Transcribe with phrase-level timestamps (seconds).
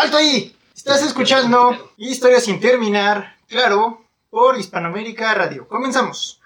[0.00, 0.56] ¡Alto ahí!
[0.74, 5.68] Estás escuchando Historia sin terminar, claro, por Hispanoamérica Radio.
[5.68, 6.40] Comenzamos.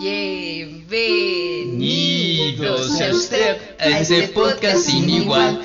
[0.00, 5.64] Bienvenidos a usted a este podcast sin igual.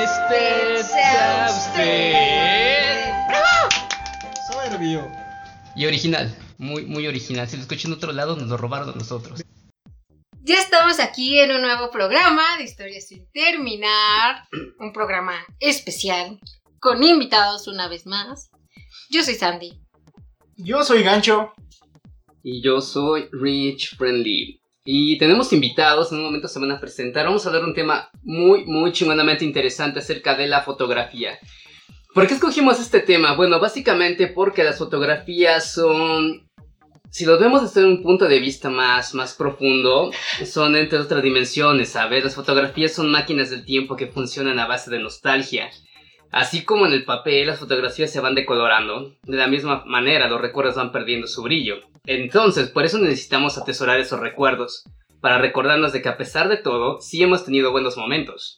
[0.11, 3.11] huésped sea usted.
[4.51, 5.11] Soberbio.
[5.75, 7.47] Y original, muy, muy original.
[7.47, 9.41] Si lo escuchan en otro lado, nos lo robaron a nosotros.
[10.43, 14.47] Ya estamos aquí en un nuevo programa de Historias sin terminar,
[14.79, 16.39] un programa especial
[16.79, 18.49] con invitados una vez más.
[19.09, 19.79] Yo soy Sandy.
[20.57, 21.53] Yo soy Gancho.
[22.43, 24.60] Y yo soy Rich Friendly.
[24.83, 27.25] Y tenemos invitados, en un momento se van a presentar.
[27.25, 31.37] Vamos a hablar de un tema muy, muy chingonamente interesante acerca de la fotografía.
[32.13, 33.35] ¿Por qué escogimos este tema?
[33.35, 36.49] Bueno, básicamente porque las fotografías son...
[37.11, 40.11] Si lo vemos desde un punto de vista más, más profundo,
[40.45, 42.23] son entre otras dimensiones, ¿sabes?
[42.23, 45.69] Las fotografías son máquinas del tiempo que funcionan a base de nostalgia.
[46.31, 50.39] Así como en el papel, las fotografías se van decolorando, de la misma manera los
[50.39, 51.81] recuerdos van perdiendo su brillo.
[52.05, 54.85] Entonces, por eso necesitamos atesorar esos recuerdos,
[55.19, 58.57] para recordarnos de que a pesar de todo, sí hemos tenido buenos momentos.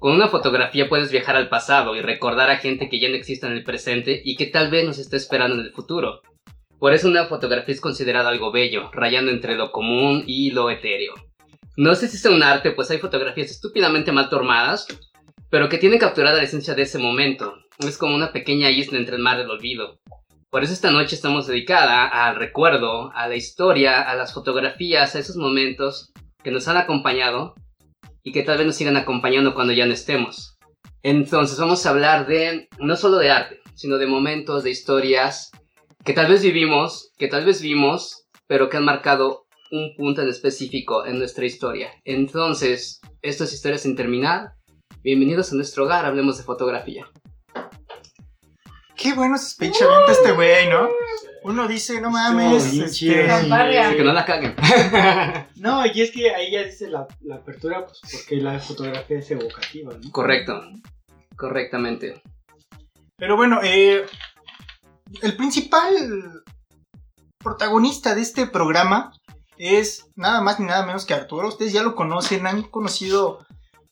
[0.00, 3.46] Con una fotografía puedes viajar al pasado y recordar a gente que ya no existe
[3.46, 6.20] en el presente y que tal vez nos esté esperando en el futuro.
[6.78, 11.14] Por eso una fotografía es considerada algo bello, rayando entre lo común y lo etéreo.
[11.76, 14.86] No sé si es un arte, pues hay fotografías estúpidamente mal tomadas,
[15.54, 17.54] pero que tienen capturada la esencia de ese momento.
[17.78, 20.00] Es como una pequeña isla entre el mar del olvido.
[20.50, 25.20] Por eso esta noche estamos dedicada al recuerdo, a la historia, a las fotografías, a
[25.20, 27.54] esos momentos que nos han acompañado
[28.24, 30.56] y que tal vez nos sigan acompañando cuando ya no estemos.
[31.04, 35.52] Entonces vamos a hablar de no solo de arte, sino de momentos, de historias
[36.04, 40.30] que tal vez vivimos, que tal vez vimos, pero que han marcado un punto en
[40.30, 41.92] específico en nuestra historia.
[42.04, 44.54] Entonces, esto es Historias sin terminar.
[45.04, 47.06] Bienvenidos a nuestro hogar, hablemos de fotografía.
[48.96, 50.88] Qué bueno ese speech avienta este güey, ¿no?
[51.42, 52.72] Uno dice, no mames.
[52.72, 53.14] bien este, chido.
[53.30, 54.56] Así que no la caguen.
[55.56, 59.30] No, y es que ahí ya dice la, la apertura, pues porque la fotografía es
[59.30, 60.10] evocativa, ¿no?
[60.10, 60.62] Correcto.
[61.36, 62.22] Correctamente.
[63.16, 64.06] Pero bueno, eh,
[65.20, 66.42] el principal
[67.36, 69.12] protagonista de este programa
[69.58, 71.48] es nada más ni nada menos que Arturo.
[71.48, 73.44] Ustedes ya lo conocen, han conocido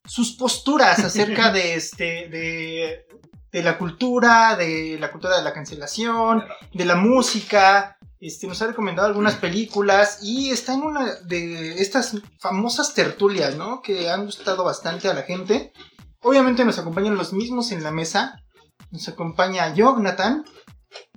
[0.04, 3.06] sus posturas acerca de este de,
[3.50, 7.96] de la cultura, de la cultura de la cancelación, de la música.
[8.18, 13.82] Este, nos ha recomendado algunas películas y está en una de estas famosas tertulias, ¿no?
[13.82, 15.72] Que han gustado bastante a la gente.
[16.20, 18.40] Obviamente nos acompañan los mismos en la mesa.
[18.90, 20.44] Nos acompaña Jonathan.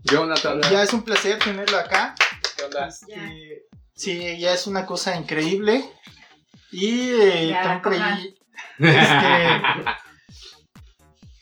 [0.04, 0.62] Jonathan.
[0.72, 2.16] Ya es un placer tenerlo acá.
[2.88, 5.88] Este, sí, ya es una cosa increíble.
[6.72, 7.56] Y eh.
[8.80, 9.50] Este,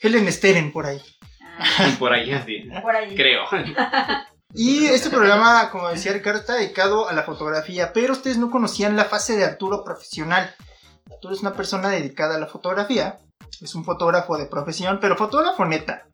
[0.00, 1.00] Helen Steren por ahí.
[1.98, 2.68] Por ahí así.
[2.82, 3.14] Por ahí.
[3.14, 3.44] Creo.
[4.56, 8.94] Y este programa, como decía Ricardo, está dedicado a la fotografía, pero ustedes no conocían
[8.94, 10.54] la fase de Arturo profesional.
[11.12, 13.18] Arturo es una persona dedicada a la fotografía,
[13.60, 16.06] es un fotógrafo de profesión, pero fotógrafo neta.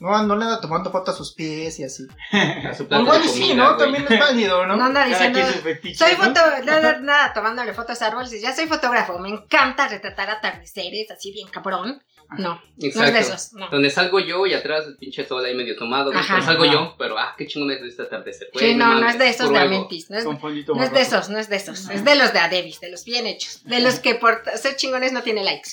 [0.00, 2.06] No, no le anda tomando fotos a sus pies y así.
[2.32, 3.74] A su O plato igual de y sí, ¿no?
[3.74, 3.78] güey.
[3.78, 4.84] También es válido, No ¿no?
[4.86, 5.38] anda diciendo.
[5.62, 6.24] fetiches, Soy ¿no?
[6.24, 8.32] foto, nada, nada, tomándole fotos a árboles.
[8.32, 9.18] y Ya soy fotógrafo.
[9.18, 12.02] Me encanta retratar atardeceres así bien cabrón.
[12.38, 13.12] No, no es Exacto.
[13.12, 13.52] de esos.
[13.54, 13.68] No.
[13.70, 16.12] Donde salgo yo y atrás el pinche todo ahí medio tomado.
[16.14, 16.34] Ajá.
[16.36, 16.72] Pero salgo Ajá.
[16.72, 18.50] yo, pero ah, qué chingón es este atardecer.
[18.54, 19.58] güey, Sí, no, no es de esos de.
[19.58, 20.10] Amentis.
[20.10, 21.90] No es, no es de esos, no es de esos.
[21.90, 23.64] Es de los de Adebis, de los bien hechos.
[23.64, 25.70] De los que por ser chingones no tiene likes.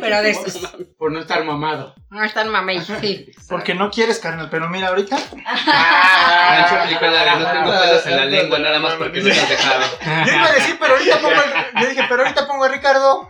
[0.00, 0.58] Pero, de esos.
[0.98, 1.94] Por no estar mamado.
[2.10, 3.30] No están mamey, sí.
[3.48, 5.16] Porque no quieres, carnal, pero mira, ahorita.
[5.16, 9.84] Gancho no tengo pelos en la lengua nada más porque no te has dejado.
[10.26, 11.34] Yo iba a decir, pero ahorita pongo.
[11.42, 13.28] el- Yo dije, pero ahorita pongo a Ricardo.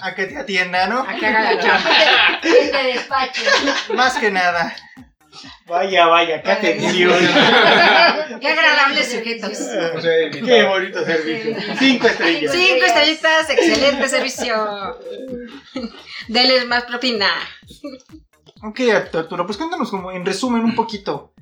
[0.00, 1.00] A que te atienda, ¿no?
[1.00, 1.90] A que haga la chamba.
[2.42, 3.42] Que te despache.
[3.94, 4.74] Más que nada.
[5.66, 7.12] Vaya, vaya, qué atención.
[8.40, 9.58] Qué agradables sujetos.
[10.32, 11.56] qué bonito servicio.
[11.78, 12.52] Cinco estrellas.
[12.52, 14.98] Cinco estrellitas, excelente servicio.
[16.28, 17.28] Deles más propina.
[18.62, 18.80] Ok,
[19.14, 21.32] Arturo, pues cuéntanos como en resumen un poquito.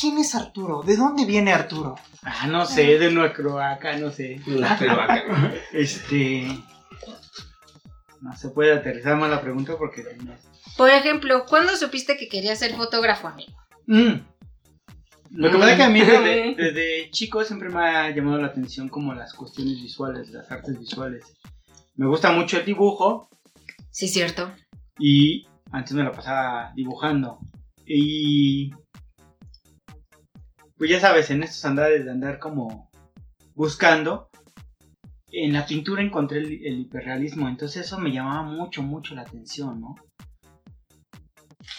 [0.00, 0.82] ¿Quién es Arturo?
[0.82, 1.96] ¿De dónde viene Arturo?
[2.22, 4.40] Ah, no sé, de Nueva Croacia, no sé.
[4.46, 5.52] Una cloaca.
[5.72, 6.46] Este.
[8.20, 10.04] no se puede aterrizar más la pregunta porque...
[10.76, 13.52] Por ejemplo, ¿cuándo supiste que querías ser fotógrafo, amigo?
[13.86, 14.14] Mm.
[15.30, 18.48] Lo que pasa es que a mí desde, desde chico siempre me ha llamado la
[18.48, 21.34] atención como las cuestiones visuales, las artes visuales.
[21.96, 23.28] Me gusta mucho el dibujo
[23.90, 24.52] Sí, cierto.
[24.98, 27.38] y antes me la pasaba dibujando.
[27.86, 28.70] Y
[30.76, 32.90] pues ya sabes, en estos andares de andar como
[33.54, 34.28] buscando,
[35.30, 39.80] en la pintura encontré el, el hiperrealismo, entonces eso me llamaba mucho, mucho la atención,
[39.80, 39.94] ¿no?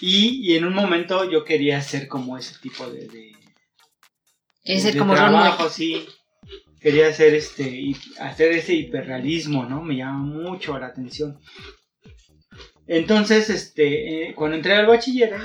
[0.01, 3.31] Y, y en un momento yo quería hacer como ese tipo de, de,
[4.63, 6.05] Es de como trabajo, sí.
[6.79, 9.81] Quería hacer este hacer ese hiperrealismo, ¿no?
[9.81, 11.39] Me llama mucho la atención.
[12.87, 15.35] Entonces, este, eh, cuando entré al bachiller,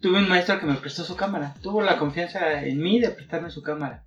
[0.00, 1.54] tuve un maestro que me prestó su cámara.
[1.62, 4.04] Tuvo la confianza en mí de prestarme su cámara.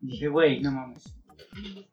[0.00, 1.04] Dije, güey, no mames.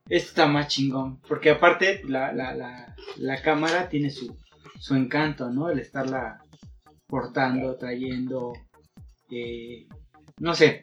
[0.09, 1.21] Esto está más chingón.
[1.21, 4.35] Porque aparte, la, la, la, la cámara tiene su,
[4.79, 5.69] su encanto, ¿no?
[5.69, 6.40] El estarla
[7.11, 8.53] portando, trayendo.
[9.29, 9.85] eh,
[10.39, 10.81] no sé.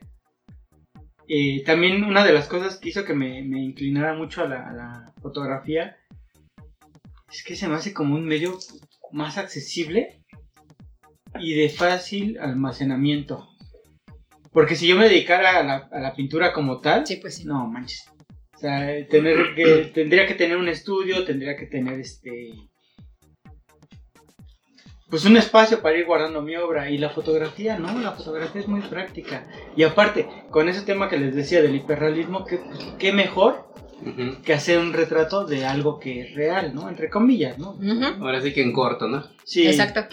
[1.26, 4.68] Eh, también una de las cosas que hizo que me, me inclinara mucho a la,
[4.70, 5.96] a la fotografía
[7.30, 8.56] es que se me hace como un medio
[9.12, 10.22] más accesible
[11.40, 13.48] y de fácil almacenamiento.
[14.52, 17.44] Porque si yo me dedicara a la, a la pintura como tal, Sí, pues sí.
[17.44, 18.04] no manches.
[18.54, 22.50] O sea, tener que, tendría que tener un estudio, tendría que tener este.
[25.08, 26.90] Pues un espacio para ir guardando mi obra.
[26.90, 29.46] Y la fotografía, no, la fotografía es muy práctica.
[29.74, 32.60] Y aparte, con ese tema que les decía del hiperrealismo, ¿qué,
[32.98, 33.68] qué mejor
[34.44, 36.88] que hacer un retrato de algo que es real, ¿no?
[36.88, 37.78] Entre comillas, ¿no?
[38.20, 39.24] Ahora sí que en corto, ¿no?
[39.44, 39.66] Sí.
[39.66, 40.06] Exacto.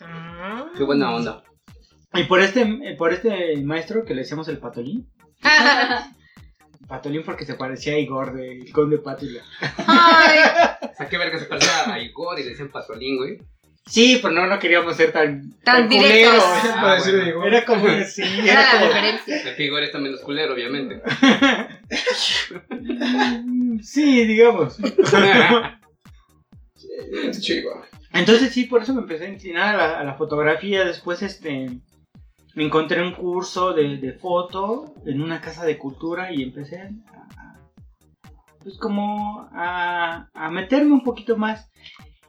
[0.00, 0.66] Ah.
[0.76, 1.42] Qué buena onda.
[2.14, 5.08] Y por este, por este maestro que le decíamos el patolín.
[6.88, 9.40] Patolín porque se parecía a Igor del Conde Pátula.
[9.86, 10.38] Ay,
[10.82, 13.38] O sea, qué verga se parecía a Igor y le decían patolín, güey.
[13.86, 16.42] Sí, pero no, no queríamos ser tan, Tan directos.
[16.42, 16.76] culeros.
[16.76, 17.24] Ah, bueno.
[17.24, 17.44] digo.
[17.44, 19.42] Era como, sí, era era la como, diferencia.
[19.50, 21.02] El Igor está menos culero, obviamente.
[23.82, 24.78] sí, digamos.
[27.40, 27.82] Chivo.
[28.12, 30.84] Entonces sí, por eso me empecé a inclinar a la, a la fotografía.
[30.84, 31.70] Después este
[32.54, 36.84] me encontré un curso de, de foto en una casa de cultura y empecé a,
[36.84, 37.58] a-
[38.62, 41.68] pues como a, a meterme un poquito más.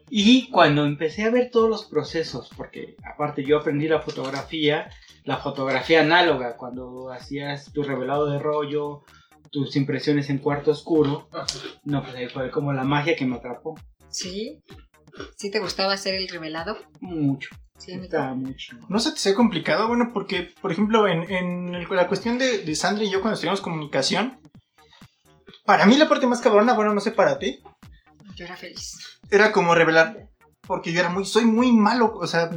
[0.10, 4.90] Y cuando empecé a ver todos los procesos, porque aparte yo aprendí la fotografía,
[5.24, 9.04] la fotografía análoga, cuando hacías tu revelado de rollo,
[9.52, 11.28] tus impresiones en cuarto oscuro,
[11.84, 13.76] no, pues ahí fue como la magia que me atrapó
[14.10, 14.62] ¿Sí?
[15.38, 16.78] ¿Sí te gustaba hacer el revelado?
[17.00, 17.50] mucho.
[17.78, 17.92] Sí.
[17.94, 18.78] Está mucho.
[18.88, 22.60] No se te sea complicado, bueno, porque, por ejemplo, en, en el- la cuestión de,
[22.60, 24.40] de Sandra y yo cuando estudiamos comunicación,
[25.66, 27.60] para mí la parte más cabrona, bueno, no sé para ti,
[28.36, 29.20] Yo era feliz.
[29.30, 30.28] era como revelar,
[30.62, 32.50] porque yo era muy, soy muy malo, o sea,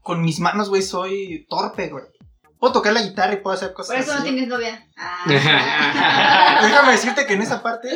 [0.00, 2.04] con mis manos, güey, soy torpe, güey.
[2.58, 4.30] Puedo tocar la guitarra y puedo hacer cosas Por eso no así.
[4.30, 4.86] tienes novia.
[4.96, 6.58] Ah.
[6.62, 7.88] Déjame decirte que en esa parte,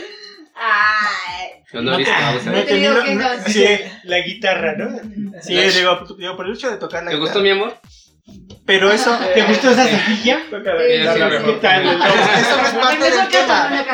[0.55, 1.63] Ay.
[1.73, 2.05] No te-
[2.45, 3.45] no he tenido no- quejas.
[3.53, 3.65] sí,
[4.05, 4.99] La guitarra, ¿no?
[5.43, 7.33] sí, digo, digo, por el hecho de tocar la ¿Te guitarra.
[7.33, 7.79] gustó mi amor?
[8.67, 9.85] Pero eso, ¿Te gustó esa
[11.61, 11.87] tal?
[11.87, 13.85] eso no es parte del tema.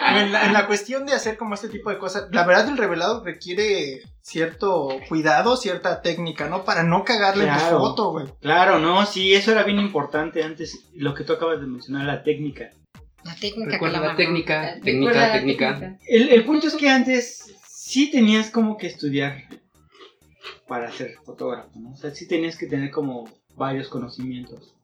[0.20, 2.76] En la, en la cuestión de hacer como este tipo de cosas, la verdad el
[2.76, 6.64] revelado requiere cierto cuidado, cierta técnica, ¿no?
[6.64, 7.78] Para no cagarle Claro.
[7.78, 8.26] foto, güey.
[8.40, 12.24] Claro, no, sí, eso era bien importante antes, lo que tú acabas de mencionar, la
[12.24, 12.70] técnica.
[13.22, 15.98] La técnica Recuerda la la técnica, Recuerda técnica, la técnica.
[16.08, 19.44] El, el punto es que antes sí tenías como que estudiar
[20.66, 21.92] para ser fotógrafo, ¿no?
[21.92, 23.28] O sea, sí tenías que tener como
[23.60, 24.74] varios conocimientos.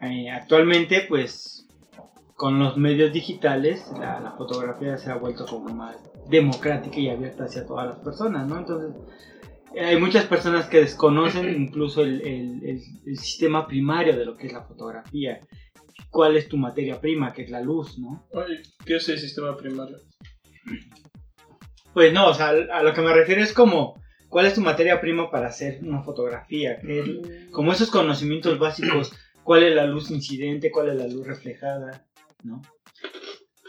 [0.00, 1.66] Eh, actualmente, pues,
[2.36, 5.96] con los medios digitales, la, la fotografía se ha vuelto como más
[6.30, 8.58] democrática y abierta hacia todas las personas, ¿no?
[8.58, 8.94] Entonces,
[9.78, 14.46] hay muchas personas que desconocen incluso el, el- el- el sistema primario de lo que
[14.46, 15.40] es la fotografía.
[16.10, 17.32] ¿Cuál es tu materia prima?
[17.32, 18.24] Que es la luz, ¿no?
[18.32, 19.98] Oye, ¿qué es el sistema primario?
[21.92, 23.94] Pues no, o sea, a lo que me refiero es como,
[24.28, 26.78] ¿cuál es tu materia prima para hacer una fotografía?
[26.80, 29.12] ¿Qué es- como esos conocimientos básicos,
[29.44, 30.70] ¿cuál es la luz incidente?
[30.70, 32.06] ¿Cuál es la luz reflejada?
[32.44, 32.62] ¿No?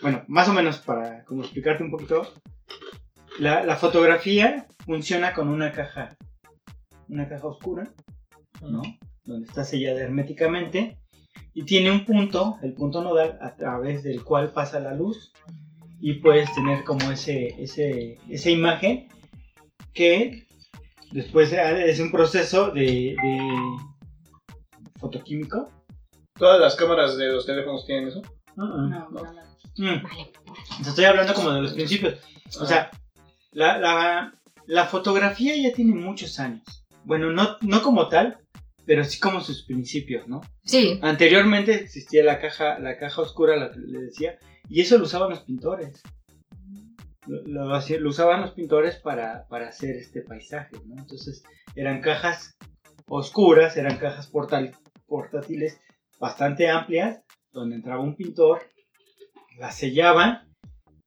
[0.02, 2.34] Bueno, más o menos para como explicarte un poquito,
[3.40, 6.16] la, la fotografía funciona con una caja,
[7.10, 7.92] una caja oscura,
[8.62, 8.82] ¿no?
[9.26, 10.98] Donde está sellada herméticamente
[11.54, 15.34] y tiene un punto, el punto nodal, a través del cual pasa la luz
[16.00, 19.10] y puedes tener como ese, ese, esa imagen
[19.94, 20.48] que
[21.12, 23.50] después es un proceso de, de
[25.00, 25.70] fotoquímico.
[26.36, 28.22] ¿Todas las cámaras de los teléfonos tienen eso?
[28.56, 29.22] No, no, no.
[29.78, 30.06] Mm.
[30.88, 32.16] Estoy hablando como de los principios.
[32.60, 32.90] O sea,
[33.52, 34.34] la, la,
[34.66, 36.64] la fotografía ya tiene muchos años.
[37.04, 38.40] Bueno, no, no como tal,
[38.86, 40.42] pero sí como sus principios, ¿no?
[40.64, 41.00] Sí.
[41.02, 44.38] Anteriormente existía la caja, la caja oscura, la que le decía,
[44.70, 46.02] y eso lo usaban los pintores.
[47.30, 50.96] Lo, lo lo usaban los pintores para, para hacer este paisaje, ¿no?
[50.98, 51.44] Entonces
[51.76, 52.58] eran cajas
[53.08, 55.80] oscuras, eran cajas portátiles
[56.20, 57.22] bastante amplias,
[57.52, 58.62] donde entraba un pintor,
[59.60, 60.50] las sellaban,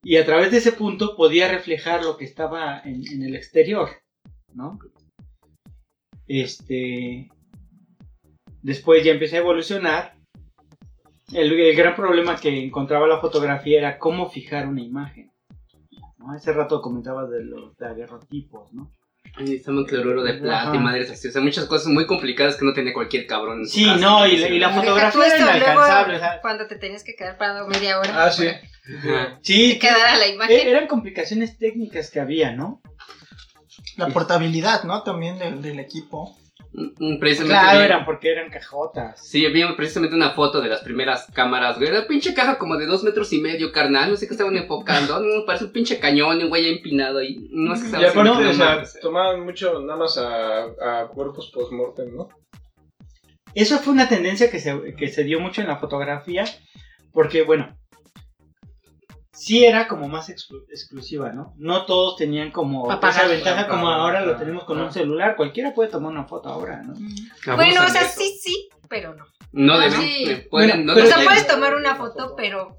[0.03, 3.89] y a través de ese punto podía reflejar lo que estaba en, el exterior,
[4.55, 4.79] ¿no?
[6.29, 7.29] Este,
[8.63, 10.15] Después ya empecé a evolucionar.
[11.33, 15.32] El gran problema que encontraba la fotografía era cómo fijar una imagen.
[16.23, 16.33] ¿No?
[16.33, 18.93] Hace rato comentaba de los daguerrotipos, ¿no?
[19.39, 20.77] Necesitamos cloruro de plata Ajá.
[20.77, 21.29] y madres así.
[21.29, 23.61] O sea, muchas cosas muy complicadas que no tiene cualquier cabrón.
[23.61, 26.17] en su Sí, casa, no, y la- y la fotografía era luego, inalcanzable.
[26.17, 28.25] o sea, Cuando te tenías que quedar parado media hora.
[28.27, 28.49] Ah, sí.
[29.43, 30.69] Sí, Que quedara la e- imagen.
[30.69, 32.83] eran complicaciones técnicas que había, ¿no?
[33.97, 35.03] La portabilidad, ¿no?
[35.03, 36.37] También del, del equipo.
[37.21, 37.61] Precisamente.
[37.61, 39.21] Claro, vi- eran porque eran cajotas.
[39.29, 41.91] Sí, vi precisamente una foto de las primeras cámaras, güey.
[41.91, 44.11] Era pinche caja como de dos metros y medio, carnal.
[44.11, 45.21] No sé qué estaban enfocando.
[45.23, 47.37] No, parece un pinche cañón y un güey empinado ahí.
[47.51, 50.65] No sé qué Y estaban aparte, haciendo, o sea, tomaban mucho nada más a,
[51.03, 52.29] a cuerpos post-mortem, ¿no?
[53.55, 56.45] Eso fue una tendencia que se, que se dio mucho en la fotografía,
[57.13, 57.77] porque bueno,
[59.33, 61.55] sí era como más exclu- exclusiva, ¿no?
[61.57, 65.91] No todos tenían como esa ventaja como ahora lo tenemos con un celular, cualquiera puede
[65.91, 66.95] tomar una foto ahora, ¿no?
[67.57, 69.25] Bueno, o de sea, sí, sí, pero no.
[69.55, 70.01] No Ah, deben.
[70.01, 70.25] sí.
[70.51, 72.75] pueden- Bueno, no pero- O sea, puedes tomar una foto, pero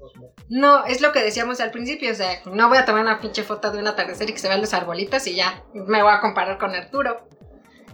[0.48, 3.44] no, es lo que decíamos al principio, o sea, no voy a tomar una pinche
[3.44, 6.20] foto de un atardecer y que se vean los arbolitos y ya me voy a
[6.20, 7.28] comparar con Arturo.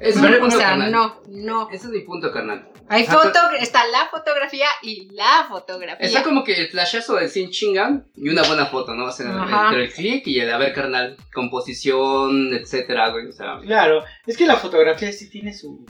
[0.01, 0.91] Ese es mi o punto, sea, carnal.
[0.93, 1.69] no, no.
[1.71, 2.69] Ese es mi punto, carnal.
[2.89, 6.05] Hay foto, está la fotografía y la fotografía.
[6.05, 9.05] Está como que el flashazo del sin chingan y una buena foto, ¿no?
[9.07, 9.67] O sea, Ajá.
[9.69, 13.27] entre el click y el, a ver, carnal, composición, etcétera, güey.
[13.29, 15.85] O sea, Claro, es que la fotografía sí tiene su,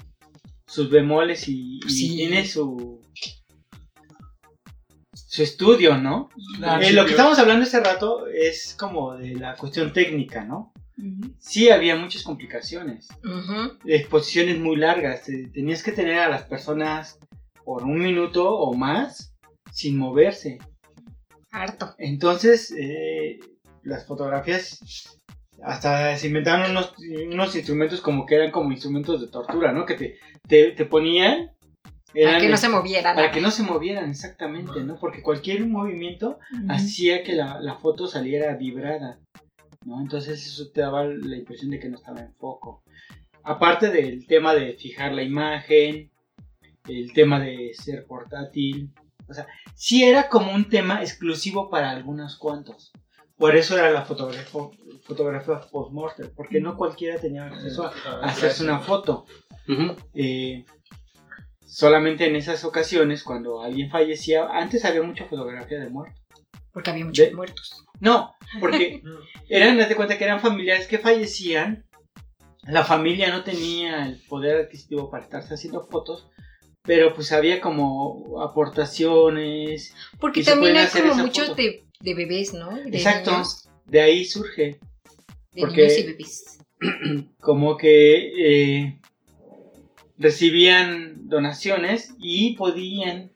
[0.66, 2.16] sus bemoles y, y Sí.
[2.16, 3.00] tiene su
[5.12, 6.28] su estudio, ¿no?
[6.56, 6.82] Claro.
[6.82, 10.72] Eh, lo que estamos hablando hace rato es como de la cuestión técnica, ¿no?
[11.38, 13.08] Sí había muchas complicaciones.
[13.84, 15.24] Exposiciones muy largas.
[15.24, 17.18] te- Tenías que tener a las personas
[17.64, 19.34] por un minuto o más
[19.72, 20.58] sin moverse.
[21.52, 21.94] Harto.
[21.98, 23.38] Entonces, eh,
[23.82, 24.78] las fotografías
[25.62, 26.94] hasta se inventaron unos,
[27.30, 29.84] unos instrumentos como que eran como instrumentos de tortura, ¿no?
[29.84, 31.50] Que te, te, te ponían.
[32.12, 33.14] Para que no se movieran.
[33.14, 34.98] para que no se movieran exactamente, ¿no?
[34.98, 36.38] Porque cualquier movimiento
[36.68, 39.20] hacía que la, la foto saliera vibrada,
[39.84, 40.00] ¿no?
[40.00, 42.82] Entonces eso te daba la impresión de que no estaba en foco.
[43.42, 46.10] Aparte del tema de fijar la imagen,
[46.88, 48.92] el tema de ser portátil,
[49.28, 52.92] o sea, sí era como un tema exclusivo para algunos cuantos.
[53.36, 54.44] Por eso era la fotografía,
[55.02, 59.24] fotografía post-mortem, porque no cualquiera tenía acceso a, a hacerse una foto.
[60.12, 60.66] Eh,
[61.64, 66.20] solamente en esas ocasiones, cuando alguien fallecía, antes había mucha fotografía de muerte.
[66.72, 67.86] Porque había muchos De- muertos.
[68.00, 69.02] No, porque
[69.48, 71.84] eran, date cuenta que eran familiares que fallecían,
[72.62, 76.28] la familia no tenía el poder adquisitivo para estarse haciendo fotos,
[76.82, 82.70] pero pues había como aportaciones, Porque también hay como muchos de, de bebés, ¿no?
[82.70, 83.30] De Exacto.
[83.32, 83.68] niños.
[83.86, 84.78] de ahí surge,
[85.52, 86.58] De Porque- niños y bebés.
[87.40, 89.00] como que eh,
[90.16, 93.32] recibían donaciones y podían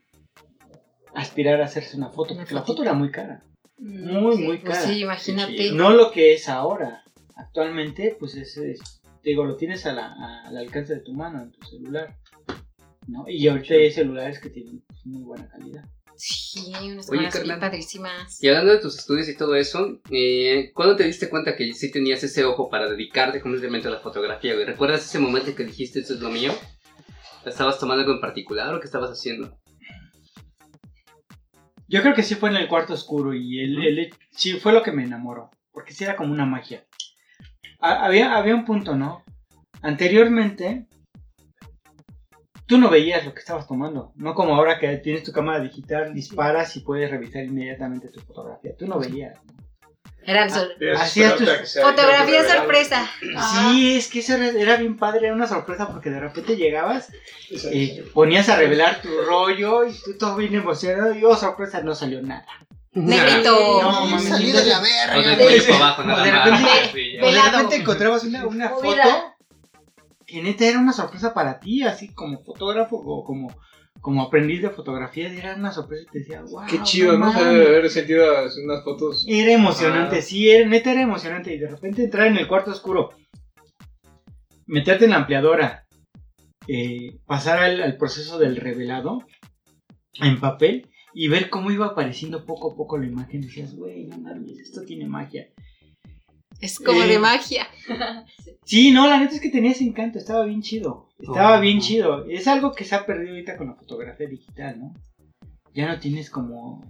[1.14, 3.42] aspirar a hacerse una foto, Una porque la foto era muy cara.
[3.78, 4.87] Muy, muy Pues cara.
[4.88, 5.73] sí, imagínate.
[5.73, 7.02] No lo que es ahora.
[7.37, 11.12] Actualmente, pues es, es- te digo, lo tienes a la- a- al alcance de tu
[11.12, 12.16] mano, en tu celular.
[13.07, 13.25] ¿no?
[13.28, 15.85] Y ahorita hay celulares que tienen pues, muy buena calidad.
[16.16, 18.43] Sí, unas Oye, bien padrísimas.
[18.43, 21.90] Y hablando de tus estudios y todo eso, eh, ¿cuándo te diste cuenta que sí
[21.90, 24.64] tenías ese ojo para dedicarte completamente a la fotografía, güey?
[24.64, 26.52] ¿Recuerdas ese momento que dijiste, esto es lo mío?
[27.45, 29.54] ¿Estabas tomando algo en particular o qué estabas haciendo?
[31.88, 34.82] Yo creo que sí fue en el cuarto oscuro y el, el- sí fue lo
[34.82, 36.84] que me enamoró, porque sí era como una magia.
[37.80, 39.22] Ha- había, había un punto, ¿no?
[39.82, 40.86] Anteriormente,
[42.66, 46.14] tú no veías lo que estabas tomando, no como ahora que tienes tu cámara digital,
[46.14, 48.74] disparas y puedes revisar inmediatamente tu fotografía.
[48.76, 49.38] Tú no veías.
[50.26, 51.49] Eran Ah, sol- Hacías tus-
[51.83, 53.11] fotografía sorpresa.
[53.71, 57.09] Sí, es que eso era, era bien padre, era una sorpresa porque de repente llegabas
[57.73, 61.95] y ponías a revelar tu rollo y tú todo bien emocionado y oh sorpresa, no
[61.95, 62.47] salió nada.
[62.93, 63.83] Negrito.
[63.83, 65.61] No, mames, salí de la O de verga.
[65.61, 65.71] Sí.
[66.14, 66.45] O de más.
[66.45, 67.25] repente- Sí, ya.
[67.25, 69.35] O de repente encontrabas una, una foto
[70.26, 73.49] que neta era una sorpresa para ti, así como fotógrafo o como,
[74.04, 76.66] como aprendiz de fotografía, era una sorpresa y te decía, wow.
[76.68, 77.30] Qué chido, ¿no?
[77.30, 78.26] O sea, haber sentido
[78.62, 79.25] unas fotos.
[79.26, 80.20] Era emocionante, Ah.
[80.23, 81.54] sí, era, neta era emocionante.
[81.54, 83.14] Y de repente entrar en el cuarto oscuro,
[84.66, 85.87] meterte en la ampliadora,
[86.68, 89.25] eh, pasar al, al proceso del revelado
[90.20, 93.40] en papel y ver cómo iba apareciendo poco a poco la imagen.
[93.40, 95.49] Decías, güey, no mames, esto tiene magia.
[96.61, 97.66] Es como Eh, de magia.
[98.66, 101.11] Sí, no, la neta es que tenía ese encanto, estaba bien chido.
[101.18, 101.61] Estaba Oh.
[101.61, 102.25] bien chido.
[102.25, 104.94] Es algo que se ha perdido ahorita con la fotografía digital, ¿no?
[105.75, 106.80] Ya no tienes como...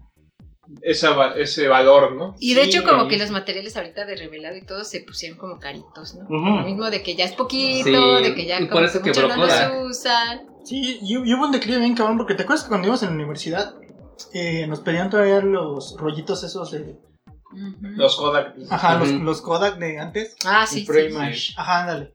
[0.83, 2.37] Esa, ese valor, ¿no?
[2.39, 5.37] Y de Sí, hecho como que los materiales ahorita de revelado y todo se pusieron
[5.37, 6.29] como caritos, ¿no?
[6.31, 7.85] Lo mismo de que ya es poquito,
[8.19, 10.47] Sí, de que ya y por como eso que mucho quebró no los usan.
[10.65, 13.09] Sí, y, y hubo un declive bien cabrón, porque te acuerdas que cuando íbamos en
[13.11, 13.75] la universidad
[14.33, 16.97] eh, nos pedían todavía los rollitos esos de...
[17.81, 18.55] Los Kodak.
[18.71, 19.19] Ajá, los, Ujú.
[19.25, 20.37] los Kodak de antes.
[20.45, 21.07] Ah, sí, Pro sí.
[21.07, 21.55] Image.
[21.57, 22.15] Ajá, ándale.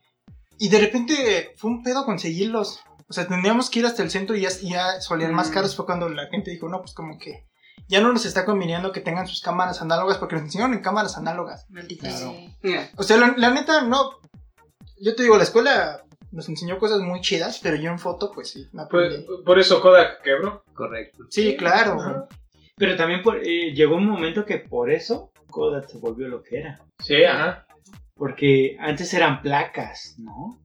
[0.58, 2.80] Y de repente fue un pedo conseguirlos.
[3.08, 5.54] O sea, tendríamos que ir hasta el centro y ya, ya solían más Mm.
[5.54, 5.76] caros.
[5.76, 7.46] Fue cuando la gente dijo, no, pues como que
[7.88, 11.18] ya no nos está conviniendo que tengan sus cámaras análogas porque nos enseñaron en cámaras
[11.18, 11.66] análogas.
[11.70, 12.36] Maldita Claro.
[12.62, 12.92] sea.
[12.98, 14.12] O sea, la, la neta, no.
[15.02, 18.52] Yo te digo, la escuela nos enseñó cosas muy chidas, pero yo en foto, pues
[18.52, 19.26] sí, me Por, aprendí.
[19.46, 20.64] por eso Kodak quebró.
[20.76, 21.24] Correcto.
[21.32, 22.00] Sí, claro.
[22.00, 22.28] Ajá.
[22.80, 26.60] Pero también por- eh, llegó un momento que por eso Kodak se volvió lo que
[26.60, 26.80] era.
[27.04, 27.68] Sí, ajá.
[28.16, 30.60] Porque antes eran placas, ¿no?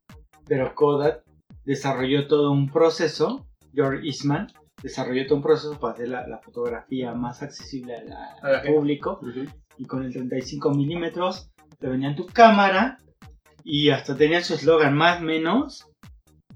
[0.46, 1.22] Pero Kodak
[1.64, 4.46] desarrolló todo un proceso, George Eastman
[4.82, 9.18] desarrolló todo un proceso para hacer la, la fotografía más accesible la- al público.
[9.78, 12.98] Y con el 35 milímetros te venía en tu cámara
[13.64, 15.90] y hasta tenía su eslogan más menos.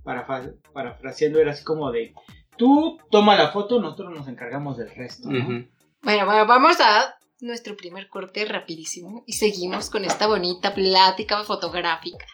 [0.04, 0.26] Para,
[0.72, 2.14] parafraseando era así como de,
[2.58, 5.28] tú toma la foto, nosotros nos encargamos del resto.
[5.28, 12.26] Bueno, bueno, vamos a nuestro primer corte rapidísimo y seguimos con esta bonita plática fotográfica.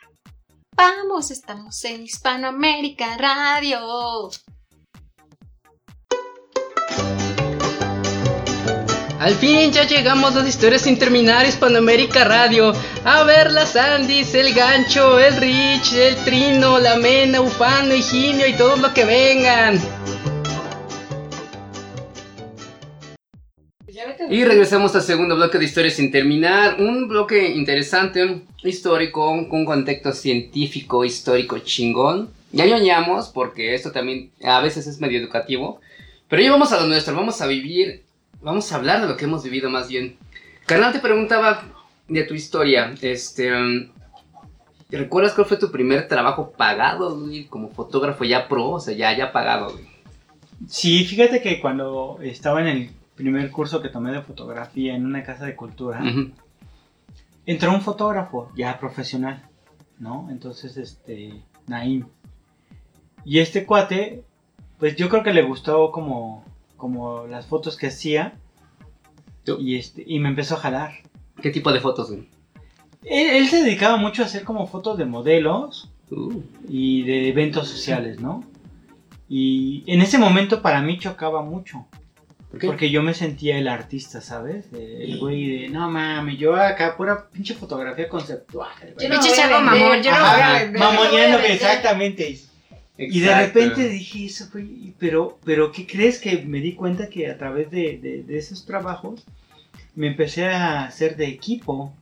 [0.76, 4.30] Vamos, estamos en Hispanoamérica Radio.
[9.20, 12.74] Al fin ya llegamos a las historias sin terminar Hispanoamérica Radio.
[13.04, 18.52] A ver las Andis, el gancho, el Rich, el Trino, la Mena, Ufano, Higinio y
[18.54, 19.80] todos los que vengan.
[24.30, 26.80] Y regresamos al segundo bloque de historias sin terminar.
[26.80, 32.30] Un bloque interesante, histórico, con un contexto científico, histórico chingón.
[32.52, 35.80] Ya ñoñamos, porque esto también a veces es medio educativo.
[36.28, 38.02] Pero ya vamos a lo nuestro, vamos a vivir,
[38.40, 40.16] vamos a hablar de lo que hemos vivido más bien.
[40.66, 41.64] Carnal, te preguntaba
[42.08, 43.54] de tu historia, este...
[43.54, 43.88] um,
[44.90, 47.44] ¿Recuerdas cuál fue tu primer trabajo pagado, güey?
[47.46, 49.84] Como fotógrafo ya pro, o sea, ya, ya pagado, güey.
[50.68, 55.22] Sí, fíjate que cuando estaba en el primer curso que tomé de fotografía en una
[55.22, 56.32] casa de cultura, Ujú.
[57.46, 59.42] entró un fotógrafo ya profesional,
[59.98, 60.28] ¿no?
[60.30, 62.06] Entonces, este, Naim.
[63.24, 64.22] Y este cuate,
[64.78, 66.44] pues yo creo que le gustó como,
[66.76, 68.34] como las fotos que hacía.
[69.44, 69.58] Tú.
[69.60, 70.92] Y, este, y me empezó a jalar.
[71.40, 72.28] ¿Qué tipo de fotos, güey?
[73.02, 77.66] Él, él se dedicaba mucho a hacer como fotos de modelos Uh, y de eventos
[77.68, 78.44] sociales, ¿no?
[79.26, 81.86] Y en ese momento para mí chocaba mucho.
[82.60, 84.66] Porque yo me sentía el artista, ¿sabes?
[84.72, 88.70] El güey de, no mames, yo acá pura pinche fotografía conceptual.
[88.80, 89.08] güey".
[89.08, 92.38] Yo no Pinche vender, mamón, yo no Ajá, mamoneando, exactamente.
[92.96, 97.28] Y de repente dije eso, güey, pero, pero ¿qué crees que me di cuenta que
[97.28, 99.24] a través de, de- de esos trabajos
[99.96, 101.92] me empecé a hacer de equipo?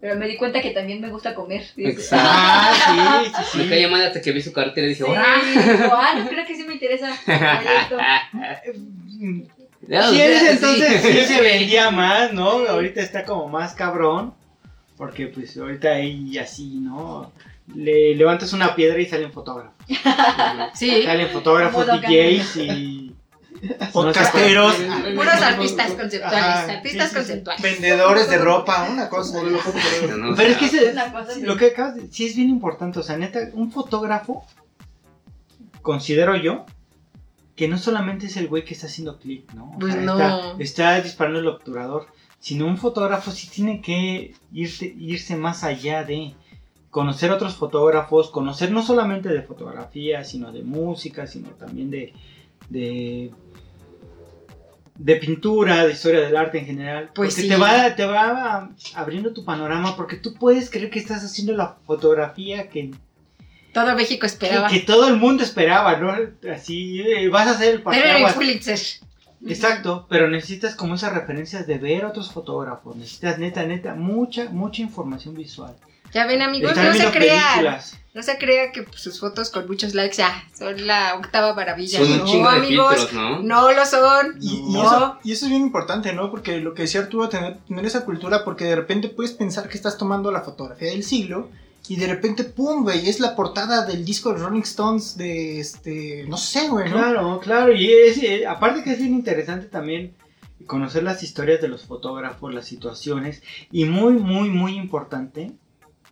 [0.00, 1.62] Pero me di cuenta que también me gusta comer.
[1.76, 2.26] Exacto.
[2.28, 3.90] Ah, sí, sí, Me sí.
[3.90, 6.72] mal hasta que vi su cartera y dije, digo, ah, no creo que sí me
[6.72, 7.14] interesa.
[9.98, 10.46] ese sí.
[10.50, 12.50] entonces sí se vendía más, ¿no?
[12.68, 14.34] Ahorita está como más cabrón.
[14.96, 17.32] Porque pues ahorita hay así, ¿no?
[17.74, 19.74] Le levantas una piedra y salen fotógrafos.
[20.74, 23.14] Sí, Salen fotógrafos, DJs y...
[23.92, 24.74] Podcasteros,
[25.14, 27.14] puros artistas conceptuales, Ajá, artistas sí, sí, sí.
[27.16, 27.62] conceptuales.
[27.62, 29.42] vendedores de ropa, una cosa.
[29.42, 30.34] ¿no?
[30.34, 31.42] Pero es que ese- Una cosa así.
[31.42, 34.46] lo que acabas de sí es bien importante, o sea, neta, un fotógrafo,
[35.82, 36.64] considero yo,
[37.60, 39.72] que no solamente es el güey que está haciendo clic, ¿no?
[39.72, 40.18] O Pues sea, no.
[40.18, 42.06] Está, está disparando el obturador,
[42.38, 46.32] sino un fotógrafo sí tiene que irse, irse más allá de
[46.88, 52.14] conocer otros fotógrafos, conocer no solamente de fotografía, sino de música, sino también de,
[52.70, 53.30] de,
[54.94, 57.10] de pintura, de historia del arte en general.
[57.14, 57.48] Pues porque sí.
[57.50, 61.76] te va, te va abriendo tu panorama, porque tú puedes creer que estás haciendo la
[61.84, 62.92] fotografía que,
[63.72, 64.68] Todo México que, esperaba.
[64.68, 66.14] que todo el mundo esperaba, ¿no?
[66.52, 68.34] Así, eh, vas a hacer el Pero.
[68.34, 68.78] Pulitzer.
[69.46, 74.82] Exacto, pero necesitas como esas referencias de ver otros fotógrafos, necesitas neta, neta, mucha, mucha
[74.82, 75.74] información visual.
[76.12, 77.80] Ya ven amigos, no se crean.
[78.12, 82.00] No se crea que pues, sus fotos con muchos likes ya son la octava maravilla.
[82.00, 83.42] Son un no, de amigos, filtros, ¿no?
[83.42, 84.36] no lo son.
[84.40, 84.82] Y, y no.
[84.82, 86.28] eso, y eso es bien importante, ¿no?
[86.28, 89.76] Porque lo que decía Arturo, tener, tener esa cultura, porque de repente puedes pensar que
[89.76, 91.50] estás tomando la fotografía del siglo
[91.90, 92.84] y de repente, ¡pum!
[92.84, 96.94] güey, es la portada del disco de Rolling Stones de, este, no sé, güey, ¿no?
[96.94, 100.14] Claro, claro, y es, eh, aparte que es bien interesante también
[100.68, 105.50] conocer las historias de los fotógrafos, las situaciones, y muy, muy, muy importante,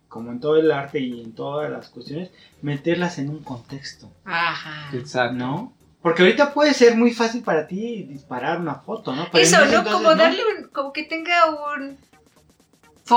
[0.09, 2.29] como en todo el arte y en todas las cuestiones,
[2.61, 4.93] meterlas en un contexto, Ajá.
[4.93, 5.37] Exacto.
[5.37, 5.73] ¿no?
[6.01, 9.29] Porque ahorita puede ser muy fácil para ti disparar una foto, ¿no?
[9.31, 9.63] Eso, ¿no?
[9.63, 11.97] entonces, Como darle un, como que tenga un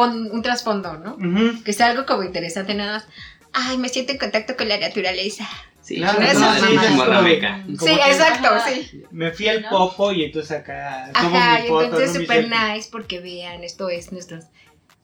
[0.01, 1.17] un trasfondo, ¿no?
[1.65, 3.09] Que sea algo como interesante nada más.
[3.53, 5.47] Ay, me siento en contacto con la naturaleza.
[5.83, 7.61] Sí, Claro, sí, es como morrámica.
[7.65, 8.71] Como sí, que- exacto, Ajá.
[8.71, 9.03] sí.
[9.11, 9.69] Me fui al ¿No?
[9.71, 12.75] popo y entonces acá Ajá, mi y foto, entonces super selfie.
[12.75, 14.39] nice porque vean, esto es nuestro,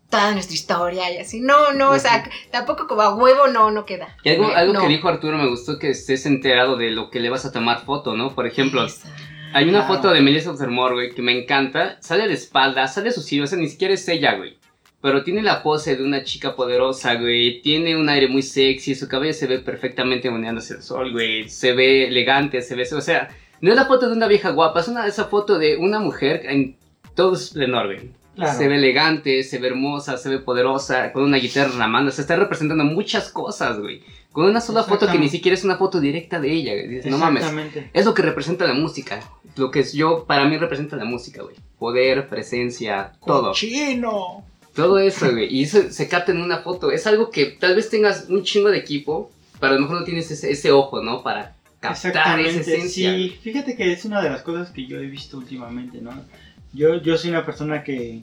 [0.09, 1.41] toda nuestra historia y así.
[1.41, 4.17] No, no, o sea, tampoco como a huevo no, no queda.
[4.23, 4.81] Y algo, algo No.
[4.83, 7.85] que dijo Arturo me gustó que estés enterado de lo que le vas a tomar
[7.85, 8.35] foto, ¿no?
[8.35, 9.11] Por ejemplo, Exacto.
[9.53, 9.95] hay una Claro.
[9.97, 11.99] foto de Melissa Ottermore, güey, que me encanta.
[12.01, 14.57] Sale de espalda, sale sucio, o sea, ni siquiera es ella, güey.
[15.01, 17.63] Pero tiene la pose de una chica poderosa, güey.
[17.63, 18.97] Tiene un aire muy sexy.
[18.97, 21.49] Su cabello se ve perfectamente moneándose el sol, güey.
[21.49, 22.83] Se ve elegante, se ve...
[22.93, 23.29] O sea,
[23.61, 24.81] no es la foto de una vieja guapa.
[24.81, 26.77] Es una, esa foto de una mujer en
[27.15, 28.11] todo esplendor, güey.
[28.35, 28.59] Claro.
[28.59, 32.11] Se ve elegante, se ve hermosa, se ve poderosa, con una guitarra en la mano.
[32.11, 34.03] Se está representando muchas cosas, güey.
[34.33, 36.89] Con una sola foto que ni siquiera es una foto directa de ella, güey.
[36.89, 37.43] Dices, no mames.
[37.43, 37.91] Exactamente.
[37.93, 39.21] Es lo que representa la música.
[39.57, 41.57] Lo que es yo, para mí representa la música, güey.
[41.79, 43.53] Poder, presencia, todo.
[43.53, 44.45] ¡Chino!
[44.79, 45.53] Todo eso, güey.
[45.53, 46.93] Y eso se capta en una foto.
[46.93, 50.05] Es algo que tal vez tengas un chingo de equipo, pero a lo mejor no
[50.05, 51.25] tienes ese, ese ojo, ¿no?
[51.25, 53.13] Para captar esa esencia.
[53.13, 56.13] Sí, fíjate que es una de las cosas que yo he visto últimamente, ¿no?
[56.73, 58.23] Yo, yo soy una persona que,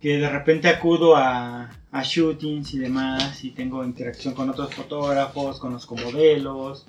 [0.00, 5.60] que de repente acudo a, a shootings y demás y tengo interacción con otros fotógrafos,
[5.60, 6.84] conozco modelos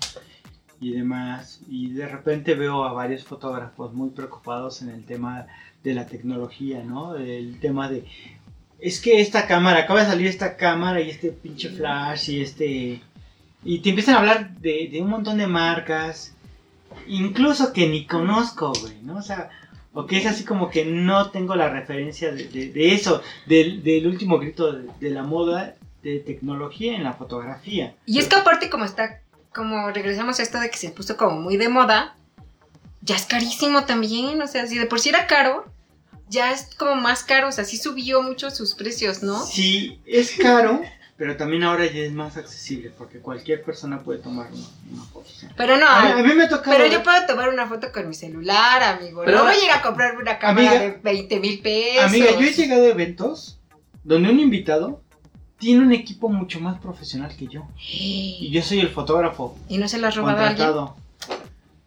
[0.79, 5.45] y demás y de repente veo a varios fotógrafos muy preocupados en el tema
[5.83, 7.15] de la tecnología, ¿no?
[7.15, 8.05] El tema de
[8.81, 13.01] es que esta cámara, acaba de salir esta cámara y este pinche flash y este
[13.63, 16.33] y te empiezan a hablar de, de un montón de marcas,
[17.07, 19.17] incluso que ni conozco, güey, ¿no?
[19.17, 19.49] O sea,
[19.93, 23.83] o que es así como que no tengo la referencia de, de- de eso, del,
[23.83, 27.93] del último grito de, de la moda de tecnología en la fotografía.
[28.07, 29.19] Y es que aparte como está,
[29.53, 32.15] como regresamos a esto de que se puso como muy de moda,
[33.01, 35.65] ya es carísimo también, o sea, si de por sí era caro,
[36.31, 39.45] ya es como más caro, o sea, sí subió mucho sus precios, ¿no?
[39.45, 40.81] Sí, es caro,
[41.17, 45.29] pero también ahora ya es más accesible, porque cualquier persona puede tomar una, una foto.
[45.55, 46.75] Pero no, A, mí, a mí me ha tocado...
[46.75, 49.21] pero yo puedo tomar una foto con mi celular, amigo.
[49.25, 52.05] Pero no voy a ir a comprarme una cámara Amiga- de 20 mil pesos.
[52.05, 53.59] Amiga, yo he llegado a eventos
[54.03, 55.03] donde un invitado
[55.59, 57.67] tiene un equipo mucho más profesional que yo.
[57.77, 60.69] Y yo soy el fotógrafo ¿Y no se lo has robado a alguien?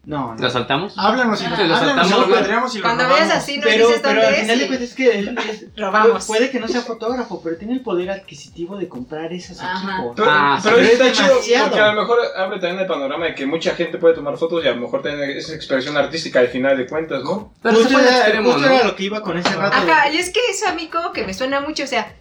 [0.07, 0.41] No, no.
[0.43, 0.93] ¿Lo saltamos?
[0.99, 1.49] Háblanos y Ah.
[1.55, 3.27] háblanos y saltamos, lo cuadremos y lo Cuando robamos.
[3.29, 4.41] veas así, no pero, dices pero dónde al es.
[4.41, 6.27] final de y- cuentas es que él es- Robamos.
[6.27, 9.95] puede que no sea fotógrafo, pero tiene el poder adquisitivo de comprar esos Ajá.
[9.97, 10.13] equipos.
[10.17, 10.83] Pero, Ah, pero sí.
[10.85, 13.99] está Es chido porque a lo mejor abre también el panorama de que mucha gente
[13.99, 17.23] puede tomar fotos y a lo mejor tener esa expresión artística al final de cuentas,
[17.25, 17.53] ¿no?
[17.63, 18.75] Pero justo al era, extremo, justo ¿no?
[18.75, 19.77] era lo que iba con ese rato.
[19.77, 22.13] Ajá, y es que eso a mí como que me suena mucho, o sea,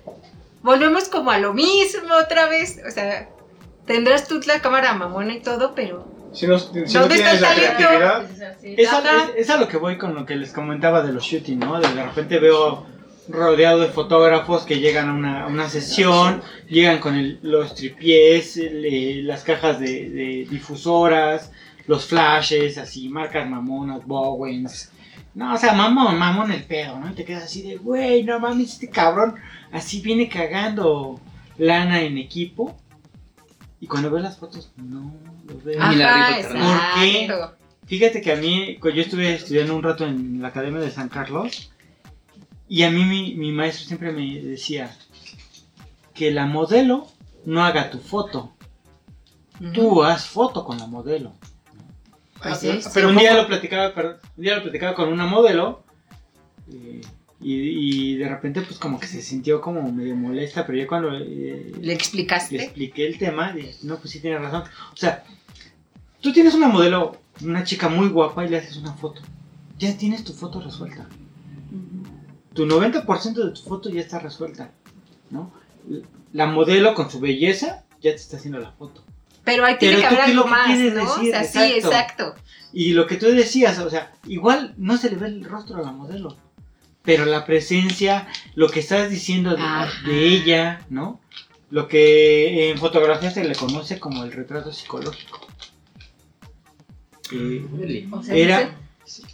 [0.62, 3.28] volvemos como a lo mismo otra vez, o sea,
[3.86, 7.34] tendrás tú la cámara mamona y todo, pero Si no, si no ¿Dónde está tienes
[7.36, 7.76] el la talento?
[7.78, 8.26] creatividad,
[8.64, 11.24] Es a, es- es a lo que voy con lo que les comentaba de los
[11.24, 11.80] shooting, ¿no?
[11.80, 12.86] De, de repente veo
[13.30, 18.58] rodeado de fotógrafos que llegan a una, a una sesión, llegan con el- los tripiés,
[18.58, 21.52] el, eh, las cajas de, de difusoras,
[21.88, 24.92] los flashes, así, marcas mamonas, Bowens.
[25.36, 27.10] No, o sea, mamón, mamón el pedo, ¿no?
[27.10, 29.36] Y te quedas así de, güey, no mames, este cabrón
[29.72, 31.20] así viene cagando
[31.58, 32.78] lana en equipo.
[33.80, 35.14] Y cuando ves las fotos, no
[35.48, 35.78] lo veo.
[35.82, 36.92] Ah, ni la ajá, rifa, carnal.
[36.94, 37.22] ¿Por qué?
[37.24, 37.64] exacto.
[37.86, 41.72] Fíjate que a mí, yo estuve estudiando un rato en la Academia de San Carlos
[42.68, 44.96] y a mí mi, mi maestro siempre me decía
[46.14, 47.08] que la modelo
[47.46, 48.54] no haga tu foto,
[49.74, 51.34] tú haz foto con la modelo.
[52.42, 52.90] Pues sí, sí.
[52.94, 55.84] Pero un día lo platicaba, perdón, un día lo platicaba con una modelo
[56.72, 57.02] eh,
[57.44, 61.10] y, y de repente pues como que se sintió como medio molesta, pero yo cuando
[61.16, 62.56] eh, ¿Le le explicaste?
[62.64, 64.64] expliqué el tema, dije, no, pues sí tienes razón.
[64.94, 65.24] O sea,
[66.22, 69.22] tú tienes una modelo, una chica muy guapa y le haces una foto.
[69.78, 71.08] Ya tienes tu foto resuelta.
[72.54, 74.72] Tu 90% de tu foto ya está resuelta,
[75.32, 75.52] ¿no?
[76.32, 79.04] La modelo con su belleza ya te está haciendo la foto.
[79.44, 81.00] Pero ahí tiene Pero que haber ¿qué es lo algo que más, quieres ¿no?
[81.02, 81.36] decir?
[81.36, 82.36] o sea, sí, exacto.
[82.72, 85.82] Y lo que tú decías, o sea, igual no se le ve el rostro a
[85.82, 86.38] la modelo,
[87.04, 91.20] pero la presencia, lo que estás diciendo de, ella, ¿no?
[91.70, 95.48] lo que en fotografía se le conoce como el retrato psicológico.
[97.32, 98.08] Eh, Órale.
[98.12, 98.76] O sea, era,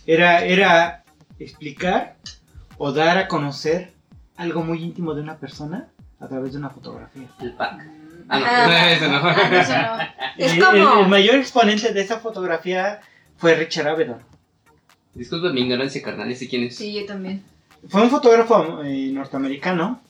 [0.06, 1.04] era, era
[1.38, 2.16] explicar
[2.78, 3.92] o dar a conocer
[4.38, 7.28] algo muy íntimo de una persona a través de una fotografía.
[7.42, 7.86] El pack.
[8.30, 8.92] Ah, no, Ah.
[8.92, 9.18] eso no.
[9.18, 9.98] Ah, no, eso no.
[10.46, 13.02] Es El- como- el, el mayor exponente de esa fotografía
[13.38, 14.22] fue Richard Avedon.
[15.14, 16.32] Disculpa mi ignorancia, carnal.
[16.32, 16.78] ¿Ese quién es?
[16.78, 17.44] Sí, yo también.
[17.88, 20.02] Fue un fotógrafo eh, norteamericano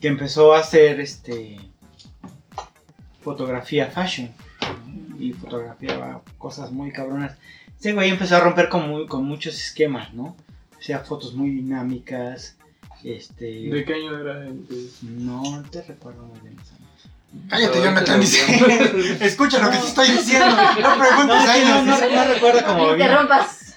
[0.00, 1.58] que empezó a hacer este
[3.22, 4.30] fotografía fashion
[5.18, 7.36] y fotografiaba cosas muy cabronas.
[7.78, 10.36] Ese güey empezó a romper con, muy- con muchos esquemas, ¿no?
[10.78, 12.56] Hacía fotos muy dinámicas.
[13.04, 13.44] Este.
[13.70, 14.46] ¿De qué año era?
[14.46, 16.56] el- No te recuerdo muy bien.
[16.56, 17.48] los años.
[17.48, 18.14] Cállate, Jonathan.
[18.16, 19.16] lo Dice.
[19.24, 20.46] Escucha lo que te estoy diciendo.
[20.56, 21.84] No preguntes No, años.
[21.86, 23.08] no- no recuerdo como No bien.
[23.08, 23.69] interrumpas.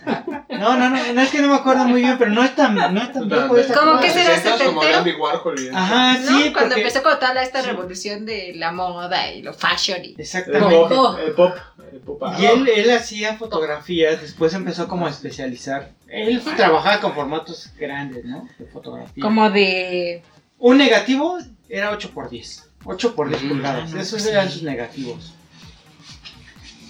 [0.50, 2.76] No, no, no, no es que no me acuerdo muy bien, pero no es tan,
[2.76, 4.04] no es tan viejo esa ¿Cómo cosa.
[4.04, 4.98] que será como setentero?
[5.00, 5.60] Andy Warhol.
[5.60, 6.28] y- Ajá, ¿No?
[6.28, 10.13] sí, Cuando porque- empezó con toda esta revolución de la moda y lo fashion y...
[10.13, 10.76] El Exactamente.
[10.96, 11.56] pop, el pop,
[11.92, 12.22] el pop.
[12.39, 15.92] Y él, él hacía fotografías, después empezó como a especializar.
[16.08, 18.48] Él trabajaba con formatos grandes, ¿no?
[18.60, 19.22] De fotografía.
[19.24, 20.22] Como de...
[20.60, 22.63] Un negativo era 8x10.
[22.86, 23.50] 8x10 Mm.
[23.50, 23.89] pulgadas.
[23.89, 24.30] Ah, no, Esos sí.
[24.30, 25.34] eran sus negativos.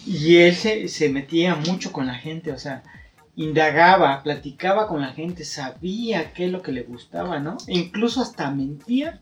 [0.05, 2.83] Y él se, se metía mucho con la gente, o sea,
[3.35, 7.57] indagaba, platicaba con la gente, sabía qué es lo que le gustaba, ¿no?
[7.67, 9.21] E incluso hasta mentía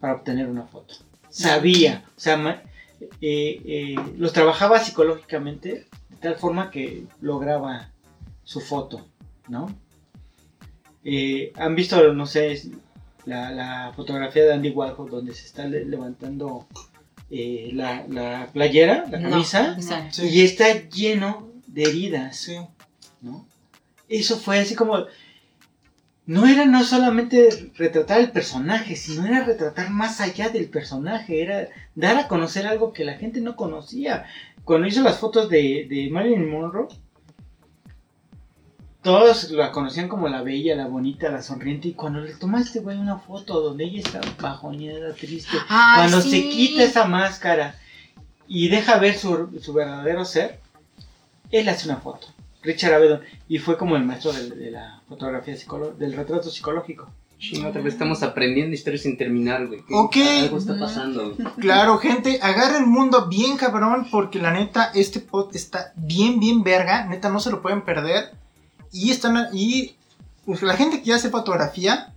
[0.00, 0.94] para obtener una foto.
[1.28, 2.62] Sabía, o sea,
[3.00, 7.90] eh, eh, los trabajaba psicológicamente de tal forma que lograba
[8.44, 9.06] su foto,
[9.48, 9.66] ¿no?
[11.04, 12.62] Eh, Han visto, no sé,
[13.26, 16.66] la, la fotografía de Andy Warhol donde se está le- levantando
[17.30, 19.76] eh, la, la playera, la No, camisa,
[20.22, 22.56] y está lleno de heridas, Sí.
[23.20, 23.46] ¿no?
[24.08, 25.06] Eso fue así como...
[26.24, 31.66] No era no solamente retratar el personaje, sino era retratar más allá del personaje, era
[31.96, 34.24] dar a conocer algo que la gente no conocía.
[34.64, 36.86] Cuando hizo las fotos de, de Marilyn Monroe,
[39.02, 42.62] todos la conocían como la bella, la bonita, la sonriente, y cuando le toma a
[42.62, 46.30] este güey una foto donde ella está bajoneada, triste, Ay, cuando sí.
[46.30, 47.74] se quita esa máscara
[48.46, 50.60] y deja ver su, su verdadero ser,
[51.52, 52.26] él hace una foto.
[52.62, 53.20] Richard Avedon.
[53.48, 55.54] Y fue como el maestro de, de la fotografía
[55.98, 57.08] del retrato psicológico.
[57.38, 59.80] Chinga, otra vez estamos aprendiendo historias sin terminar, güey.
[59.90, 60.16] Ok.
[60.42, 61.34] Algo está pasando.
[61.34, 61.48] güey.
[61.58, 66.62] Claro, gente, agarra el mundo bien cabrón porque la neta, este pod está bien, bien
[66.62, 67.04] verga.
[67.06, 68.30] Neta, no se lo pueden perder.
[68.92, 69.96] Y están, y
[70.44, 72.12] pues, la gente que ya hace fotografía,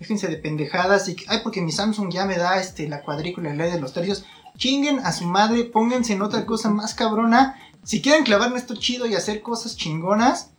[0.00, 3.54] déjense de pendejadas y que, ay, porque mi Samsung ya me da este, la cuadrícula
[3.54, 4.24] y la de los tercios.
[4.56, 7.60] Chinguen a su madre, pónganse en otra cosa más cabrona.
[7.84, 10.50] Si quieren clavar en esto chido y hacer cosas chingonas,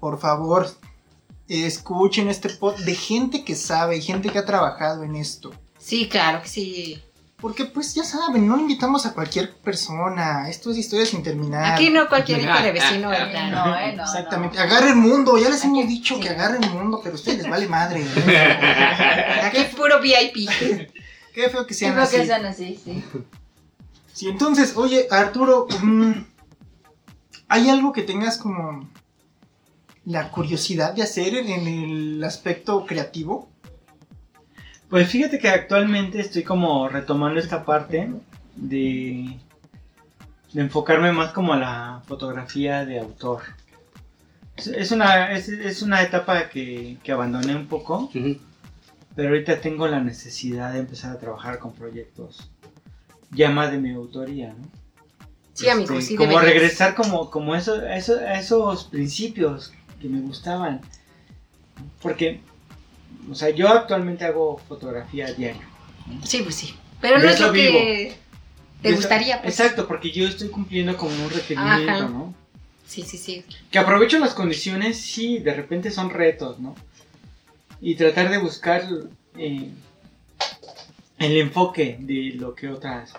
[0.00, 0.68] por favor,
[1.48, 5.52] escuchen este pod de gente que sabe y gente que ha trabajado en esto.
[5.78, 7.02] Sí, claro que sí.
[7.36, 10.48] Porque pues ya saben, no invitamos a cualquier persona.
[10.48, 11.74] Esto es historia sin terminar.
[11.74, 13.50] Aquí no cualquier hijo de vecino Eh, entra.
[13.50, 14.04] No, eh, no.
[14.04, 14.56] Exactamente.
[14.56, 14.62] no.
[14.62, 15.36] Agarren mundo.
[15.38, 16.20] Ya les hemos dicho sí.
[16.20, 18.06] que agarren mundo, pero a ustedes les vale madre.
[19.42, 20.48] Aquí puro VIP.
[21.34, 22.16] Qué feo que sean creo así.
[22.16, 23.02] que sean así, sí.
[24.12, 26.12] Sí, entonces, oye, Arturo, mm,
[27.52, 28.88] ¿hay algo que tengas como
[30.06, 33.50] la curiosidad de hacer en el aspecto creativo?
[34.88, 38.10] Pues fíjate que actualmente estoy como retomando esta parte
[38.56, 39.36] de,
[40.52, 43.42] de enfocarme más como a la fotografía de autor.
[44.56, 48.10] Es- una, es, es una etapa que, que abandoné un poco,
[49.14, 52.50] pero ahorita tengo la necesidad de empezar a trabajar con proyectos
[53.30, 54.81] ya más de mi autoría, ¿no?
[55.54, 56.54] Sí, amigo, Este, sí como deberías.
[56.54, 60.80] regresar como, como eso, a eso- a esos principios que me gustaban.
[62.00, 62.40] Porque,
[63.30, 65.62] o sea, yo actualmente hago fotografía diaria.
[66.24, 66.74] Sí, pues sí.
[67.00, 68.14] Pero no es lo que
[68.80, 69.42] te eso- gustaría.
[69.42, 69.58] Pues.
[69.58, 72.08] Exacto, porque yo estoy cumpliendo como un requerimiento, Ajá.
[72.08, 72.34] ¿no?
[72.86, 73.44] Sí, sí, sí.
[73.70, 76.74] Que aprovecho las condiciones, sí, de repente son retos, ¿no?
[77.80, 78.86] Y tratar de buscar
[79.38, 79.70] eh,
[81.18, 83.12] el enfoque de lo que otras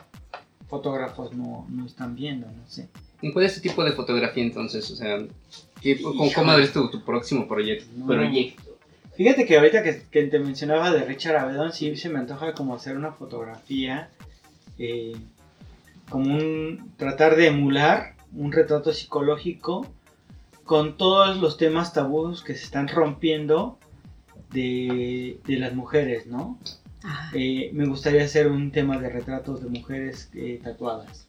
[0.73, 2.88] fotógrafos no, no están viendo, no sé.
[3.21, 4.89] ¿Y cuál es tu tipo de fotografía entonces?
[4.91, 5.19] O sea,
[5.81, 7.86] ¿qué- ¿cómo, ves tu, tu próximo proyecto?
[7.95, 8.07] No.
[8.07, 8.63] proyecto?
[9.15, 12.73] Fíjate que ahorita que, que te mencionaba de Richard Avedon, sí se me antoja como
[12.73, 14.09] hacer una fotografía,
[14.79, 15.15] eh,
[16.09, 19.86] como un, tratar de emular un retrato psicológico
[20.63, 23.77] con todos los temas tabús que se están rompiendo
[24.51, 26.57] de, de las mujeres, ¿no?
[27.33, 31.27] Eh, me gustaría hacer un tema de retratos de mujeres eh, tatuadas.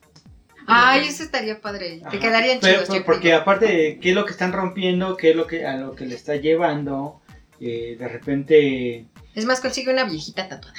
[0.67, 2.01] Ay, eso estaría padre.
[2.11, 3.39] Te quedarían Pero- chidos, yo porque creo.
[3.41, 6.07] aparte de qué es lo que están rompiendo, qué es lo que a lo que
[6.07, 7.21] le está llevando,
[7.61, 10.77] eh, de repente Es más, consigue una viejita tatuada.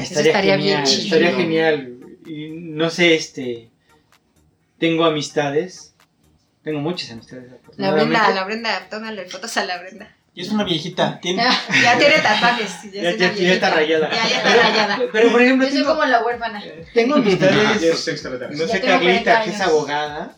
[0.00, 1.02] Eso estaría bien genial, chido.
[1.04, 1.98] Estaría genial.
[2.26, 3.70] Y no sé, este.
[4.78, 5.94] Tengo amistades.
[6.62, 7.50] Tengo muchas amistades.
[7.76, 10.16] La Brenda, la Brenda, tómale fotos a la Brenda.
[10.36, 11.20] Y es una viejita.
[11.20, 11.42] Tiene...
[11.44, 12.92] Ya, Ya tiene tatuajes.
[12.92, 14.10] Ya, Ya, ya- ya está rayada.
[14.10, 14.98] Ya, ya está rayada.
[15.12, 16.62] Pero por ejemplo, Yo soy tengo, como la huérfana.
[16.92, 17.80] tengo amistades.
[17.82, 20.36] No sé, Ya tengo 40 Carlita, que es abogada.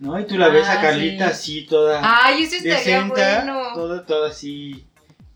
[0.00, 0.18] ¿No?
[0.18, 1.32] Y tú la ves a Ah, Carlita sí.
[1.32, 2.00] así, toda.
[2.02, 3.62] Ay, eso estaría decenta, bueno.
[3.74, 4.84] toda, toda así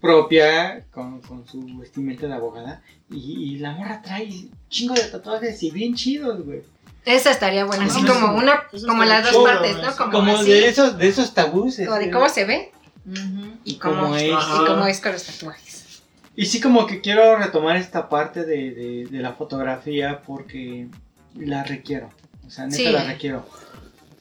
[0.00, 2.82] propia, con, con su vestimenta de abogada.
[3.10, 4.28] Y, y la morra trae
[4.68, 6.62] chingo de tatuajes y bien chidos, güey.
[7.04, 7.84] Esa estaría buena.
[7.84, 9.94] Así como una, como las dos partes, ¿no?
[9.96, 11.76] Como, Como de esos, de esos tabús.
[11.76, 12.72] como de este, cómo se ve
[13.06, 13.56] Ujú.
[13.64, 14.22] y Y cómo, cómo es.
[14.24, 14.64] y Ajá.
[14.66, 16.02] cómo es con los tatuajes.
[16.34, 20.88] Y sí, como que quiero retomar esta parte de, de, de la fotografía porque
[21.36, 22.08] la requiero.
[22.46, 22.90] O sea, neta Sí.
[22.90, 23.46] la requiero.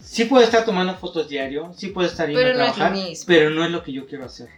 [0.04, 3.08] Sí puedo estar tomando fotos diario, sí puedo estar yendo Pero a no es trabajar,
[3.28, 4.50] pero no es lo que yo quiero hacer.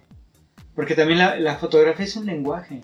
[0.73, 2.81] Porque también la, la fotografía es un lenguaje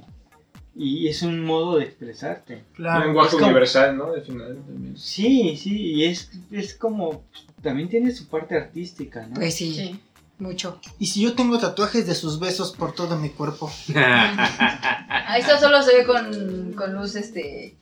[0.75, 2.55] y es un modo de expresarte.
[2.57, 3.05] Un Claro.
[3.05, 4.13] lenguaje es como- universal, ¿no?
[4.13, 4.97] Al final también.
[4.97, 7.23] Sí, sí, y es, es como,
[7.63, 9.33] también tiene su parte artística, ¿no?
[9.35, 9.99] Pues sí, Sí.
[10.39, 10.79] Mucho.
[10.99, 13.71] Y si yo tengo tatuajes de sus besos por todo mi cuerpo.
[13.95, 17.75] Ah, Esto solo se ve con, con luz, este.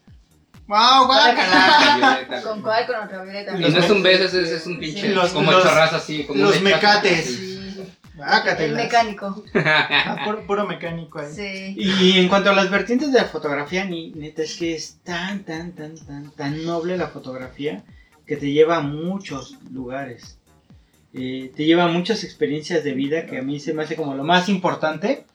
[0.67, 2.41] ¡Wow, guácala!
[2.43, 2.85] ¿Con cuál?
[2.85, 3.57] Con ultravioleta.
[3.57, 5.01] Y no es un beso, es, es un pinche.
[5.01, 5.07] Sí.
[5.09, 6.25] Los- como los- así.
[6.25, 7.25] Como los mecates.
[7.25, 7.53] Sí.
[8.57, 9.43] El mecánico.
[9.53, 11.31] Ah, puro, puro mecánico ahí.
[11.33, 11.75] Sí.
[11.77, 15.43] Y en cuanto a las vertientes de la fotografía, ni, neta, es que es tan,
[15.43, 17.83] tan, tan, tan, tan noble la fotografía
[18.25, 20.37] que te lleva a muchos lugares.
[21.17, 24.23] Eh, te lleva muchas experiencias de vida que a mí se me hace como lo
[24.23, 25.25] más importante.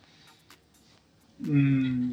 [1.41, 2.13] Mm,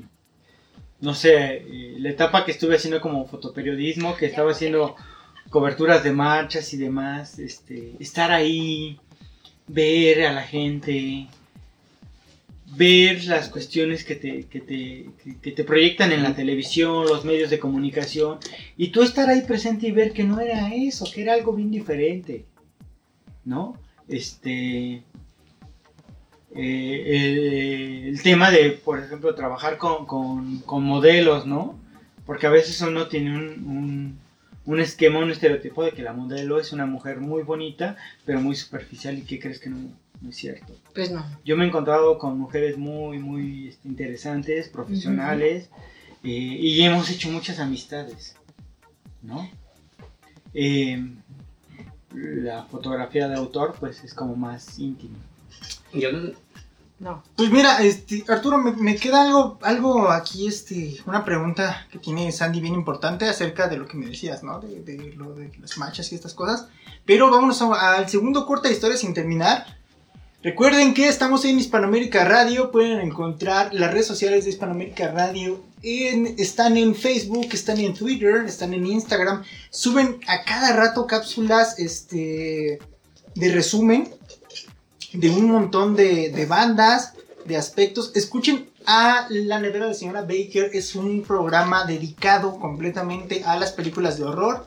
[1.02, 4.96] no sé, eh, la etapa que estuve haciendo como fotoperiodismo, que estaba haciendo
[5.50, 9.00] coberturas de marchas y demás, este, estar ahí,
[9.68, 11.28] ver a la gente,
[12.76, 15.10] ver las cuestiones que te, que te,
[15.42, 18.40] que te proyectan en la televisión, los medios de comunicación,
[18.78, 21.72] y tú estar ahí presente y ver que no era eso, que era algo bien
[21.72, 22.46] diferente,
[23.50, 23.76] ¿no?
[24.08, 25.04] Este...
[26.56, 31.78] eh, el, el tema de, por ejemplo, trabajar con, con- con modelos, ¿no?
[32.26, 34.20] Porque a veces uno tiene un, un,
[34.66, 38.56] un esquema, un estereotipo de que la modelo es una mujer muy bonita, pero muy
[38.56, 39.78] superficial y que crees que no,
[40.22, 40.76] no es cierto.
[40.94, 41.26] Pues no.
[41.44, 45.70] Yo me he encontrado con mujeres muy, muy este, interesantes, profesionales,
[46.24, 48.36] eh, y hemos hecho muchas amistades,
[49.22, 49.50] ¿no?
[50.54, 51.04] Eh,
[52.14, 55.18] la fotografía de autor, pues, es como más íntima.
[55.94, 56.32] Yo no-
[57.00, 57.24] No.
[57.38, 62.30] Pues mira, este, Arturo, me, me queda algo, algo aquí, este, una pregunta que tiene
[62.34, 64.60] Sandy bien importante acerca de lo que me decías, ¿no?
[64.60, 66.68] De, de lo de las marchas y estas cosas.
[67.06, 69.79] Pero vámonos al segundo corte de historia sin terminar.
[70.42, 75.62] Recuerden que estamos en Hispanoamérica Radio, pueden encontrar las redes sociales de Hispanoamérica Radio.
[75.82, 79.44] en- están en Facebook, están en Twitter, están en Instagram.
[79.70, 82.80] Suben a cada rato cápsulas este,
[83.36, 84.10] de resumen
[85.14, 87.14] de un montón de, de bandas,
[87.46, 88.12] de aspectos.
[88.16, 94.18] Escuchen a La Nevera de Señora Baker, es un programa dedicado completamente a las películas
[94.18, 94.66] de horror.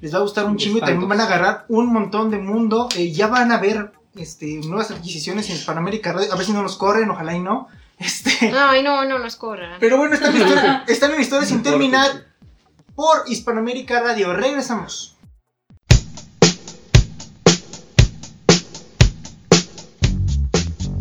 [0.00, 2.88] Les va a gustar un chingo y también van a agarrar un montón de mundo.
[2.96, 6.32] Eh, ya van a ver este, nuevas adquisiciones en Hispanoamérica Radio.
[6.32, 7.68] A ver si no nos corren, ojalá y no.
[7.98, 9.78] Este, Ay, no, no nos corran.
[9.80, 12.26] pero bueno, están en, historia, están en historia sin terminar
[12.94, 14.32] por Hispanoamérica Radio.
[14.34, 15.16] Regresamos.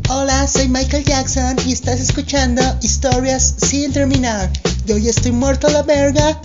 [0.09, 4.49] Hola, soy Michael Jackson y estás escuchando Historias sin terminar.
[4.85, 6.39] Yo ya estoy muerto a la verga.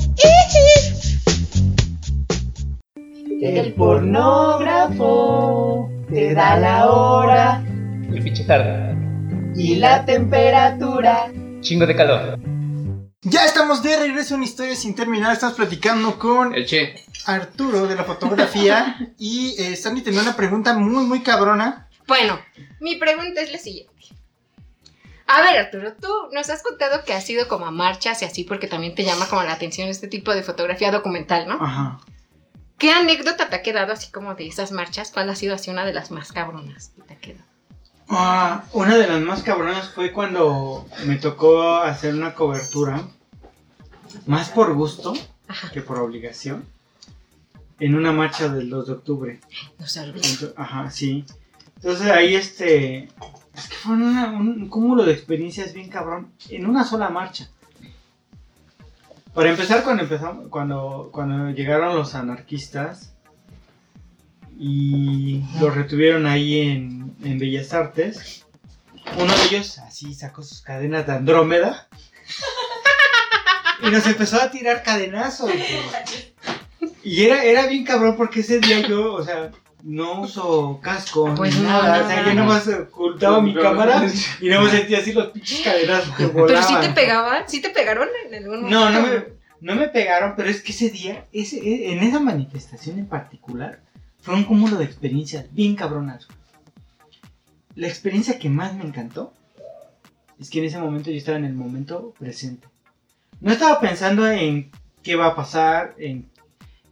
[3.40, 7.62] El pornógrafo te da la hora
[8.10, 8.94] El pinche tarde.
[9.56, 11.32] y la temperatura.
[11.60, 12.38] Chingo de calor.
[13.22, 15.32] Ya estamos de regreso en Historias sin terminar.
[15.32, 16.94] Estamos platicando con El che.
[17.26, 21.88] Arturo de la fotografía y eh, Sandy tenía una pregunta muy, muy cabrona.
[22.06, 22.38] Bueno,
[22.80, 23.92] mi pregunta es la siguiente.
[25.26, 28.44] A ver, Arturo, tú nos has contado que has ido como a marchas y así
[28.44, 31.54] porque también te llama como la atención este tipo de fotografía documental, ¿no?
[31.54, 32.00] Ajá.
[32.82, 35.12] ¿Qué anécdota te ha quedado así como de esas marchas?
[35.12, 37.44] ¿Cuál ha sido así una de las más cabronas que te ha quedado?
[38.08, 43.04] Ah, una de las más cabronas fue cuando me tocó hacer una cobertura,
[44.26, 45.14] más por gusto
[45.46, 45.70] Ajá.
[45.70, 46.64] que por obligación,
[47.78, 49.40] en una marcha del 2 de octubre.
[49.78, 50.26] No se olvida.
[50.56, 51.24] Ajá, sí.
[51.76, 53.04] Entonces ahí este...
[53.54, 57.48] Es que fue una- un cúmulo de experiencias bien cabrón en una sola marcha.
[59.34, 63.14] Para empezar, cuando empezamos, cuando, cuando llegaron los anarquistas
[64.58, 68.44] y los retuvieron ahí en, en Bellas Artes,
[69.18, 71.88] uno de ellos así sacó sus cadenas de Andrómeda
[73.82, 75.50] y nos empezó a tirar cadenazos.
[77.02, 79.50] Y era, era bien cabrón porque ese día yo, o sea,
[79.84, 81.98] no uso casco Pues ni no, nada.
[81.98, 82.28] no, o sea, no.
[82.28, 84.06] yo nomás ocultaba mi cámara
[84.40, 86.68] y no me sentía así los pinches cadenazos que Pero volaban.
[86.68, 88.78] sí te pegaban, sí te pegaron en algún momento.
[88.78, 89.24] No, no me,
[89.60, 93.80] no me pegaron, pero es que ese día, ese, en esa manifestación en particular,
[94.20, 96.28] fue un cúmulo de experiencias bien cabronas.
[97.74, 99.32] La experiencia que más me encantó
[100.38, 102.66] es que en ese momento yo estaba en el momento presente.
[103.40, 104.70] No estaba pensando en
[105.02, 106.28] qué va a pasar, en,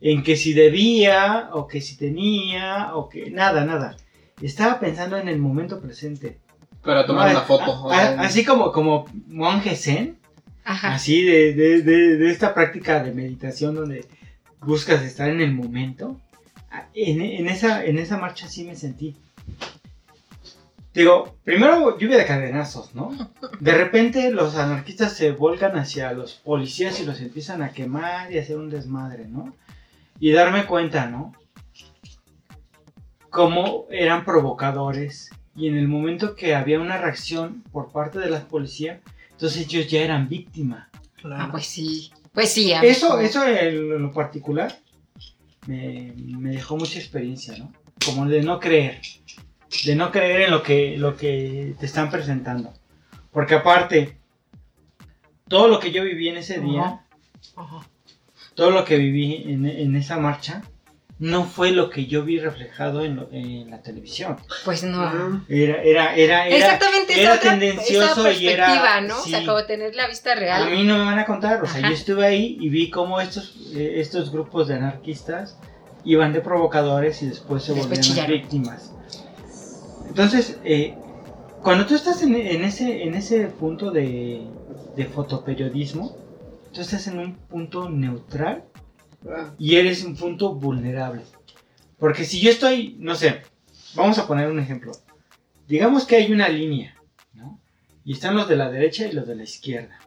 [0.01, 3.97] en que si debía, o que si tenía, o que nada, nada.
[4.41, 6.39] Estaba pensando en el momento presente.
[6.83, 7.91] Para tomar Ah, una foto.
[7.91, 10.17] Así como, como monje zen,
[10.65, 10.95] Ajá.
[10.95, 14.07] así de, de, de, de esta práctica de meditación donde
[14.61, 16.19] buscas estar en el momento.
[16.95, 19.15] En, en esa, en esa marcha sí me sentí.
[20.95, 23.11] Digo, primero lluvia de cadenazos, ¿no?
[23.61, 28.39] De repente los anarquistas se volcan hacia los policías y los empiezan a quemar y
[28.39, 29.55] hacer un desmadre, ¿no?
[30.21, 31.33] Y darme cuenta, ¿no?
[33.31, 38.41] Cómo eran provocadores y en el momento que había una reacción por parte de la
[38.41, 39.01] policía,
[39.33, 40.89] entonces ellos ya eran víctimas.
[41.25, 42.12] Ah, pues sí.
[42.33, 44.79] Pues sí, Eso, eso en lo particular
[45.66, 47.73] me, me dejó mucha experiencia, ¿no?
[48.05, 49.01] Como de no creer.
[49.85, 52.73] De no creer en lo que, lo que te están presentando.
[53.33, 54.16] Porque aparte,
[55.49, 57.05] todo lo que yo viví en ese día,
[57.57, 57.87] Ajá.
[58.55, 60.63] Todo lo que viví en, en esa marcha,
[61.19, 64.37] no fue lo que yo vi reflejado en, lo- en la televisión.
[64.65, 65.45] Pues no.
[65.49, 68.67] Era, era, era, era, Exactamente, era otra- tendencioso esa y era.
[68.67, 69.15] perspectiva, ¿no?
[69.23, 69.35] sí.
[69.35, 70.63] O sea, como tener la vista real.
[70.63, 71.89] A mí no me van a contar, o sea, Ajá.
[71.89, 75.59] yo estuve ahí y vi cómo estos, eh, estos grupos de anarquistas
[76.05, 78.91] iban de provocadores y después se Después volvían víctimas.
[80.09, 80.95] Entonces, eh,
[81.63, 84.41] cuando tú estás en, en ese, en ese punto de,
[84.97, 86.17] de fotoperiodismo,
[86.73, 88.64] tú estás en un punto neutral
[89.59, 91.23] y eres un punto vulnerable.
[91.99, 93.43] Porque si yo estoy, no sé,
[93.95, 94.93] vamos a poner un ejemplo.
[95.68, 96.95] Digamos que hay una línea,
[97.35, 97.61] ¿no?
[98.05, 99.99] Y están los de la derecha y los de la izquierda.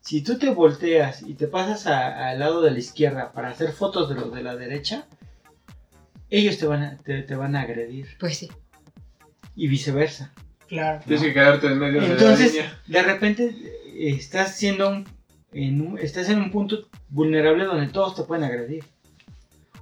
[0.00, 3.72] Si tú te volteas y te pasas a- al lado de la izquierda para hacer
[3.72, 5.06] fotos de los de la derecha,
[6.30, 8.16] ellos te van a, te, te van a agredir.
[8.18, 8.48] Pues sí.
[9.54, 10.32] Y viceversa.
[10.66, 11.00] Claro.
[11.06, 12.80] Tienes que quedarte en medio de la Entonces, línea.
[12.86, 13.54] de repente
[13.94, 15.04] estás siendo un,
[15.52, 18.84] en un- estás en un punto vulnerable donde todos te pueden agredir.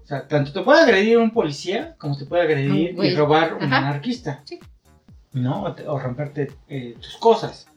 [0.02, 3.72] O sea, tanto te puede agredir un policía como te puede agredir y robar un
[3.72, 4.42] anarquista.
[4.44, 4.58] Sí.
[5.32, 5.62] ¿No?
[5.62, 7.68] O, te- o romperte eh, tus cosas.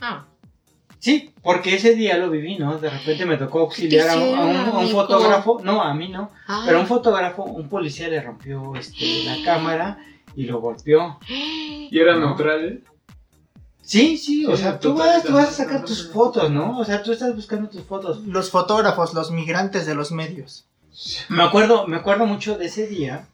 [0.00, 0.24] Ah.
[0.98, 2.76] Sí, porque ese día lo viví, ¿no?
[2.78, 5.00] De repente me tocó auxiliar a un, a un- a un hicieron, amigo?
[5.00, 5.60] fotógrafo.
[5.62, 6.30] No, a mí no.
[6.48, 6.62] Ah.
[6.66, 9.98] Pero a un fotógrafo, un policía le rompió este, la cámara
[10.34, 11.18] y lo golpeó.
[11.92, 12.26] Y era No.
[12.28, 12.84] neutral.
[13.90, 16.78] Sí, sí, o sea, tú vas, tú vas a sacar tus fotos, ¿no?
[16.78, 18.20] O sea, tú estás buscando tus fotos.
[18.24, 20.66] Los fotógrafos, los migrantes de los medios.
[21.28, 23.26] Me acuerdo, me acuerdo mucho de ese día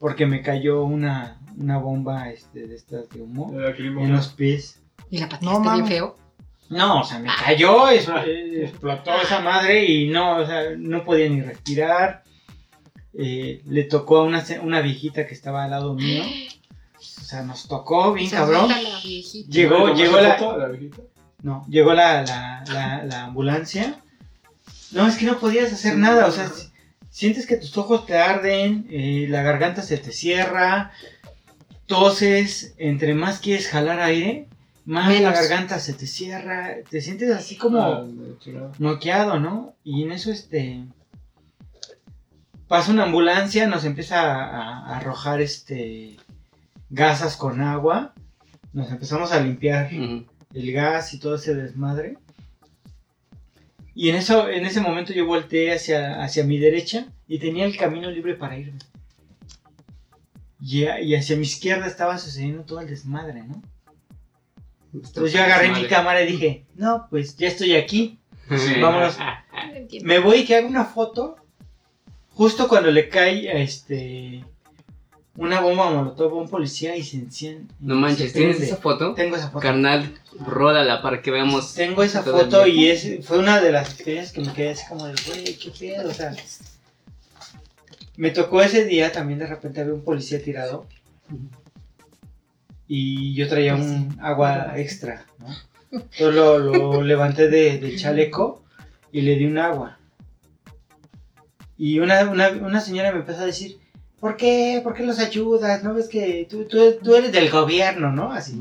[0.00, 4.80] porque me cayó una, una bomba este, de estas de humo en los pies.
[5.08, 5.88] Y la No, pateaste bien mames.
[5.88, 6.16] feo.
[6.68, 11.28] No, o sea, me cayó, eh, explotó esa madre y no, o sea, no podía
[11.28, 12.24] ni respirar.
[13.14, 16.24] Eh, le tocó a una, se- una viejita que estaba al lado mío.
[17.26, 18.70] O sea, nos tocó bien O sea, cabrón.
[19.48, 21.02] Llegó, ¿Tomaste llegó la, foto a la viejita?
[21.42, 24.00] No, llegó la, la, la, la ambulancia.
[24.92, 26.26] No, es que no podías hacer nada.
[26.26, 26.70] O sea, si-
[27.10, 30.92] sientes que tus ojos te arden, eh, la garganta se te cierra,
[31.86, 34.46] toses, entre más quieres jalar aire,
[34.84, 38.06] más la garganta se te cierra, te sientes así como Ah,
[38.78, 39.74] noqueado, ¿no?
[39.82, 40.84] Y en eso este
[42.68, 46.16] pasa una ambulancia, nos empieza a, a arrojar este
[46.90, 48.14] gasas con agua,
[48.72, 49.90] nos empezamos a limpiar
[50.54, 52.18] el gas y todo ese desmadre.
[53.94, 57.76] Y en eso, en ese momento yo volteé hacia, hacia mi derecha y tenía el
[57.76, 58.78] camino libre para irme.
[60.60, 63.62] Y, a- y hacia mi izquierda estaba sucediendo todo el desmadre, ¿no?
[64.92, 68.18] Entonces yo agarré mi cámara y dije, no, pues ya estoy aquí,
[68.48, 68.80] Sí.
[68.80, 69.18] vámonos.
[70.02, 71.36] Me voy y que haga una foto
[72.30, 74.44] justo cuando le cae a este
[75.36, 77.72] una bomba molotov a un policía y se enciende.
[77.80, 79.14] No manches, ¿tienes esa foto?
[79.14, 79.60] Tengo esa foto.
[79.60, 80.14] Carnal,
[80.46, 81.74] rólala para que veamos.
[81.74, 85.06] Tengo esa foto y es, fue una de las experiencias que me quedé así como
[85.06, 86.34] de, güey, qué pedo, o sea.
[88.16, 90.86] Me tocó ese día también de repente había un policía tirado
[92.88, 95.48] y yo traía un agua extra, ¿no?
[95.90, 98.64] Entonces lo, lo levanté de, chaleco
[99.12, 99.98] y le di un agua.
[101.76, 103.78] Y una, una, una señora me empezó a decir,
[104.20, 104.80] ¿por qué?
[104.82, 105.82] ¿Por qué los ayudas?
[105.84, 108.32] ¿No ves que tú, tú, tú eres del gobierno, ¿no?
[108.32, 108.60] Así.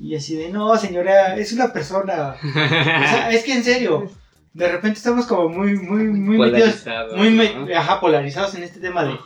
[0.00, 2.36] Y así de, no, señora, es una persona.
[2.42, 4.10] O sea, es que en serio,
[4.52, 7.66] de repente estamos como muy, muy, muy metidos, Polarizado, muy, ¿no?
[7.66, 9.16] me- ajá, polarizados en este tema de,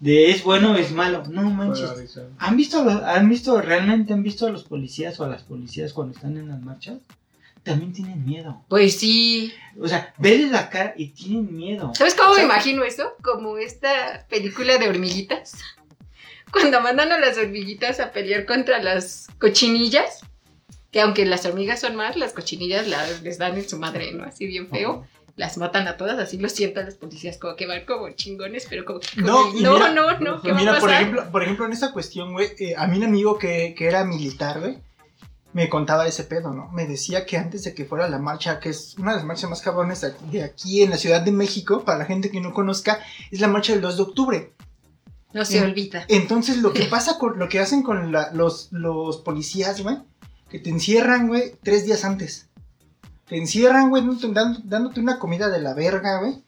[0.00, 1.22] de es bueno o es malo.
[1.28, 1.90] No manches.
[2.38, 5.42] ¿Han visto, a los- han visto, realmente han visto a los policías o a las
[5.42, 6.98] policías cuando están en las marchas?
[7.70, 8.62] También tienen miedo.
[8.68, 9.52] Pues sí.
[9.80, 11.92] O sea, verles la cara y tienen miedo.
[11.94, 12.50] ¿Sabes cómo me ¿Sabes?
[12.50, 13.12] imagino eso?
[13.22, 15.58] Como esta película de hormiguitas.
[16.52, 20.20] Cuando mandan a las hormiguitas a pelear contra las cochinillas.
[20.90, 24.24] Que aunque las hormigas son más, las cochinillas las- les dan en su madre, ¿no?
[24.24, 25.06] Así bien feo.
[25.36, 28.84] Las matan a todas, así lo sientan los policías, como que van como chingones, pero
[28.86, 29.06] como que.
[29.20, 31.02] No, y no, mira- no, no, ¿qué va a Mira, por pasar?
[31.02, 34.02] ejemplo, por ejemplo, en esta cuestión, güey, eh, a mí un amigo que, que era
[34.04, 34.78] militar, güey,
[35.52, 36.68] me contaba ese pedo, ¿no?
[36.72, 39.48] Me decía que antes de que fuera la marcha, que es una de las marchas
[39.50, 42.98] más cabrones de aquí en la Ciudad de México, para la gente que no conozca,
[43.30, 44.52] es la marcha del 2 de octubre.
[45.32, 46.04] No se olvida.
[46.08, 49.98] Entonces, lo que pasa con lo que hacen con la- los, los policías, güey,
[50.50, 52.48] que te encierran, güey, tres días antes.
[53.26, 56.42] Te encierran, güey, dándote, dándote una comida de la verga, güey.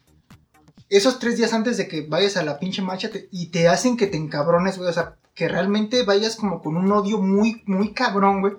[0.88, 3.96] Esos tres días antes de que vayas a la pinche marcha te- y te hacen
[3.96, 4.88] que te encabrones, güey.
[4.88, 8.54] O sea, que realmente vayas como con un odio muy, muy cabrón, güey.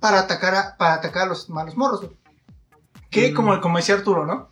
[0.00, 2.12] Para atacar a, para atacar a los malos morros, güey.
[3.10, 3.34] Que, Mm.
[3.34, 4.48] como, como decía Arturo, ¿no?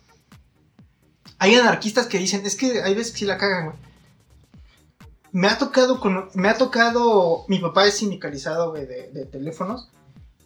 [1.37, 3.77] Hay anarquistas que dicen, es que hay veces que sí la cagan, güey.
[5.31, 9.89] Me ha tocado con, me ha tocado, mi papá es sindicalizado, güey, de, de teléfonos.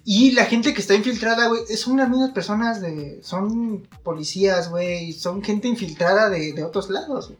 [0.03, 5.13] Y la gente que está infiltrada, güey, son las mismas personas de, son policías, güey,
[5.13, 7.39] son gente infiltrada de, de otros lados, güey.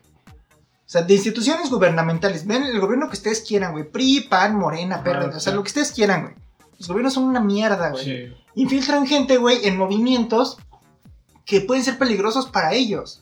[0.89, 2.47] O sea, de instituciones gubernamentales.
[2.47, 3.83] Ven el gobierno que ustedes quieran, güey.
[3.83, 5.35] PRI, PAN, Morena, PRD.
[5.35, 6.33] o sea, lo que ustedes quieran, güey.
[6.79, 8.03] Los gobiernos son una mierda, güey.
[8.03, 8.33] Sí.
[8.55, 10.57] Infiltran gente, güey, en movimientos
[11.45, 13.21] que pueden ser peligrosos para ellos.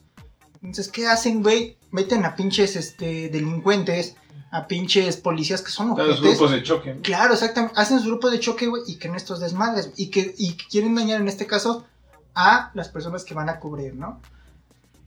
[0.62, 1.78] Entonces, ¿qué hacen, güey?
[1.92, 4.16] Meten a pinches este, delincuentes,
[4.50, 6.22] a pinches policías que son Los ojetes.
[6.22, 6.94] grupos de choque.
[6.94, 7.02] ¿no?
[7.02, 7.76] Claro, exactamente.
[7.78, 9.92] Hacen su grupo de choque, güey, y que en estos desmadres.
[9.98, 11.86] Y que, y que quieren dañar, en este caso,
[12.34, 14.22] a las personas que van a cubrir, ¿no?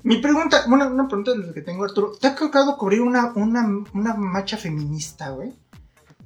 [0.03, 2.13] Mi pregunta, una, una pregunta de las que tengo, Arturo.
[2.21, 5.53] ¿Te ha tocado cubrir una, una, una marcha feminista, güey?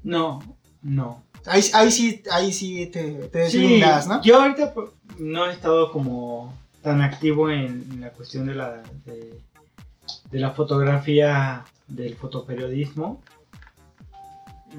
[0.03, 0.41] No,
[0.83, 1.25] no.
[1.47, 4.23] Ahí, ahí sí, ahí sí te, te Sí, deslindas, ¿no?
[4.23, 8.83] yo ahorita pues, no he estado como tan activo en, en la cuestión de la
[9.05, 9.41] de,
[10.31, 13.21] de la fotografía del fotoperiodismo.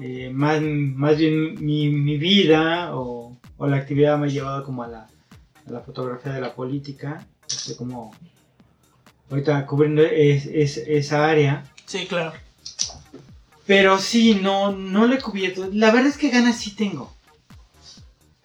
[0.00, 4.82] Eh, más, más bien mi, mi vida o, o la actividad me ha llevado como
[4.82, 5.00] a la,
[5.66, 7.26] a la fotografía de la política.
[7.48, 8.12] Estoy como
[9.30, 11.64] ahorita cubriendo es- es- esa área.
[11.84, 12.32] Sí, claro.
[13.66, 15.68] Pero sí, no, no le he cubierto.
[15.72, 17.12] La verdad es que ganas sí tengo.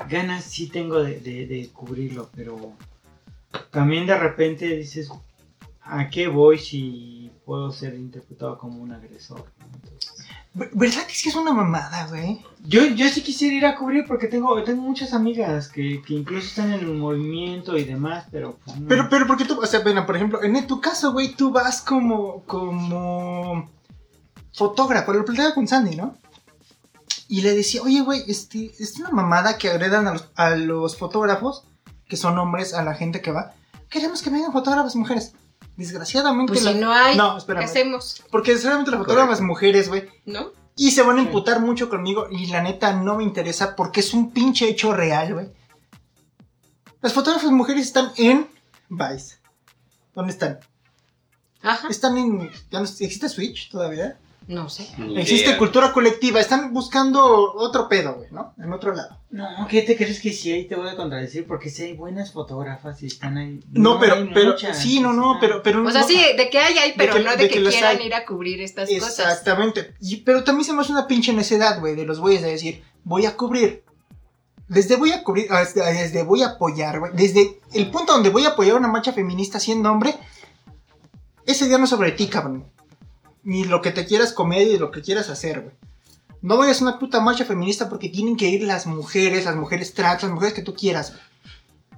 [0.09, 2.73] Ganas sí tengo de, de- de cubrirlo, pero
[3.69, 5.09] también de repente dices,
[5.83, 9.45] ¿a qué voy si puedo ser interpretado como un agresor?
[9.59, 9.90] ¿no?
[10.53, 12.43] ¿Verdad que sí es una mamada, güey?
[12.63, 16.47] yo, yo sí quisiera ir a cubrir porque tengo, tengo muchas amigas que, que incluso
[16.47, 18.87] están en el movimiento y demás, pero pues, no.
[18.87, 21.81] Pero, pero, porque tú, o sea, bueno, por ejemplo, en tu caso, güey, tú vas
[21.81, 23.69] como, como
[24.53, 26.15] fotógrafo, lo platicaba con Sandy, ¿no?
[27.27, 30.97] Y le decía, oye, güey, este, es una mamada que agredan a los, a los
[30.97, 31.65] fotógrafos,
[32.07, 33.53] que son hombres, a la gente que va.
[33.89, 35.33] Queremos que vengan fotógrafas mujeres.
[35.81, 36.53] Desgraciadamente.
[36.53, 38.23] Pues la- si no hay, No, ¿qué hacemos?
[38.31, 40.51] Porque desgraciadamente las fotógrafas mujeres, güey, ¿No?
[40.75, 44.13] y se van a imputar mucho conmigo y la neta no me interesa porque es
[44.13, 45.49] un pinche hecho real, güey.
[47.01, 48.47] Las fotógrafas mujeres están en
[48.89, 49.37] Vice.
[50.13, 50.59] ¿Dónde están?
[51.63, 51.87] Ajá.
[51.89, 52.49] Están en...
[52.69, 54.19] ¿ya no ¿Existe Switch todavía?
[54.47, 54.87] No sé.
[54.97, 55.57] Ni Existe idea.
[55.57, 56.39] cultura colectiva.
[56.39, 58.53] Están buscando otro pedo, güey, ¿no?
[58.57, 59.17] En otro lado.
[59.29, 61.45] No, ¿qué te crees que sí ahí te voy a contradecir?
[61.47, 63.59] Porque sí hay buenas fotógrafas y están ahí.
[63.71, 65.85] No, pero, hay pero, muchas, sí, no, no, pero, pero.
[65.85, 67.69] O sea, no- sí, de que hay, hay, pero que- no de de que que,
[67.69, 68.07] quieran hay.
[68.07, 69.19] ir a cubrir estas cosas.
[69.19, 69.93] Exactamente.
[70.01, 72.83] Y- pero también se me hace una pinche necedad, güey, de los güeyes de decir,
[73.03, 73.83] voy a cubrir.
[74.67, 77.11] Desde voy a cubrir, ah, desde, desde voy a apoyar, güey.
[77.13, 80.15] Desde el punto donde voy a apoyar una marcha feminista siendo hombre,
[81.45, 82.65] ese día no es sobre ti, cabrón.
[83.43, 85.75] Ni lo que te quieras comer y lo que quieras hacer, güey.
[86.41, 89.93] No vayas a una puta marcha feminista porque tienen que ir las mujeres, las mujeres
[89.93, 91.13] trans, las mujeres que tú quieras.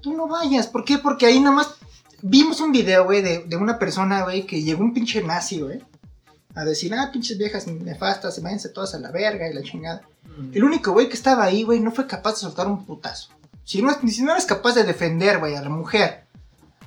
[0.01, 0.67] Tú no vayas.
[0.67, 0.97] ¿Por qué?
[0.97, 1.75] Porque ahí nada más
[2.21, 5.81] vimos un video, güey, de, de una persona, güey, que llegó un pinche nazi, güey.
[6.55, 10.01] A decir, ah, pinches viejas nefastas, se váyanse todas a la verga y la chingada.
[10.53, 13.29] El único güey que estaba ahí, güey, no fue capaz de soltar un putazo.
[13.63, 16.25] Si no, si no eres capaz de defender, güey, a la mujer,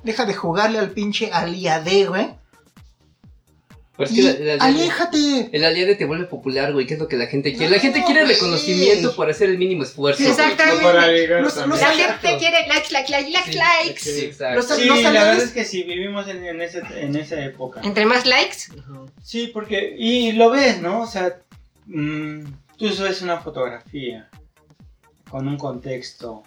[0.03, 2.36] deja de jugarle al pinche aliade, güey.
[3.97, 5.49] Pero es que Y la- la- la- ¡Aléjate!
[5.51, 7.71] El aliade te vuelve popular, güey, que es lo que la gente quiere.
[7.71, 10.21] La gente quiere reconocimiento por hacer el mínimo esfuerzo.
[10.23, 10.83] Exactamente.
[11.41, 12.27] Los- los- La Exacto.
[12.27, 13.99] gente quiere likes, likes, likes, likes, Sí, likes.
[13.99, 14.55] sí, exacto.
[14.57, 17.81] Los- Sí, los la verdad es que sí, vivimos en, en, ese, en esa época.
[17.83, 18.57] Entre más likes,
[19.23, 21.01] Sí, porque, y lo ves, ¿no?
[21.01, 21.39] O sea,
[21.87, 22.41] mm,
[22.77, 24.29] tú subes una fotografía
[25.31, 26.43] con un contexto.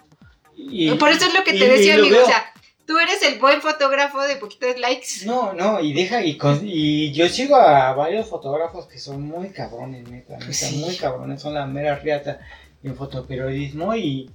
[0.55, 2.15] Y, por eso es lo que y- te y decía, lo amigo.
[2.17, 2.25] veo.
[2.25, 2.53] O sea,
[2.91, 5.25] tú eres el buen fotógrafo de poquitos likes.
[5.25, 9.49] No, no, y deja, y, con- y yo sigo a varios fotógrafos que son muy
[9.51, 10.75] cabrones, neta, neta, Sí.
[10.85, 12.39] muy cabrones, son la mera riata
[12.83, 14.29] en fotoperiodismo y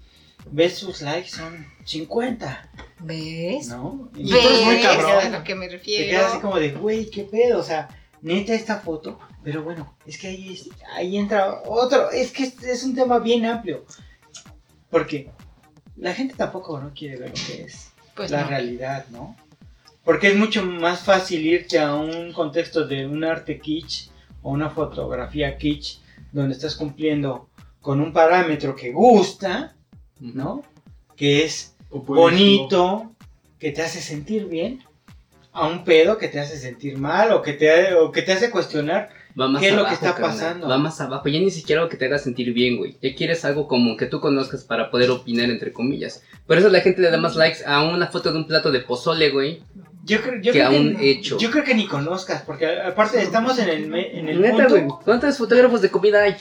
[0.51, 3.69] ves sus likes, son 50, ¿Ves?
[3.69, 4.11] ¿no?
[4.17, 4.87] Y eres muy ¿Ves?
[4.87, 5.27] cabrón.
[5.35, 6.41] A lo que me Te quedas así refiero.
[6.41, 7.89] como de, güey, qué pedo, o sea,
[8.23, 12.63] neta esta foto, pero bueno, es que ahí, es- ahí entra otro, es que es,
[12.63, 13.85] es un tema bien amplio,
[14.91, 15.31] porque
[15.97, 18.49] la gente tampoco no quiere ver lo que es Pues la no.
[18.49, 19.37] realidad, ¿no?
[20.05, 24.09] Porque es mucho más fácil irte a un contexto de un arte kitsch
[24.43, 25.99] o una fotografía kitsch
[26.33, 27.49] donde estás cumpliendo
[27.81, 29.77] con un parámetro que gusta,
[30.21, 30.63] ¿no?
[31.15, 33.13] Que es bonito,
[33.59, 34.83] que te hace sentir bien,
[35.53, 38.51] a un pedo que te hace sentir mal o que te, o que te hace
[38.51, 39.09] cuestionar.
[39.39, 40.31] Va más ¿Qué es lo que abajo, está carnal.
[40.33, 40.69] pasando?
[40.69, 41.29] Va más abajo.
[41.29, 42.97] Ya ni siquiera algo que te haga sentir bien, güey.
[43.03, 46.23] Ya quieres algo común que tú conozcas para poder opinar, entre comillas.
[46.47, 48.81] Por eso la gente le da más likes a una foto de un plato de
[48.81, 49.63] pozole, güey.
[50.05, 51.37] Yo creo, yo Que creo a un hecho.
[51.37, 54.71] Yo creo que ni conozcas, porque aparte estamos en el, en el Neta, punto...
[54.71, 54.87] güey.
[55.05, 56.37] ¿Cuántos fotógrafos de comida hay?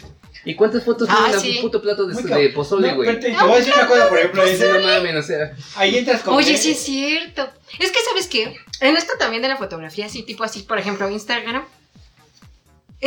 [0.45, 1.55] ¿Y cuántas fotos Ah, tienen sí.
[1.57, 3.07] un puto plato de, de pozole, No, güey?
[3.09, 5.53] pero te, te voy a decir una cosa, por ejemplo, es- no mames, o sea.
[5.75, 6.35] ahí entras con...
[6.35, 7.49] Oye, sí es cierto.
[7.79, 8.55] Es que, ¿sabes qué?
[8.81, 11.63] En esto también de la fotografía, así, tipo así, por ejemplo, Instagram.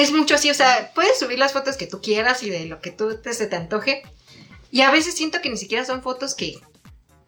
[0.01, 2.81] Es mucho así, o sea, puedes subir las fotos que tú quieras y de lo
[2.81, 4.03] que tú te, se te antoje.
[4.71, 6.55] Y a veces siento que ni siquiera son fotos que,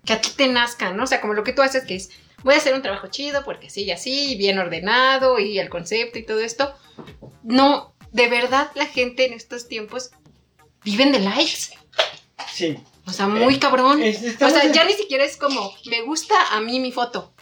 [0.04, 1.04] que a ti te nazcan, ¿no?
[1.04, 2.10] O sea, como lo que tú haces, que es,
[2.44, 6.18] voy a hacer un trabajo chido porque así y así, bien ordenado y el concepto
[6.18, 6.72] y todo esto.
[7.42, 10.10] No, de verdad la gente en estos tiempos
[10.84, 11.70] viven de likes.
[12.54, 12.78] Sí.
[13.06, 14.00] O sea, muy cabrón.
[14.02, 17.32] Es- O sea, ya ni siquiera es como, me gusta a mí mi foto.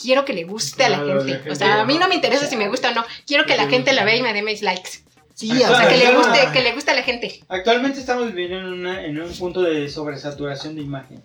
[0.00, 1.32] Quiero que le guste a la Claro, gente.
[1.32, 2.08] la gente O sea, a mí no.
[2.08, 3.04] me interesa si me gusta o no.
[3.26, 4.90] Quiero que la gente la vea y me dé mis likes.
[5.34, 6.18] Sí, O sea, que le claro.
[6.18, 7.40] guste, que le guste a la gente.
[7.48, 11.22] Actualmente estamos viviendo en, una, en un punto de sobresaturación de imagen.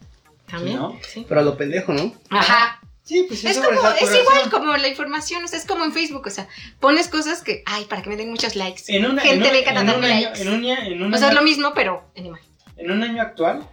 [0.50, 0.78] También.
[0.78, 1.00] ¿No?
[1.08, 1.26] Sí.
[1.28, 2.14] Pero a lo pendejo, ¿no?
[2.30, 2.80] Ajá.
[3.04, 5.92] Sí, pues sí, Es como, es igual como la información, o sea, es como en
[5.92, 6.48] Facebook, o sea,
[6.80, 8.84] pones cosas que, ay, para que me den muchos likes.
[8.88, 10.42] En una, Gente, en un- vengan a en darme un año, likes.
[10.42, 12.46] en un en un O sea, es lo mismo, pero en imagen.
[12.78, 13.68] en un año actual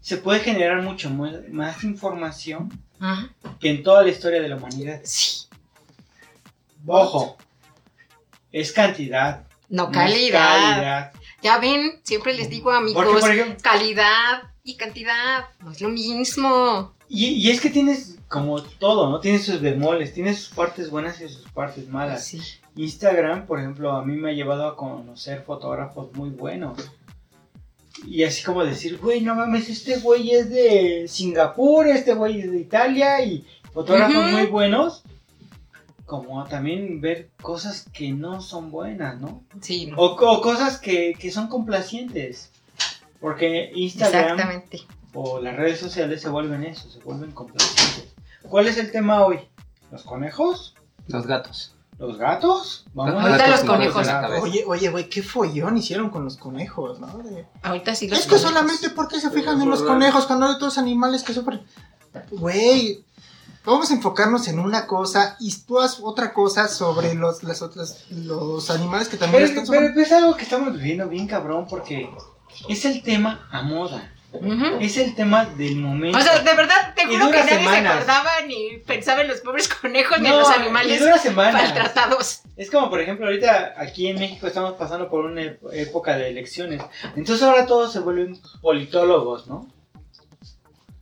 [0.00, 2.70] se puede generar mucho mu- más información
[3.00, 3.30] Ajá.
[3.60, 5.00] que en toda la historia de la humanidad.
[5.04, 5.46] Sí.
[6.86, 7.36] Ojo,
[8.52, 9.44] es cantidad.
[9.68, 10.74] No, calidad.
[10.74, 11.12] calidad.
[11.42, 15.88] Ya ven, siempre les digo, amigos, Porque, por ejemplo, calidad y cantidad no es lo
[15.88, 16.94] mismo.
[17.08, 19.20] y, y es que tienes como todo, ¿no?
[19.20, 22.24] Tienes sus bemoles, tienes sus partes buenas y sus partes malas.
[22.24, 22.40] Sí.
[22.76, 26.78] Instagram, por ejemplo, a mí me ha llevado a conocer fotógrafos muy buenos.
[28.04, 32.50] Y así como decir, güey, no mames, este güey es de Singapur, este güey es
[32.50, 35.02] de Italia y fotógrafos muy buenos.
[36.04, 39.42] Como también ver cosas que no son buenas, ¿no?
[39.60, 39.90] Sí.
[39.96, 42.52] O, o cosas que, que son complacientes.
[43.20, 44.82] Porque Instagram Exactamente.
[45.14, 48.14] o las redes sociales se vuelven eso, se vuelven complacientes.
[48.42, 49.40] ¿Cuál es el tema hoy?
[49.90, 50.74] ¿Los conejos?
[51.08, 51.75] Los gatos.
[51.98, 52.84] ¿Los gatos?
[52.92, 54.06] Vamos Ahorita a los con conejos.
[54.42, 57.06] Oye, oye, güey, qué follón hicieron con los conejos, ¿no?
[57.18, 60.54] De- Ahorita sí los Es que solamente porque se fijan en los conejos cuando hay
[60.54, 61.62] otros animales que sufren.
[62.32, 63.02] Güey,
[63.64, 68.04] vamos a enfocarnos en una cosa y tú haz otra cosa sobre los, las otras,
[68.10, 69.94] los animales que también Pero, están pero- sufriendo.
[69.94, 72.10] pero es algo que estamos viviendo bien cabrón porque
[72.68, 74.12] es el tema a moda.
[74.80, 76.18] Es el tema del momento.
[76.18, 79.68] O sea, de verdad, te juro que nadie se acordaba ni pensaba en los pobres
[79.68, 82.42] conejos ni en los animales maltratados.
[82.56, 86.82] Es como, por ejemplo, ahorita aquí en México estamos pasando por una época de elecciones.
[87.16, 89.68] Entonces ahora todos se vuelven politólogos, ¿no?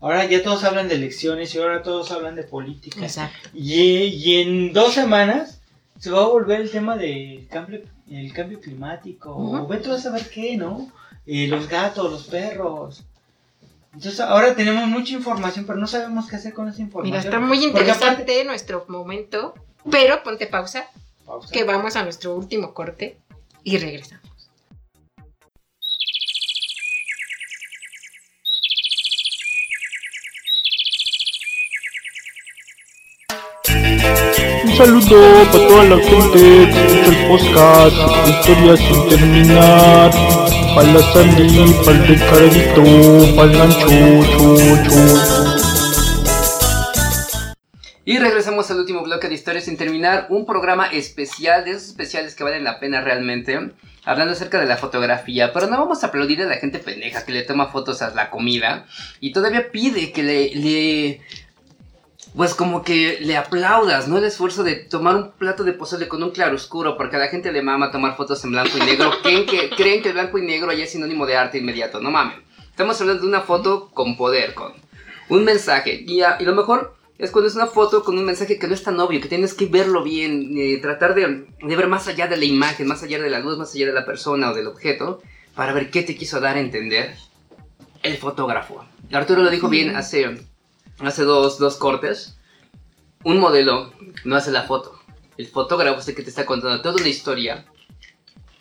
[0.01, 3.01] Ahora ya todos hablan de elecciones y ahora todos hablan de política.
[3.01, 3.49] Exacto.
[3.55, 5.63] Y, y en dos semanas
[5.99, 7.81] se va a volver el tema del cambio,
[8.11, 9.35] el cambio climático.
[9.35, 10.93] O vete a saber qué, ¿no?
[11.27, 13.05] Eh, los gatos, los perros.
[13.95, 17.17] Entonces ahora tenemos mucha información, pero no sabemos qué hacer con esa información.
[17.19, 19.55] Mira, está muy interesante aparte- nuestro momento,
[19.91, 20.87] pero ponte pausa,
[21.25, 21.49] Pausa.
[21.53, 23.19] que vamos a nuestro último corte
[23.63, 24.25] y regresamos.
[34.65, 36.39] Un saludo para toda la gente
[36.73, 37.97] que escucha el podcast,
[38.29, 40.44] historias sin terminar.
[40.75, 41.99] Para la Sandy, para
[43.45, 43.89] el Gancho,
[44.33, 45.55] cho, cho.
[48.05, 52.35] Y regresamos al último bloque de historias sin terminar, un programa especial, de esos especiales
[52.35, 53.71] que valen la pena realmente,
[54.05, 57.33] hablando acerca de la fotografía, pero no vamos a aplaudir a la gente pendeja que
[57.33, 58.85] le toma fotos a la comida
[59.21, 61.21] y todavía pide que le
[62.37, 64.19] pues como que le aplaudas, ¿no?
[64.19, 67.53] El esfuerzo de tomar un plato de pozole con un claroscuro, porque a la gente
[67.53, 69.11] le mama tomar fotos en blanco y negro.
[69.23, 72.01] ¿Creen que, creen que el blanco y negro ya es sinónimo de arte inmediato?
[72.01, 72.37] No mames.
[72.71, 74.73] Estamos hablando de una foto con poder, con
[75.29, 76.03] un mensaje.
[76.07, 78.75] Y, a- y lo mejor es cuando es una foto con un mensaje que no
[78.75, 82.27] es tan obvio, que tienes que verlo bien, eh, tratar de, de ver más allá
[82.27, 84.67] de la imagen, más allá de la luz, más allá de la persona o del
[84.67, 85.23] objeto,
[85.55, 87.15] para ver qué te quiso dar a entender
[88.03, 88.85] el fotógrafo.
[89.13, 90.37] Arturo lo dijo bien hace,
[91.01, 92.39] hace dos, dos cortes.
[93.25, 93.93] Un modelo
[94.25, 95.01] no hace la foto.
[95.37, 97.65] El fotógrafo es el que te está contando toda una historia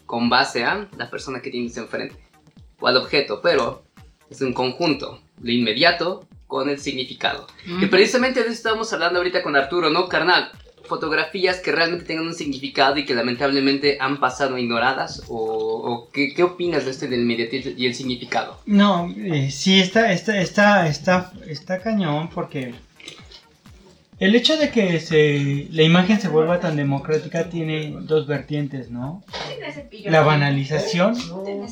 [0.06, 2.18] con base a la persona que tienes enfrente
[2.80, 3.84] o al objeto, pero
[4.30, 7.48] es un conjunto, lo inmediato con el significado.
[7.66, 10.52] Y precisamente de eso estamos hablando ahorita con Arturo, ¿no, carnal?
[10.86, 16.34] Fotografías que realmente tengan un significado y que lamentablemente han pasado ignoradas, o, o ¿qué,
[16.34, 18.60] qué opinas de este del inmediatismo y el significado?
[18.66, 22.74] No, eh, sí, está, está, está, está, está cañón porque
[24.20, 29.24] el hecho de que se, la imagen se vuelva tan democrática tiene dos vertientes, ¿no?
[30.06, 31.16] La banalización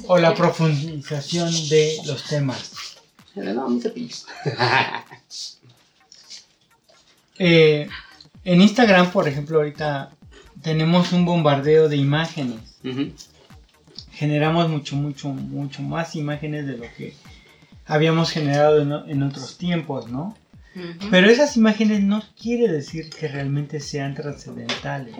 [0.07, 2.97] o la profundización de los temas.
[3.35, 3.77] No.
[7.39, 7.87] Eh,
[8.43, 10.11] en Instagram, por ejemplo, ahorita
[10.61, 12.79] tenemos un bombardeo de imágenes.
[14.11, 17.13] Generamos mucho, mucho, mucho más imágenes de lo que
[17.85, 20.35] habíamos generado en, en otros tiempos, ¿no?
[21.09, 25.15] Pero esas imágenes no quiere decir que realmente sean trascendentales,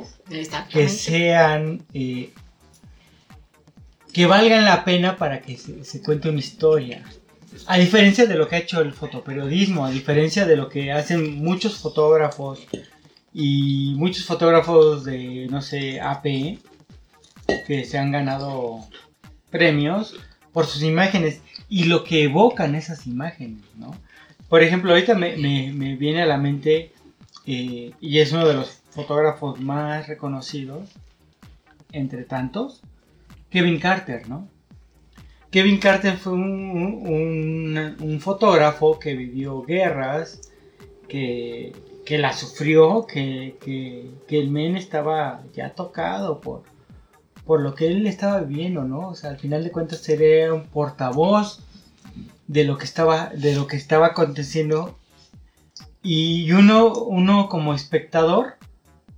[0.72, 2.32] que sean, eh,
[4.14, 7.04] que valgan la pena para que se, se cuente una historia.
[7.68, 11.44] A diferencia de lo que ha hecho el fotoperiodismo, a diferencia de lo que hacen
[11.44, 12.66] muchos fotógrafos
[13.34, 16.58] y muchos fotógrafos de, no sé, AP,
[17.68, 18.80] que se han ganado
[19.50, 20.16] premios
[20.54, 23.92] por sus imágenes y lo que evocan esas imágenes, ¿no?
[24.50, 26.92] Por ejemplo, ahorita me, me- me viene a la mente,
[27.46, 30.90] eh, y es uno de los fotógrafos más reconocidos,
[31.94, 32.82] entre tantos,
[33.50, 34.48] Kevin Carter, ¿no?
[35.52, 40.42] Kevin Carter fue un- un fotógrafo que vivió guerras,
[41.10, 41.74] que,
[42.12, 46.64] que la sufrió, que, que- el men estaba ya tocado por,
[47.46, 49.08] por lo que él estaba viviendo, ¿no?
[49.08, 51.62] O sea, al final de cuentas era un portavoz
[52.48, 55.00] de lo que estaba, de lo que estaba aconteciendo
[56.04, 58.56] y uno, uno como espectador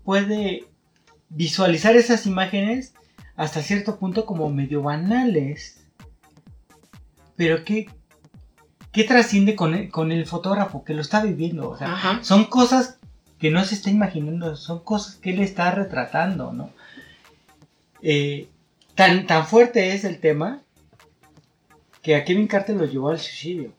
[0.04, 0.66] puede
[1.30, 2.94] visualizar esas imágenes
[3.36, 5.84] hasta cierto punto como medio banales.
[7.36, 7.90] Pero ¿qué,
[8.94, 11.70] qué trasciende con el, con el fotógrafo que lo está viviendo?
[11.70, 12.20] O sea, Ajá.
[12.24, 13.00] son cosas
[13.40, 16.70] que no se está imaginando, son cosas que él está retratando, ¿no?
[18.02, 18.48] Eh,
[18.96, 20.62] tan, tan fuerte es el tema
[22.02, 23.72] que a Kevin Carter lo llevó al suicidio.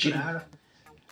[0.00, 0.42] Claro.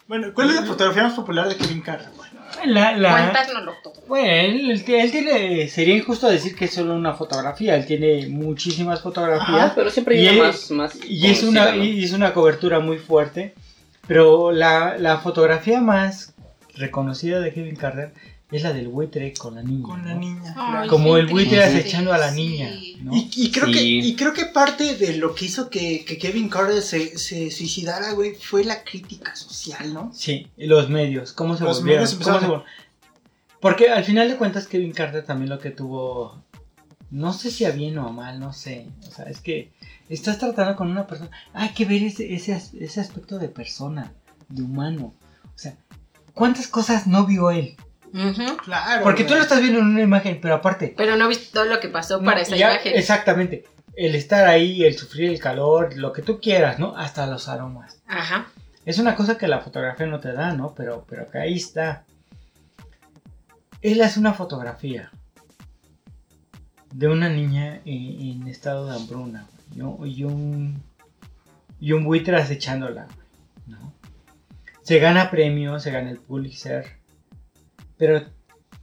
[0.09, 2.09] Bueno, ¿cuál es la fotografía más popular de Kevin Carter?
[2.17, 2.32] Bueno,
[2.67, 3.95] La, la- Cuéntanoslo todo.
[4.07, 9.49] Bueno, él, tiene, sería injusto decir que es solo una fotografía, él tiene muchísimas fotografías.
[9.49, 12.33] Ajá, pero siempre hay y una es- más, más Y es una, y es una
[12.35, 13.55] cobertura muy fuerte,
[14.07, 16.35] pero la, la fotografía más
[16.75, 18.13] reconocida de Kevin Carter
[18.53, 19.83] es la del buitre con la niña.
[19.83, 20.21] con la ¿no?
[20.21, 20.55] niña.
[20.57, 20.89] Ay.
[20.89, 22.37] Como el buitre triste, acechando a la sí.
[22.37, 22.71] niña.
[23.03, 23.17] ¿no?
[23.17, 23.73] Y, y creo Sí.
[23.73, 27.51] que, y creo que parte de lo que hizo que, que Kevin Carter se, se
[27.51, 30.11] suicidara, güey, fue la crítica social, ¿no?
[30.15, 32.05] Sí, y los medios, cómo se Los volvieron.
[32.05, 32.65] medios ¿Cómo se vol-
[33.61, 36.43] Porque al final de cuentas Kevin Carter también lo que tuvo,
[37.11, 38.87] no sé si a bien o a mal, no sé.
[39.09, 39.73] O sea, es que
[40.09, 44.13] estás tratando con una persona, hay que ver ese, ese, ese aspecto de persona,
[44.49, 45.15] de humano.
[45.55, 45.77] O sea,
[46.35, 47.77] ¿cuántas cosas no vio él?
[48.65, 49.03] Claro.
[49.03, 50.95] Porque tú lo estás viendo en una imagen, pero aparte...
[50.97, 52.93] Pero no viste todo lo que pasó no, para esa ya- imagen.
[52.97, 53.65] Exactamente.
[53.97, 56.97] El estar ahí, el sufrir el calor, lo que tú quieras, ¿no?
[56.97, 58.03] Hasta los aromas.
[58.07, 58.47] Ajá.
[58.85, 60.75] Es una cosa que la fotografía no te da, ¿no?
[60.75, 62.05] Pero, pero que ahí está.
[63.81, 65.11] Él hace una fotografía
[66.93, 70.05] de una niña en, en estado de hambruna, ¿no?
[70.07, 70.83] Y un,
[71.81, 73.07] y un buitre acechándola,
[73.67, 73.93] ¿no?
[74.83, 76.97] Se gana premios, se gana el Pulitzer,
[78.03, 78.25] pero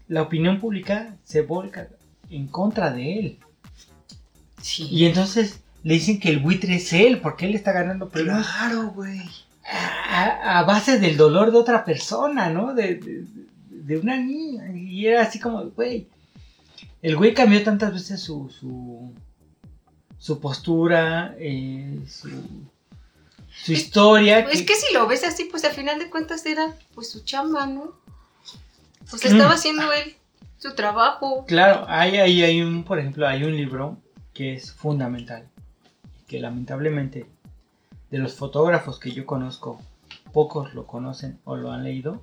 [0.08, 1.90] la opinión pública se volca
[2.30, 3.40] en contra de él.
[4.62, 4.88] Sí.
[4.90, 8.92] Y entonces le dicen que el buitre es él, porque él está ganando premios Claro,
[8.92, 9.20] güey.
[9.66, 12.74] a, a base del dolor de otra persona, ¿no?
[12.74, 13.26] De, de-
[13.70, 14.72] de una niña.
[14.74, 16.08] Y era así como, güey.
[17.02, 19.12] El güey cambió tantas veces su, su,
[20.18, 22.30] su postura, eh, su,
[23.66, 24.40] su historia.
[24.40, 27.66] Es que si lo ves así, pues al final de cuentas era pues su chamba,
[27.68, 28.00] ¿no?
[29.10, 30.16] Pues estaba haciendo él
[30.58, 31.46] su trabajo.
[31.48, 33.98] Claro, hay, hay, hay un, por ejemplo, hay un libro
[34.34, 35.48] que es fundamental,
[36.28, 37.26] que lamentablemente
[38.12, 39.82] de los fotógrafos que yo conozco,
[40.34, 42.22] pocos lo conocen o lo han leído,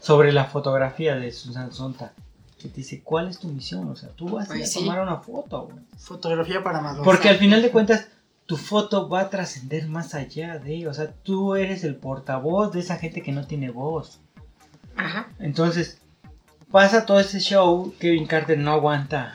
[0.00, 2.12] sobre la fotografía de Susan Sontag.
[2.60, 3.88] Que te dice, ¿cuál es tu misión?
[3.90, 4.78] O sea, tú vas a ir a Pues sí.
[4.80, 5.62] tomar una foto.
[5.66, 5.78] güey.
[5.98, 7.04] Fotografía para amadores.
[7.04, 8.06] Porque al final de cuentas,
[8.46, 12.78] tu foto va a trascender más allá de, o sea, tú eres el portavoz de
[12.80, 14.20] esa gente que no tiene voz.
[14.96, 15.28] Ajá.
[15.40, 16.01] Entonces,
[16.72, 19.34] pasa todo ese show, Kevin Carter no aguanta.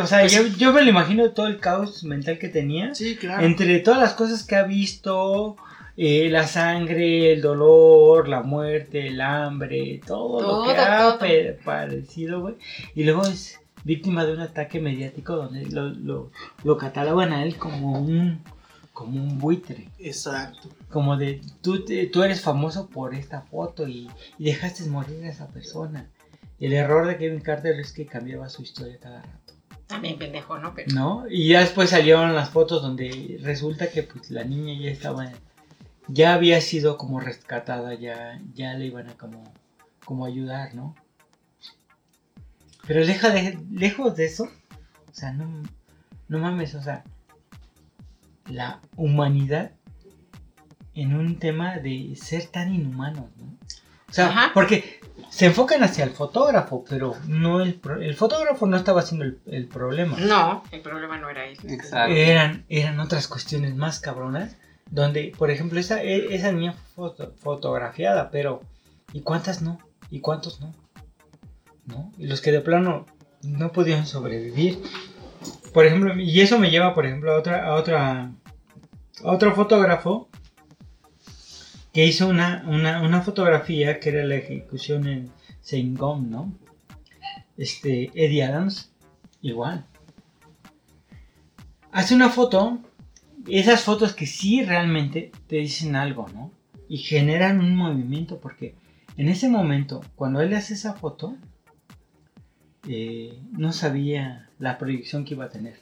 [0.00, 2.94] O sea, yo, yo me lo imagino todo el caos mental que tenía.
[2.94, 3.44] Sí, claro.
[3.46, 5.56] Entre todas las cosas que ha visto,
[5.96, 12.54] eh, la sangre, el dolor, la muerte, el hambre, todo, lo que ha parecido, güey.
[12.96, 16.30] Y luego es víctima de un ataque mediático donde lo, lo,
[16.64, 18.40] lo catalogan a él como un,
[18.92, 19.88] como un buitre.
[20.00, 20.70] Exacto.
[20.90, 25.28] Como de, tú, te- tú eres famoso por esta foto y, y dejaste morir a
[25.28, 26.08] esa persona.
[26.64, 29.52] El error de Kevin Carter es que cambiaba su historia cada rato.
[29.86, 30.72] También pendejo, ¿no?
[30.74, 30.94] Pero...
[30.94, 31.24] ¿No?
[31.28, 35.30] Y ya después salieron las fotos donde resulta que pues la niña ya estaba,
[36.08, 39.52] ya había sido como rescatada, ya, ya le iban a como,
[40.06, 40.94] como ayudar, ¿no?
[42.86, 45.64] Pero deja de, lejos de eso, o sea, no,
[46.28, 47.04] no mames, o sea,
[48.46, 49.72] la humanidad
[50.94, 53.54] en un tema de ser tan inhumanos, ¿no?
[54.08, 54.50] O sea, Ajá.
[54.54, 55.03] porque
[55.34, 59.40] se enfocan hacia el fotógrafo, pero no el, pro- el fotógrafo no estaba haciendo el,
[59.46, 60.16] el problema.
[60.20, 61.58] No, el problema no era él.
[61.68, 62.14] Exacto.
[62.14, 64.56] Eran, eran otras cuestiones más cabronas,
[64.90, 68.60] donde, por ejemplo, esa, e- esa niña fue foto- fotografiada, pero
[69.12, 69.78] ¿y cuántas no?
[70.08, 70.72] ¿Y cuántos no?
[71.86, 72.12] ¿No?
[72.16, 73.04] Y los que de plano
[73.42, 74.80] no pudieron sobrevivir.
[75.72, 78.30] Por ejemplo, y eso me lleva, por ejemplo, a otra, a otra,
[79.24, 80.28] a otro fotógrafo
[81.94, 85.30] que hizo una, una, una fotografía que era la ejecución en
[85.60, 86.52] Saigon, ¿no?
[87.56, 88.92] Este, Eddie Adams,
[89.40, 89.86] igual.
[91.92, 92.80] Hace una foto,
[93.46, 96.50] esas fotos que sí realmente te dicen algo, ¿no?
[96.88, 98.74] Y generan un movimiento, porque
[99.16, 101.36] en ese momento, cuando él hace esa foto,
[102.88, 105.78] eh, no sabía la proyección que iba a tener.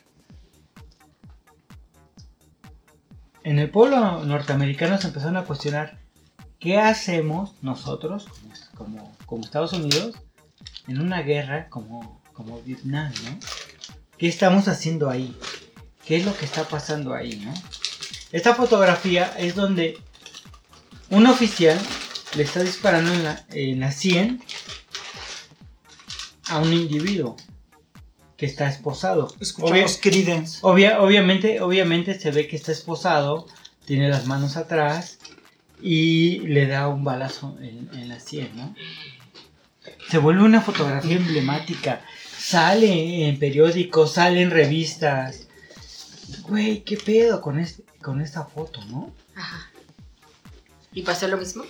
[3.45, 6.02] En el pueblo norteamericano se empezaron a cuestionar
[6.63, 8.27] qué hacemos nosotros,
[8.77, 10.15] como, Estados Unidos,
[10.87, 13.39] en una guerra como, como Vietnam, ¿no?
[14.17, 15.37] ¿Qué estamos haciendo ahí?
[16.07, 17.53] ¿Qué es lo que está pasando ahí, no?
[18.31, 19.99] Esta fotografía es donde
[21.11, 21.79] un oficial
[22.37, 24.41] le está disparando en la, en la 100
[26.49, 27.37] a un individuo
[28.37, 29.35] que está esposado.
[29.41, 29.93] Escuchamos.
[30.63, 33.47] Obvia- obviamente, obviamente se ve que está esposado,
[33.85, 35.19] tiene las manos atrás
[35.83, 38.75] y le da un balazo en, en la sien, ¿no?
[40.09, 42.03] Se vuelve una fotografía emblemática.
[42.39, 45.49] Sale en periódicos, sale en revistas.
[46.43, 49.13] Güey, ¿qué pedo con, este, con esta foto, no?
[49.35, 49.71] Ajá.
[50.93, 51.65] ¿Y pasó lo mismo?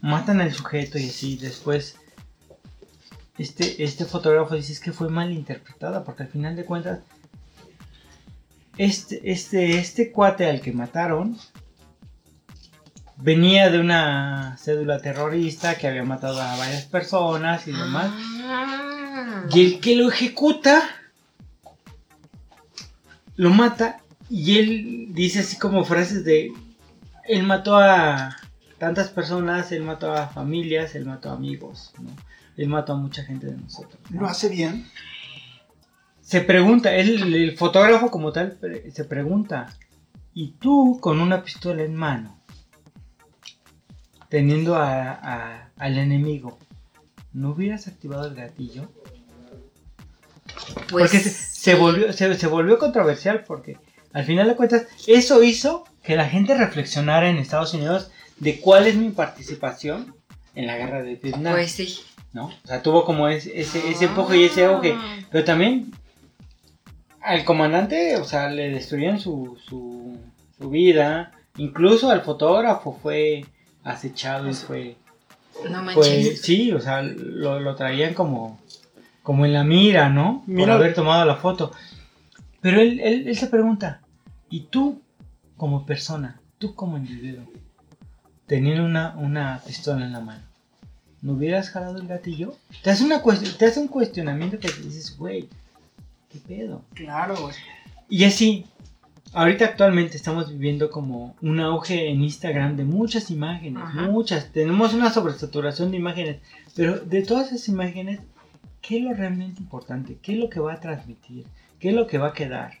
[0.00, 1.96] Matan al sujeto y así, después
[3.38, 7.00] este, este fotógrafo dice es que fue mal interpretada porque al final de cuentas
[8.76, 11.38] este, este, este cuate al que mataron
[13.22, 18.10] venía de una cédula terrorista que había matado a varias personas y demás.
[18.44, 19.44] Ah.
[19.52, 20.82] Y el que lo ejecuta
[23.36, 26.52] lo mata y él dice así como frases de
[27.24, 28.36] él mató a
[28.78, 32.10] tantas personas, él mató a familias, él mató a amigos, ¿no?
[32.56, 33.98] Él mató a mucha gente de nosotros.
[34.10, 34.22] ¿no?
[34.22, 34.86] Lo hace bien.
[36.20, 38.58] Se pregunta, él, el fotógrafo como tal
[38.92, 39.68] se pregunta,
[40.34, 42.41] ¿y tú con una pistola en mano,
[44.32, 46.58] teniendo a- a- al enemigo,
[47.34, 48.88] no hubieras activado el gatillo?
[50.88, 53.76] Pues, porque se, se volvió, se, se volvió controversial porque
[54.14, 58.86] al final de cuentas eso hizo que la gente reflexionara en Estados Unidos de cuál
[58.86, 60.14] es mi participación
[60.54, 61.52] en la guerra de Vietnam.
[61.52, 61.98] Pues sí.
[62.32, 62.46] ¿no?
[62.46, 64.96] O sea, tuvo como ese, ese, ese empuje y ese auge.
[65.30, 65.92] Pero también
[67.20, 70.16] al comandante, o sea, le destruyeron su, su,
[70.58, 71.32] su vida.
[71.58, 73.44] Incluso al fotógrafo fue
[73.84, 74.96] acechado y fue...
[75.68, 76.40] No fue manches.
[76.42, 78.58] sí, o sea, lo, lo traían como,
[79.22, 80.42] como en la mira, ¿no?
[80.46, 81.72] Mira- Por haber tomado la foto.
[82.60, 84.00] Pero él, él, él se pregunta,
[84.48, 85.00] ¿y tú
[85.56, 87.44] como persona, tú como individuo,
[88.46, 90.42] teniendo una, una pistola en la mano,
[91.20, 92.54] ¿no hubieras jalado el gatillo?
[92.82, 95.48] Te hace, una cuest- te hace un cuestionamiento que te dices, güey,
[96.30, 96.82] ¿qué pedo?
[96.94, 97.54] Claro, güey.
[98.08, 98.66] Y así,
[99.32, 104.02] ahorita actualmente estamos viviendo como un auge en Instagram de muchas imágenes, Ajá.
[104.02, 104.52] muchas.
[104.52, 106.36] Tenemos una sobresaturación de imágenes,
[106.74, 108.20] pero de todas esas imágenes,
[108.80, 110.18] ¿qué es lo realmente importante?
[110.22, 111.46] ¿Qué es lo que va a transmitir?
[111.78, 112.72] ¿Qué es lo que va a quedar?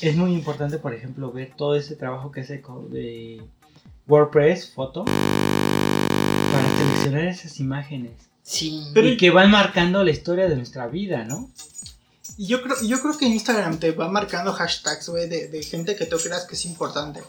[0.00, 3.42] Es muy importante, por ejemplo, ver todo ese trabajo que hace de
[4.06, 8.12] WordPress, foto, para seleccionar esas imágenes.
[8.42, 8.84] Sí.
[8.94, 11.48] Pero- y que van marcando la historia de nuestra vida, ¿no?
[12.38, 15.96] Y yo creo, yo creo que Instagram te va marcando hashtags, güey, de, de gente
[15.96, 17.22] que tú creas que es importante.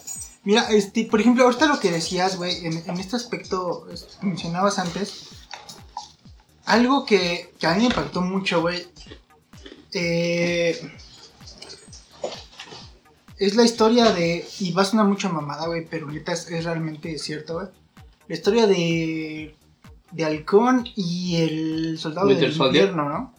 [0.44, 4.26] Mira, este, por ejemplo, ahorita lo que decías, güey, en, en este aspecto este, que
[4.26, 5.30] mencionabas antes,
[6.66, 8.86] algo que, que a mí me impactó mucho, güey,
[9.94, 10.92] eh,
[13.38, 16.66] es la historia de, y va a sonar mucho mamada, güey, pero ahorita es, es
[16.66, 17.68] realmente cierto, güey,
[18.28, 19.56] la historia de,
[20.12, 22.86] de Halcón y el soldado Winter del Soldier.
[22.90, 23.37] invierno, ¿no?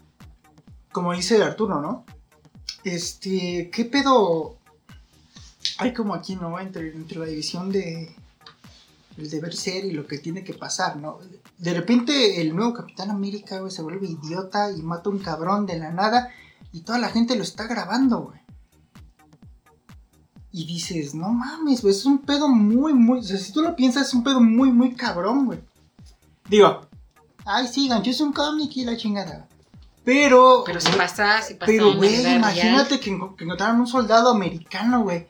[0.98, 2.04] Como dice Arturo, ¿no?
[2.82, 4.56] Este, ¿qué pedo
[5.78, 6.58] hay como aquí, ¿no?
[6.58, 8.12] Entre, entre la división de
[9.16, 11.20] el deber ser y lo que tiene que pasar, ¿no?
[11.56, 15.78] De repente el nuevo Capitán América, güey, se vuelve idiota y mata un cabrón de
[15.78, 16.30] la nada
[16.72, 18.40] y toda la gente lo está grabando, güey.
[20.50, 23.76] Y dices, no mames, güey, es un pedo muy, muy, o sea, si tú lo
[23.76, 25.60] piensas, es un pedo muy, muy cabrón, güey.
[26.50, 26.88] Digo,
[27.44, 29.48] ay, sí, gancho, es un cómic y la chingada.
[30.10, 31.66] Pero, Pero si pasa, si pasa.
[31.70, 35.26] pero, güey, imagínate que, que encontraran un soldado americano, güey,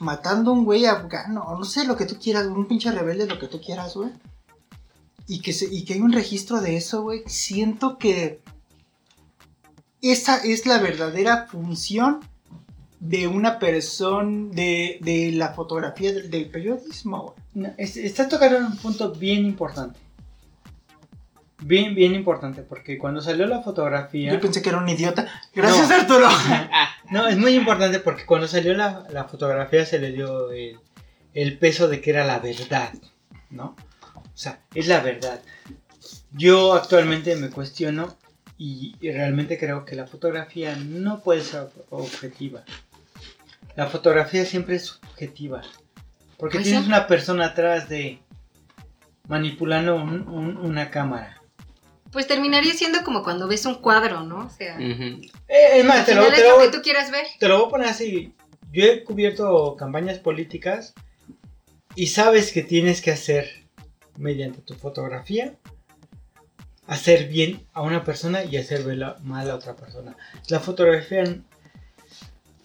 [0.00, 3.26] matando a un güey afgano, o no sé, lo que tú quieras, un pinche rebelde,
[3.26, 4.10] lo que tú quieras, güey.
[5.26, 7.22] Y que, se, y que hay un registro de eso, güey.
[7.26, 8.40] Siento que
[10.02, 12.20] esa es la verdadera función
[13.00, 17.36] de una persona, de, de la fotografía, del, del periodismo, güey.
[17.54, 19.98] No, es- estás tocando un punto bien importante.
[21.60, 24.32] Bien, bien importante, porque cuando salió la fotografía...
[24.32, 25.26] Yo pensé que era un idiota.
[25.54, 25.94] Gracias, No.
[25.94, 26.28] Arturo.
[27.10, 30.78] No, es muy importante porque cuando salió la, la fotografía se le dio el,
[31.32, 32.92] el peso de que era la verdad,
[33.48, 33.74] ¿no?
[34.14, 35.40] O sea, es la verdad.
[36.32, 38.14] Yo actualmente me cuestiono
[38.58, 42.62] y, y realmente creo que la fotografía no puede ser objetiva.
[43.74, 45.62] La fotografía siempre es subjetiva.
[46.36, 48.20] Porque Pues tienes una persona atrás de
[49.28, 51.37] manipulando un- un- una cámara.
[52.12, 54.46] Pues terminaría siendo como cuando ves un cuadro, ¿no?
[54.46, 55.20] O sea, Ujú.
[55.48, 57.26] Eh, es más, te lo, te es lo- lo que tú quieras ver.
[57.38, 58.32] te lo voy a poner así.
[58.72, 60.94] Yo he cubierto campañas políticas
[61.94, 63.64] y sabes que tienes que hacer
[64.16, 65.54] mediante tu fotografía
[66.86, 70.16] hacer bien a una persona y hacer verla mal a otra persona.
[70.48, 71.22] La fotografía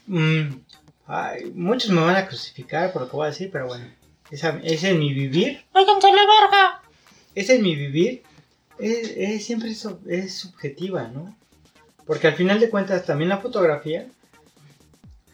[0.07, 0.47] mm,
[1.07, 3.85] ay, muchos me van a crucificar por lo que voy a decir, pero bueno,
[4.31, 5.63] esa, ese es mi vivir.
[7.35, 8.23] Ese es mi vivir.
[8.79, 11.35] Es, siempre es, es subjetiva, ¿no?
[12.05, 14.07] Porque al final de cuentas también la fotografía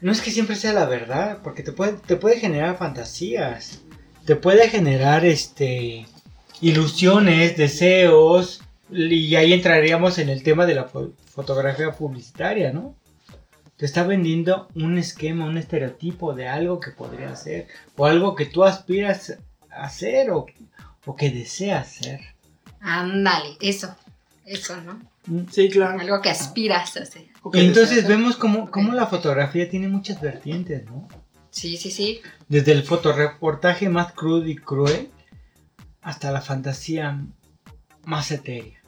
[0.01, 3.81] no es que siempre sea la verdad, porque te puede, te puede generar fantasías,
[4.25, 6.05] te puede generar este
[6.61, 8.61] ilusiones, deseos,
[8.91, 12.95] y ahí entraríamos en el tema de la fo- fotografía publicitaria, ¿no?
[13.77, 18.45] Te está vendiendo un esquema, un estereotipo de algo que podría ser, o algo que
[18.45, 19.37] tú aspiras
[19.71, 20.45] a hacer, o,
[21.05, 22.19] o que deseas ser.
[22.81, 23.95] Ándale, eso.
[24.45, 24.99] Eso, ¿no?
[25.51, 25.99] Sí, claro.
[25.99, 27.27] Algo que aspiras a hacer.
[27.53, 31.07] Entonces vemos cómo, cómo la fotografía tiene muchas vertientes, ¿no?
[31.51, 32.21] Sí, sí, sí.
[32.47, 35.09] Desde el fotoreportaje más crudo y cruel
[36.01, 37.23] hasta la fantasía
[38.05, 38.79] más etérea.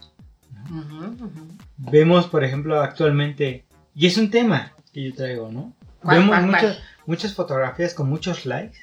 [1.77, 5.73] Vemos, por ejemplo, actualmente, y es un tema que yo traigo, ¿no?
[6.01, 6.83] ¿Cuál, Vemos cuál, muchas, cuál?
[7.05, 8.79] muchas fotografías con muchos likes,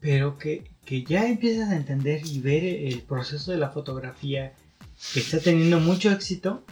[0.00, 4.54] pero que, que ya empiezas a entender y ver el proceso de la fotografía
[5.12, 6.62] que está teniendo mucho éxito,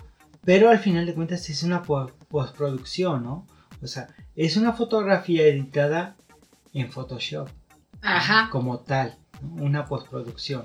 [0.44, 3.46] pero al final de cuentas es una po- postproducción, ¿no?
[3.82, 6.16] O sea, es una fotografía editada
[6.72, 7.48] en Photoshop
[8.00, 8.48] Ajá.
[8.50, 9.62] como tal, ¿no?
[9.64, 10.64] una postproducción,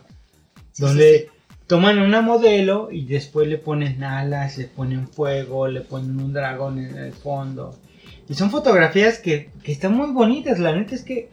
[0.72, 1.30] Sí, donde
[1.68, 6.80] toman una modelo y después le ponen alas, le ponen fuego, le ponen un dragón
[6.80, 7.78] en el fondo.
[8.30, 11.30] Y son fotografías que, que están muy bonitas, la neta es que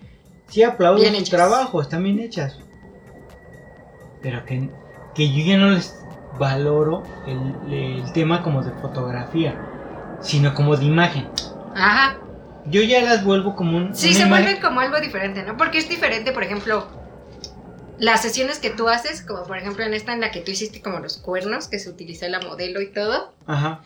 [0.48, 1.30] sí aplaudo Bien hechas.
[1.30, 2.58] trabajo, están bien hechas.
[4.22, 4.68] Pero que,
[5.14, 5.94] que yo ya no les
[6.38, 9.54] valoro el, el tema como de fotografía,
[10.20, 11.28] sino como de imagen.
[11.74, 12.18] Ajá.
[12.66, 13.94] Yo ya las vuelvo como un...
[13.94, 15.56] Sí, se imagen- vuelve como algo diferente, ¿no?
[15.56, 16.86] Porque es diferente, por ejemplo,
[17.98, 20.82] las sesiones que tú haces, como por ejemplo en esta en la que tú hiciste
[20.82, 23.32] como los cuernos, que se utilizó la modelo y todo.
[23.46, 23.82] Ajá.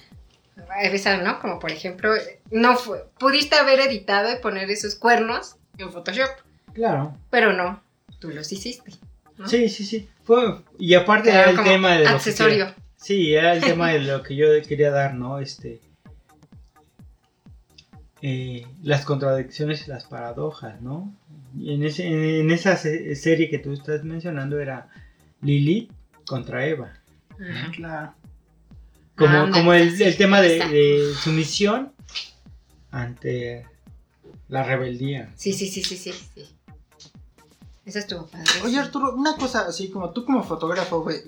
[0.82, 1.40] Esa, ¿no?
[1.40, 2.12] Como por ejemplo,
[2.50, 6.28] no fue, pudiste haber editado y poner esos cuernos en Photoshop,
[6.74, 7.16] Claro.
[7.30, 7.82] pero no,
[8.18, 8.92] tú los hiciste.
[9.38, 9.48] ¿no?
[9.48, 10.08] Sí, sí, sí.
[10.24, 12.74] Fue, y aparte Era era el tema de lo que accesorio.
[12.96, 15.38] sí, era el tema de lo que yo quería dar, ¿no?
[15.40, 15.80] Este.
[18.22, 21.14] eh, las contradicciones y las paradojas, ¿no?
[21.58, 22.06] Y en, ese,
[22.40, 24.88] en esa se- serie que tú estás mencionando era
[25.40, 25.90] Lilith
[26.26, 26.92] contra Eva.
[27.74, 28.12] Claro.
[29.16, 31.92] Como, Ándale, como el, el tema de, sumisión
[32.90, 33.66] ante
[34.48, 35.30] la rebeldía.
[35.36, 36.44] Sí, sí, sí, sí, sí, sí.
[37.90, 38.46] Eso estuvo padre.
[38.64, 41.18] Oye, Arturo, una cosa así como tú como fotógrafo, güey.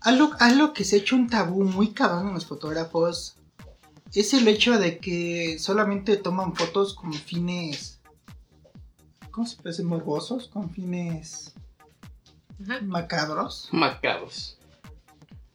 [0.00, 3.36] Algo, algo que se ha hecho un tabú muy cabrón en los fotógrafos
[4.14, 8.00] es el hecho de que solamente toman fotos con fines.
[9.30, 9.84] ¿Cómo se puede decir?
[9.84, 11.52] Morbosos, con fines
[12.68, 12.80] Ajá.
[12.82, 13.68] macabros.
[13.72, 14.58] Macabros.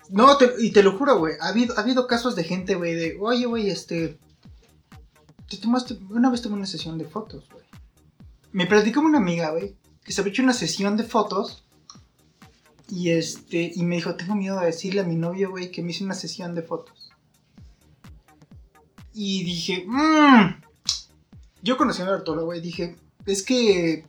[0.10, 1.34] No, te- y te lo juro, güey.
[1.40, 4.20] Ha habido, ha habido casos de gente, güey, de, oye, güey, este.
[5.48, 5.98] Te tomaste.
[6.10, 7.64] Una vez tuve una sesión de fotos, güey.
[8.52, 9.78] Me platicó una amiga, güey,
[10.10, 11.64] que se había hecho una sesión de fotos.
[12.90, 13.72] Y este.
[13.76, 16.16] Y me dijo, tengo miedo de decirle a mi novio, güey, que me hice una
[16.16, 17.12] sesión de fotos.
[19.14, 20.62] Y dije, mmm.
[21.62, 22.96] Yo conociendo a Arturo, güey, dije,
[23.28, 24.08] es que.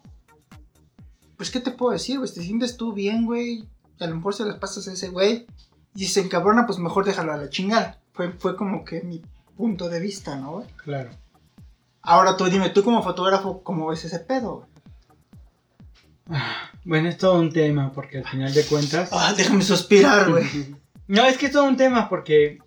[1.36, 2.32] Pues, ¿qué te puedo decir, güey?
[2.32, 3.68] ¿Te sientes tú bien, güey?
[3.98, 5.46] A lo mejor se las pasas a ese güey.
[5.94, 8.01] Y si se encabrona, pues mejor déjalo a la chingada.
[8.14, 9.20] Fue, fue como que mi
[9.55, 10.66] punto de vista, ¿no, güey?
[10.82, 11.11] Claro.
[12.01, 14.70] Ahora tú dime, tú como fotógrafo, ¿cómo ves ese pedo, güey?
[16.85, 19.11] Bueno, es todo un tema porque al final de cuentas...
[19.12, 20.47] Ah, déjame suspirar, güey.
[21.09, 22.59] No, es que es todo un tema porque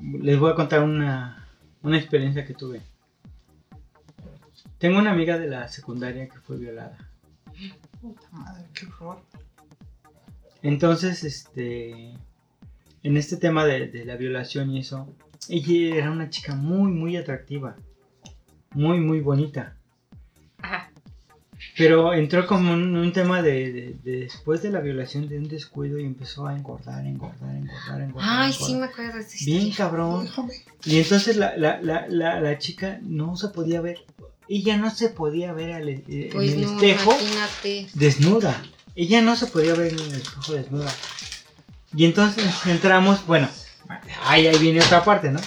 [0.00, 1.48] les voy a contar una,
[1.80, 2.82] una experiencia que tuve.
[4.78, 6.98] Tengo una amiga de la secundaria que fue violada.
[8.00, 9.22] Puta madre, qué horror.
[10.62, 12.14] Entonces, este,
[13.04, 15.14] en este tema de, de la violación y eso,
[15.48, 17.76] ella era una chica muy, muy atractiva,
[18.72, 19.76] muy, muy bonita.
[20.58, 20.89] Ajá.
[21.80, 25.48] Pero entró como en un tema de, de- de después de la violación de un
[25.48, 28.28] descuido y empezó a engordar, engordar, engordar, engordar.
[28.30, 28.66] Ay, engordar.
[28.68, 30.28] sí me acuerdo de Bien cabrón.
[30.84, 33.98] Y entonces la, la, la, la, la chica no se podía ver,
[34.48, 37.86] ella no se podía ver al- eh, en Pues el no, espejo imagínate.
[37.94, 38.62] desnuda.
[38.94, 40.92] Ella no se podía ver en el espejo desnuda.
[41.96, 43.48] Y entonces entramos, bueno,
[44.24, 45.40] ahí, ahí viene otra parte, ¿no?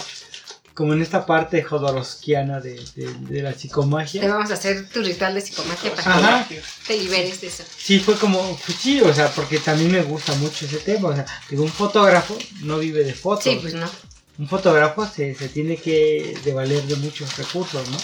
[0.74, 4.26] Como en esta parte jodorowskiana de, de, de la Te psicomagia.
[4.28, 6.48] vamos a hacer tu ritual de psicomagia para Ajá.
[6.48, 7.62] que te liberes de eso.
[7.78, 11.10] Sí, fue como, pues sí, o sea, porque también me gusta mucho ese tema.
[11.10, 13.44] O sea, que un fotógrafo no vive de fotos.
[13.44, 13.88] Sí, pues no.
[14.36, 17.98] Un fotógrafo se, se tiene que de valer de muchos recursos, ¿no?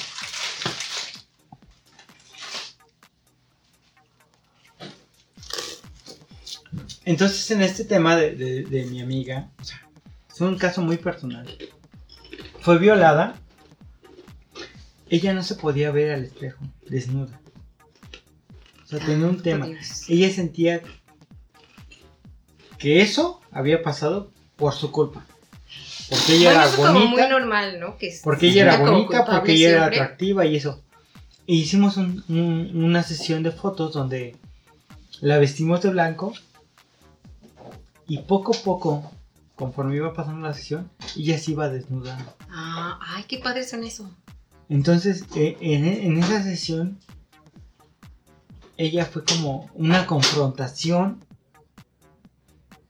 [7.05, 9.81] Entonces, en este tema de, de- de mi amiga, o sea,
[10.33, 11.47] es un caso muy personal.
[12.61, 13.37] Fue violada.
[15.09, 17.41] Ella no se podía ver al espejo, desnuda.
[18.85, 19.67] O sea, tenía un tema.
[20.09, 20.83] Ella sentía
[22.79, 25.25] que eso había pasado por su culpa.
[26.09, 27.97] Porque ella Bueno, era eso es como muy bonita, normal, ¿no?
[27.99, 30.83] Que porque ella era bonita, porque ella era atractiva y eso.
[31.47, 34.37] E hicimos un- un- una sesión de fotos donde
[35.21, 36.33] la vestimos de blanco
[38.09, 39.13] y poco a poco,
[39.57, 42.33] conforme iba pasando la sesión, ella se iba desnudando.
[42.51, 44.11] Ah, ay, qué padres son eso.
[44.69, 46.99] Entonces, eh, en, en esa sesión,
[48.77, 51.25] ella fue como una confrontación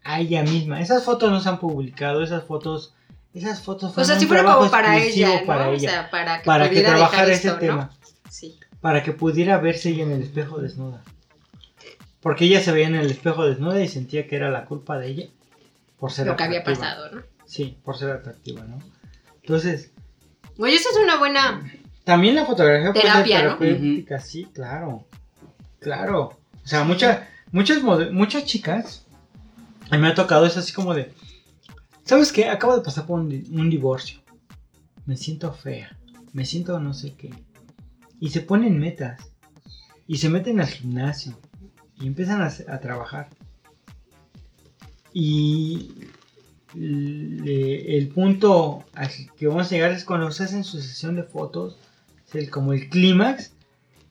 [0.05, 0.81] a ella misma.
[0.81, 2.95] Esas fotos no se han publicado, esas fotos,
[3.35, 5.47] esas fotos O fueron sea, un sí fuera trabajo como para ella, ¿no?
[5.47, 7.91] para O ella, sea, para que para que trabajara ese tema,
[8.29, 8.59] Sí.
[8.81, 11.03] para que pudiera verse ella en el espejo desnuda.
[12.21, 15.09] Porque ella se veía en el espejo desnuda y sentía que era la culpa de
[15.09, 15.27] ella
[15.99, 17.23] por ser Lo que había pasado, ¿no?
[17.47, 18.79] Sí, por ser atractiva, ¿no?
[19.55, 19.91] Entonces,
[20.59, 21.61] Oye, eso es una buena.
[22.05, 23.59] También la fotografía puede ser Terapia, ¿no?
[23.59, 25.07] terapéutica, sí, claro.
[25.81, 26.39] Claro.
[26.63, 27.21] O sea, muchas,
[27.51, 27.83] muchas,
[28.13, 29.07] muchas chicas,
[29.91, 31.13] a mí me ha tocado es así como de,
[32.05, 32.49] ¿sabes qué?
[32.49, 34.21] Acabo de pasar por un, di- un divorcio.
[35.07, 35.97] Me siento fea.
[36.33, 37.31] Me siento no sé qué.
[38.21, 39.21] Y se ponen metas.
[40.07, 41.37] Y se meten al gimnasio.
[42.01, 43.31] Y empiezan a trabajar.
[45.13, 45.93] Y
[46.75, 51.23] le- el punto al que vamos a llegar es cuando se hacen su sesión de
[51.25, 51.77] fotos,
[52.29, 53.53] es el- como el clímax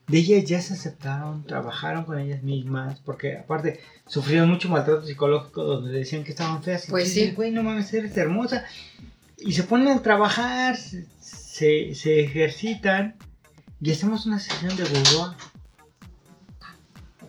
[0.07, 5.63] de ellas ya se aceptaron, trabajaron con ellas mismas, porque aparte sufrieron mucho maltrato psicológico
[5.63, 6.87] donde decían que estaban feas.
[6.87, 7.31] y Pues sí.
[7.35, 8.65] güey, no mames, eres hermosa.
[9.37, 13.15] Y se ponen a trabajar, se, se, se ejercitan
[13.79, 15.37] y hacemos una sesión de boudoir.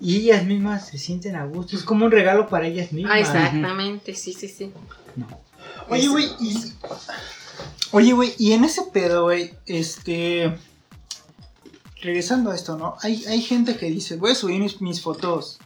[0.00, 3.12] Y ellas mismas se sienten a gusto, es como un regalo para ellas mismas.
[3.14, 4.72] Ah, exactamente, sí, sí, sí.
[5.88, 6.72] Oye, güey, y.
[7.92, 10.56] Oye, güey, y en ese pedo, güey, este.
[12.02, 12.96] Regresando a esto, ¿no?
[13.02, 15.58] Hay, hay gente que dice, voy a subir mis, mis fotos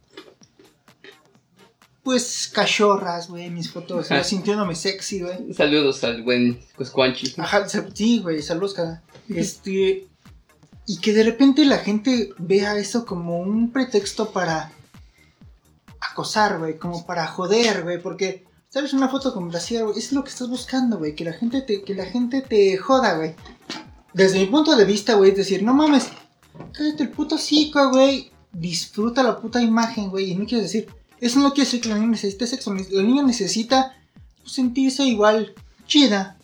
[2.05, 5.55] pues, cachorras, güey, mis fotos, yo sintiéndome sexy, güey.
[5.55, 7.35] Saludos al buen Cuscuanchi.
[7.39, 9.03] Ajá, sí, güey, saludos, cara.
[9.29, 10.07] Este.
[10.87, 14.71] Y que de repente la gente vea eso como un pretexto para
[15.99, 18.45] acosar, güey, como para joder, güey, porque,
[18.75, 18.93] ¿sabes?
[18.93, 21.85] Una foto con brasier, güey, es lo que estás buscando, güey, que la gente te,
[21.85, 23.37] que la gente te joda, güey.
[24.13, 26.09] Desde mi punto de vista, güey, es decir, no mames,
[26.73, 30.89] cállate el puto hocico, güey, disfruta la puta imagen, güey, y no quieres decir,
[31.21, 33.97] eso no quiere decir que la niña necesite sexo, la niña necesita
[34.41, 35.55] pues, sentirse igual
[35.87, 36.37] chida.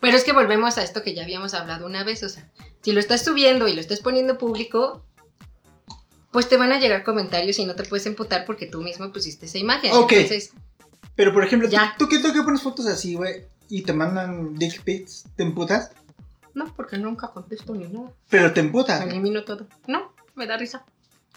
[0.00, 2.46] Pero es que volvemos a esto que ya habíamos hablado una vez, o sea,
[2.82, 5.02] si lo estás subiendo y lo estás poniendo público,
[6.32, 9.46] pues te van a llegar comentarios y no te puedes emputar porque tú mismo pusiste
[9.46, 9.92] esa imagen.
[9.94, 10.12] Ok.
[10.12, 10.52] Entonces,
[11.18, 11.96] Pero por ejemplo, Ya.
[11.98, 15.42] ¿tú, tú qué tú que pones fotos así, güey, y te mandan dick pics, te
[15.42, 15.90] emputas,
[16.54, 18.12] no, porque nunca contesto ni nada.
[18.30, 19.00] pero te emputas.
[19.02, 19.66] Elimino todo.
[19.88, 20.84] No, me da risa.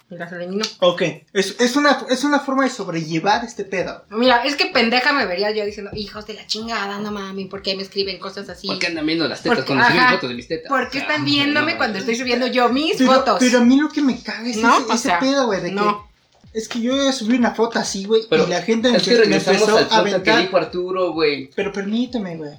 [0.09, 0.63] Las elimino.
[0.81, 1.01] Ok,
[1.33, 4.03] es, es, una, es una forma de sobrellevar este pedo.
[4.11, 7.61] Mira, es que pendeja me vería yo diciendo, hijos de la chingada, no mami, ¿por
[7.63, 8.67] qué me escriben cosas así?
[8.67, 10.69] ¿Por qué andan viendo las tetas Porque- cuando suben fotos de mis tetas?
[10.69, 13.37] ¿Por qué sea, están viéndome no, cuando estoy subiendo yo mis Pero, fotos?
[13.39, 15.61] pero a mí lo que me caga es No, ese, o ese sea, pedo, güey,
[15.61, 16.03] de no.
[16.03, 16.10] que
[16.53, 19.15] es que yo subí una foto así, güey, Pero y la gente me, Es que
[19.25, 20.41] me empezó al a punto que aventar.
[20.41, 21.49] dijo Arturo, güey.
[21.55, 22.51] Pero permíteme, güey.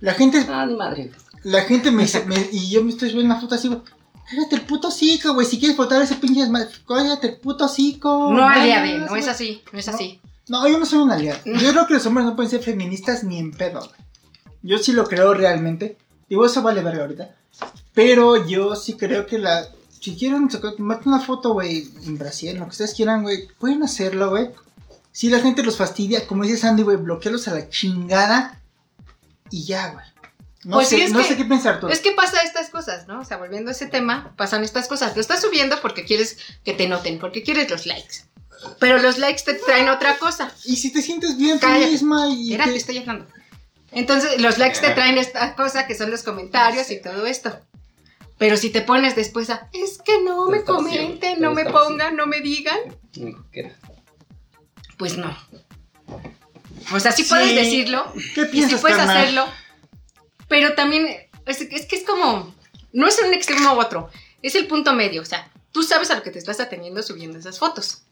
[0.00, 1.10] La gente, Ah, madre.
[1.44, 3.80] la gente me dice, me- y yo me estoy subiendo una foto así, güey.
[4.30, 5.46] Cállate el puto hocico, güey.
[5.46, 6.48] Si quieres fotar ese pinche
[6.88, 8.32] cállate el puto hocico.
[8.32, 9.94] No, aliade, no es así, no es No.
[9.94, 10.20] así.
[10.48, 11.38] No, yo no soy un aliado.
[11.44, 13.80] Yo creo que los hombres no pueden ser feministas ni en pedo.
[13.80, 13.90] güey.
[14.62, 15.98] Yo sí lo creo realmente.
[16.28, 17.34] Digo, eso vale verga ahorita.
[17.92, 19.66] Pero yo sí creo que la.
[20.04, 23.82] Si quieren sacar, tomarte una foto, güey, en Brasil, lo que ustedes quieran, güey, pueden
[23.82, 24.50] hacerlo, güey.
[25.12, 28.60] Si la gente los fastidia, como dice Sandy, güey, bloquearlos a la chingada
[29.50, 30.04] y ya, güey.
[30.64, 31.88] No, Pues sé, sí, es no que- sé qué pensar tú.
[31.88, 33.20] Es que pasa estas cosas, ¿no?
[33.20, 35.14] O sea, volviendo a ese tema, pasan estas cosas.
[35.14, 38.24] Lo estás subiendo porque quieres que te noten, porque quieres los likes.
[38.78, 40.52] Pero los likes te traen otra cosa.
[40.64, 42.50] Y si te sientes bien tú misma y.
[42.52, 43.26] Espérate, te- estoy hablando.
[43.92, 47.58] Entonces, los likes te traen esta cosa que son los comentarios y todo esto.
[48.38, 52.26] Pero si te pones después a, es que no me comenten, no me pongan, no
[52.26, 52.78] me digan,
[54.98, 55.36] pues no.
[56.92, 57.28] O sea, sí, Sí.
[57.30, 59.16] puedes decirlo, ¿Qué y sí piensas, puedes carnal?
[59.16, 59.46] hacerlo,
[60.48, 61.06] pero también
[61.46, 62.54] es, es que es como,
[62.92, 64.10] no es un extremo u otro,
[64.42, 67.38] es el punto medio, o sea, tú sabes a lo que te estás atendiendo subiendo
[67.38, 68.02] esas fotos.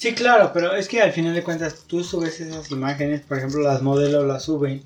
[0.00, 3.62] Sí, claro, pero es que al final de cuentas tú subes esas imágenes, por ejemplo,
[3.62, 4.84] las modelos las suben.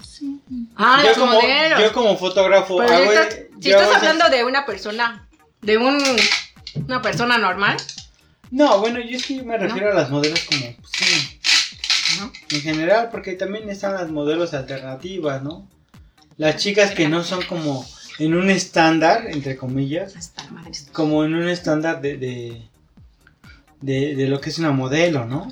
[0.74, 1.80] Ah, yo, los como, modelos.
[1.80, 5.28] yo como fotógrafo Pero hago- ahorita, si yo estás hago esas- hablando de una persona,
[5.60, 5.98] de un,
[6.86, 7.76] una persona normal,
[8.51, 11.40] No, bueno, yo sí me refiero a las modelos como, pues, sí,
[12.18, 12.32] ¿no?
[12.51, 15.68] en general, porque también están las modelos alternativas, ¿no?
[16.39, 17.86] Las chicas que no son como
[18.18, 20.70] en un estándar, entre comillas, Hasta la madre.
[20.93, 22.62] como en un estándar de, de,
[23.82, 25.48] de, de lo que es una modelo, ¿no?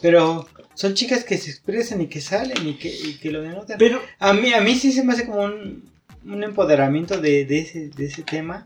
[0.00, 3.76] Pero son chicas que se expresan y que salen y que, y que lo denotan.
[3.78, 5.90] Pero, A mí, a mí sí se me hace como un,
[6.24, 8.64] un empoderamiento de, de ese, de ese tema.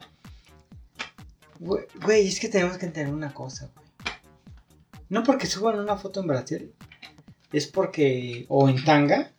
[1.58, 3.84] Güey, es que tenemos que entender una cosa, güey.
[5.08, 6.72] No porque suban una foto en Brasil,
[7.52, 9.30] es porque, o en tanga,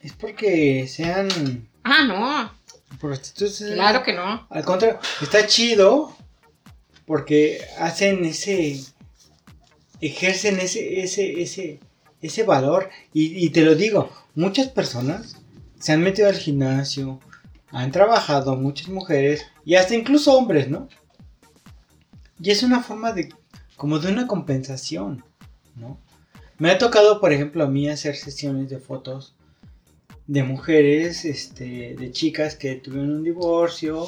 [0.00, 1.28] es porque sean
[1.84, 2.52] Ah, no,
[2.98, 3.62] prostitutas.
[3.72, 4.46] claro que no.
[4.50, 6.14] Al contrario, está chido
[7.08, 8.84] porque hacen ese,
[10.02, 11.80] ejercen ese, ese, ese,
[12.20, 12.90] ese valor.
[13.14, 15.40] Y, te lo digo, muchas personas
[15.80, 17.18] se han metido al gimnasio,
[17.70, 20.88] han trabajado, muchas mujeres y hasta incluso hombres, ¿no?
[22.40, 23.30] Y es una forma de,
[23.78, 25.24] como de una compensación,
[25.76, 25.98] ¿no?
[26.58, 29.34] Me ha tocado, por ejemplo, a mí hacer sesiones de fotos
[30.26, 34.06] de mujeres, este, de chicas que tuvieron un divorcio,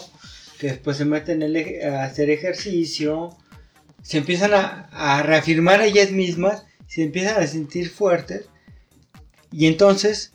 [0.60, 3.30] que después se meten a hacer ejercicio,
[4.02, 8.46] se empiezan a, a reafirmar a ellas mismas, se empiezan a sentir fuertes,
[9.50, 10.32] y entonces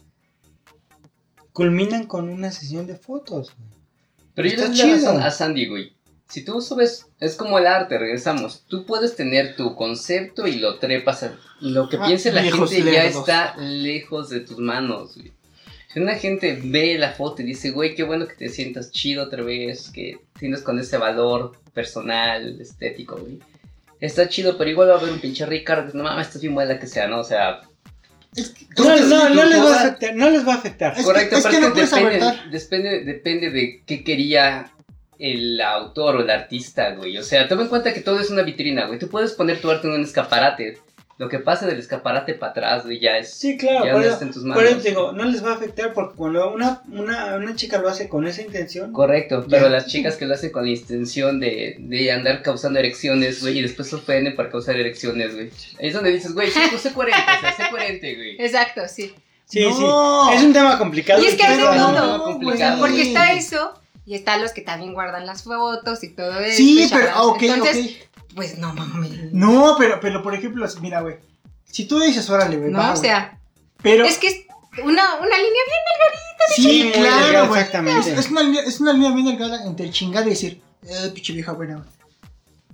[1.54, 3.54] culminan con una sesión de fotos.
[3.56, 3.70] güey.
[4.34, 4.96] Pero yo le chido.
[5.12, 5.94] razón a Sandy, güey.
[6.28, 8.64] Si tú subes, es como el arte, regresamos.
[8.68, 11.24] Tú puedes tener tu concepto y lo trepas.
[11.24, 15.32] a- lo que Ah, piense la gente ya está lejos de tus manos, güey.
[15.96, 19.24] Si una gente ve la foto y dice, güey, qué bueno que te sientas chido
[19.24, 23.40] otra vez, que tienes con ese valor personal, estético, güey.
[24.02, 26.78] Está chido, pero igual va a haber un pinche Ricardo, no mames, estás bien buena
[26.78, 27.22] que sea, ¿no?
[27.22, 27.62] O sea,
[28.78, 30.92] No, no, no les va a afectar, no les va a afectar.
[30.92, 34.70] Es que- Correcto, es pero que es que, no depende, depende, depende de qué quería
[35.18, 37.18] el autor o el artista, güey.
[37.18, 39.00] O sea, toma en cuenta que todo es una vitrina, güey.
[39.00, 40.78] Tú puedes poner tu arte en un escaparate,
[41.18, 43.34] Lo que pasa del escaparate para atrás, güey, ya es.
[43.34, 44.70] Sí, claro, ya por no eso, en tus por manos.
[44.72, 48.10] eso digo, no les va a afectar porque cuando una, una, una chica lo hace
[48.10, 49.70] con esa intención, Correcto, pero Ya.
[49.70, 53.62] las chicas que lo hacen con la intención de, de andar causando erecciones, güey, y
[53.62, 55.50] después se ofenden para causar erecciones, güey.
[55.80, 58.36] Ahí es donde dices, güey, sí, pues sé coherente, o sea, sé coherente, güey.
[58.40, 59.16] Exacto, sí.
[59.46, 60.28] sí, No.
[60.32, 61.22] sí, es un tema complicado.
[61.24, 61.92] Y es que hay de todo.
[61.94, 62.80] no, complicado.
[62.82, 63.74] Porque está eso
[64.06, 66.58] y están los que también guardan las fotos y todo eso.
[66.58, 68.15] Sí, pero, ah, ok, Entonces, ok.
[68.36, 69.32] Pues no mames.
[69.34, 71.16] No, pero, pero por ejemplo, mira, güey.
[71.66, 72.72] Si tú dices, órale, güey.
[72.72, 73.40] No, va, o sea,
[73.82, 74.06] Pero.
[74.06, 74.36] es que es
[74.84, 75.62] una, una línea
[76.56, 77.60] sí, Sí, muy claro, güey.
[77.62, 78.12] exactamente.
[78.14, 81.34] Es, es una línea, es una línea bien delgada entre chingar y decir, eh, pinche
[81.34, 81.88] vieja buena, güey.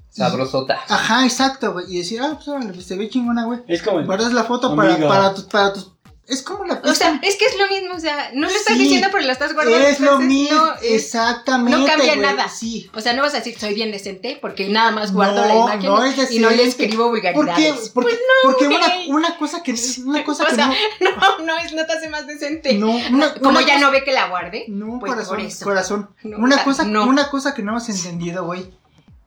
[0.10, 0.80] Sabrosota.
[0.90, 1.86] Ajá, exacto, güey.
[1.94, 3.62] Y decir, ah, pues órale, pues se ve chingona, güey.
[3.68, 5.92] Es como el- Guardas la foto para, para tus, para tus.
[6.32, 6.82] Es como la.
[6.86, 8.84] O sea, es que es lo mismo, o sea, no lo estás Sí.
[8.84, 9.86] diciendo pero lo estás guardando.
[9.86, 10.58] es lo mismo.
[10.58, 11.78] no exactamente.
[11.78, 12.48] no cambia güey, nada.
[12.50, 12.90] Sí.
[12.94, 15.56] O sea, no vas a decir soy bien decente porque nada más guardo No, la
[15.56, 16.86] imagen no es y no le decente.
[16.86, 17.34] escribo ¿Por qué?
[17.34, 17.90] vulgaridades.
[17.90, 19.76] Porque, Pues no, porque una, cosa que
[20.06, 20.74] una cosa o que sea, no,
[21.40, 22.74] no, no es, no te hace más decente.
[22.76, 24.66] no, una, Como una ya cosa- no ve que la guarde.
[24.70, 25.66] No, Pues corazón, por eso.
[25.66, 26.10] corazón.
[26.24, 28.72] Una o sea, cosa, una cosa que no hemos entendido, güey,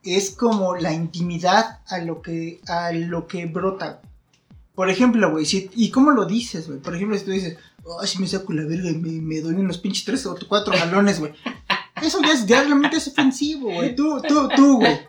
[0.03, 4.01] es como la intimidad a lo que, a lo que brota.
[4.75, 6.79] Por ejemplo, güey, si, ¿y cómo lo dices, güey?
[6.79, 7.57] Por ejemplo, si tú dices,
[8.01, 10.73] ay, si me saco la verga y me, me doy unos pinches tres o cuatro
[10.73, 11.33] galones, güey.
[12.01, 13.95] Eso ya, es, ya realmente es ofensivo, güey.
[13.95, 14.99] Tú, tú, tú, güey.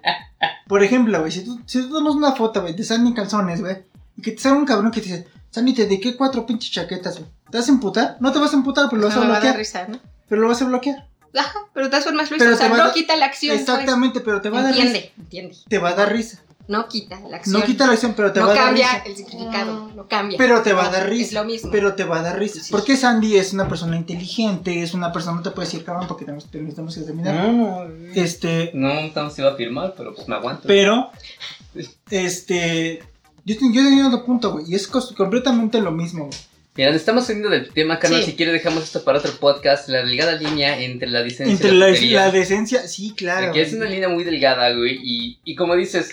[0.69, 3.77] Por ejemplo, güey, si tú, si tú tomas una foto, güey, de Sandy calzones, güey,
[4.17, 7.19] y que te salga un cabrón que te dice, Sandy, te dediqué cuatro pinches chaquetas,
[7.19, 7.29] güey.
[7.51, 8.17] ¿Te vas a emputar?
[8.21, 9.59] No te vas a emputar, pero lo vas No a me va a dar bloquear.
[9.59, 9.99] risa, ¿no?
[10.29, 11.09] Pero lo vas a bloquear.
[11.37, 12.39] Ajá, pero de todas formas hizo.
[12.39, 13.57] Pero O sea, no quita la acción.
[13.57, 13.69] pues.
[13.69, 15.13] Exactamente, pero te va a dar Entiende, risa.
[15.19, 15.57] entiende.
[15.69, 16.41] Te va a dar risa.
[16.69, 17.61] No quita la acción.
[17.61, 19.03] No quita la acción, pero te no va a dar cambia risa.
[19.07, 20.37] el significado, no cambia.
[20.39, 21.25] Pero te va a No, dar risa.
[21.27, 21.71] Es lo mismo.
[21.71, 22.61] Pero te va a dar risa.
[22.63, 22.73] Sí.
[22.73, 26.25] Porque Sandy es una persona inteligente, es una persona, no te puede decir cabrón porque
[26.25, 27.35] tenemos, tenemos que terminar.
[27.35, 27.87] No, no.
[28.15, 30.63] Este, No, no se iba a firmar, pero pues me aguanto.
[30.67, 31.11] pero,
[32.11, 33.03] este,
[33.45, 36.39] yo, estoy- yo tenía otro punto, güey, y es completamente lo mismo, güey.
[36.77, 38.21] Mira, nos estamos saliendo del tema, carnal.
[38.21, 38.33] Sí.
[38.33, 39.89] Si quieres, dejamos esto para otro podcast.
[39.89, 43.51] La delgada línea entre la decencia Entre y la, la, la decencia, sí, claro.
[43.51, 44.99] Que es una línea muy delgada, güey.
[45.03, 46.11] Y, y como dices,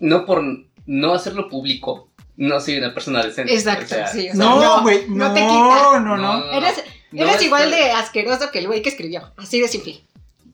[0.00, 0.42] no por
[0.86, 3.54] no hacerlo público, no soy una persona decente.
[3.54, 4.28] Exacto, o sea, sí.
[4.30, 6.00] o sea, No, güey, no no, te no, quita.
[6.00, 6.82] no, No, Eres,
[7.12, 9.30] no eres es igual de asqueroso que el güey que escribió.
[9.36, 10.02] Así de simple.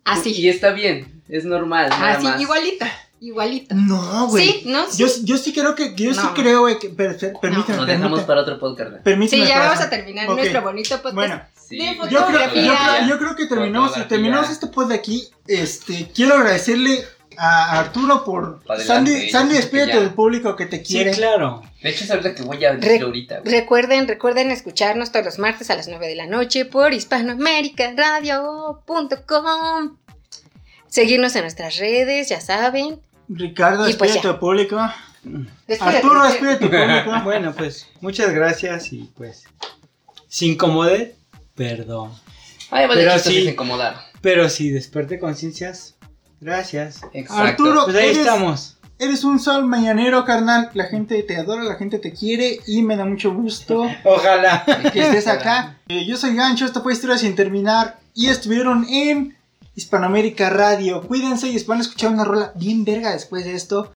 [0.05, 0.32] Así.
[0.32, 1.89] Y está bien, es normal.
[1.90, 2.40] nada Así, más.
[2.40, 2.90] igualita.
[3.18, 3.74] Igualita.
[3.74, 4.47] No, güey.
[4.47, 4.85] Sí, ¿no?
[4.90, 4.98] Sí.
[4.98, 6.35] Yo, yo sí creo que, yo sí No.
[6.35, 8.90] creo, güey, que, per- per- permíteme, Nos dejamos para otro podcast.
[8.90, 9.02] güey.
[9.02, 11.14] permíteme, Sí, ya vamos a terminar nuestro bonito podcast.
[11.14, 11.97] Bueno, Sí, De güey.
[11.97, 12.78] foto- Yo creo, yo, Fotografía.
[12.98, 15.28] creo, yo creo que terminamos, terminamos este pod de aquí.
[15.48, 17.05] Este, quiero agradecerle
[17.39, 20.01] a Arturo por Adelante, Sandy, Sandy, ya.
[20.01, 21.13] del público que te Sí, quiere.
[21.13, 21.63] claro.
[21.83, 23.41] De hecho, es ahorita que voy a decir Re- ahorita.
[23.41, 23.53] güey.
[23.61, 26.93] Recuerden, recuerden escucharnos todos los martes a las 9 de la noche por
[28.87, 29.97] hispanoamericaradio.com.
[30.89, 33.01] Seguirnos en nuestras redes, ya saben.
[33.29, 34.79] Ricardo, Y pues del público.
[35.67, 35.97] Despídete.
[35.97, 37.21] Arturo, despídete del público.
[37.25, 39.45] Bueno, pues muchas gracias y pues
[40.29, 41.17] si incomodé,
[41.57, 42.13] perdón.
[42.71, 43.41] Ay, vale, Pero sí.
[43.41, 43.97] sin incomodar.
[44.21, 45.95] Pero si desperté conciencias,
[46.47, 47.01] gracias.
[47.12, 47.43] Exacto.
[47.64, 48.77] Arturo, Pues ahí eres, estamos.
[48.98, 50.70] eres un sol mañanero, carnal.
[50.74, 54.64] La gente te adora, la gente te quiere y me da mucho gusto Ojalá.
[54.93, 55.78] que estés acá.
[55.89, 59.36] Eh, yo soy Gancho, esto fue Historia sin terminar y estuvieron en
[59.74, 61.02] Hispanoamérica Radio.
[61.02, 63.93] Cuídense y van a escuchar una rola bien verga después de esto.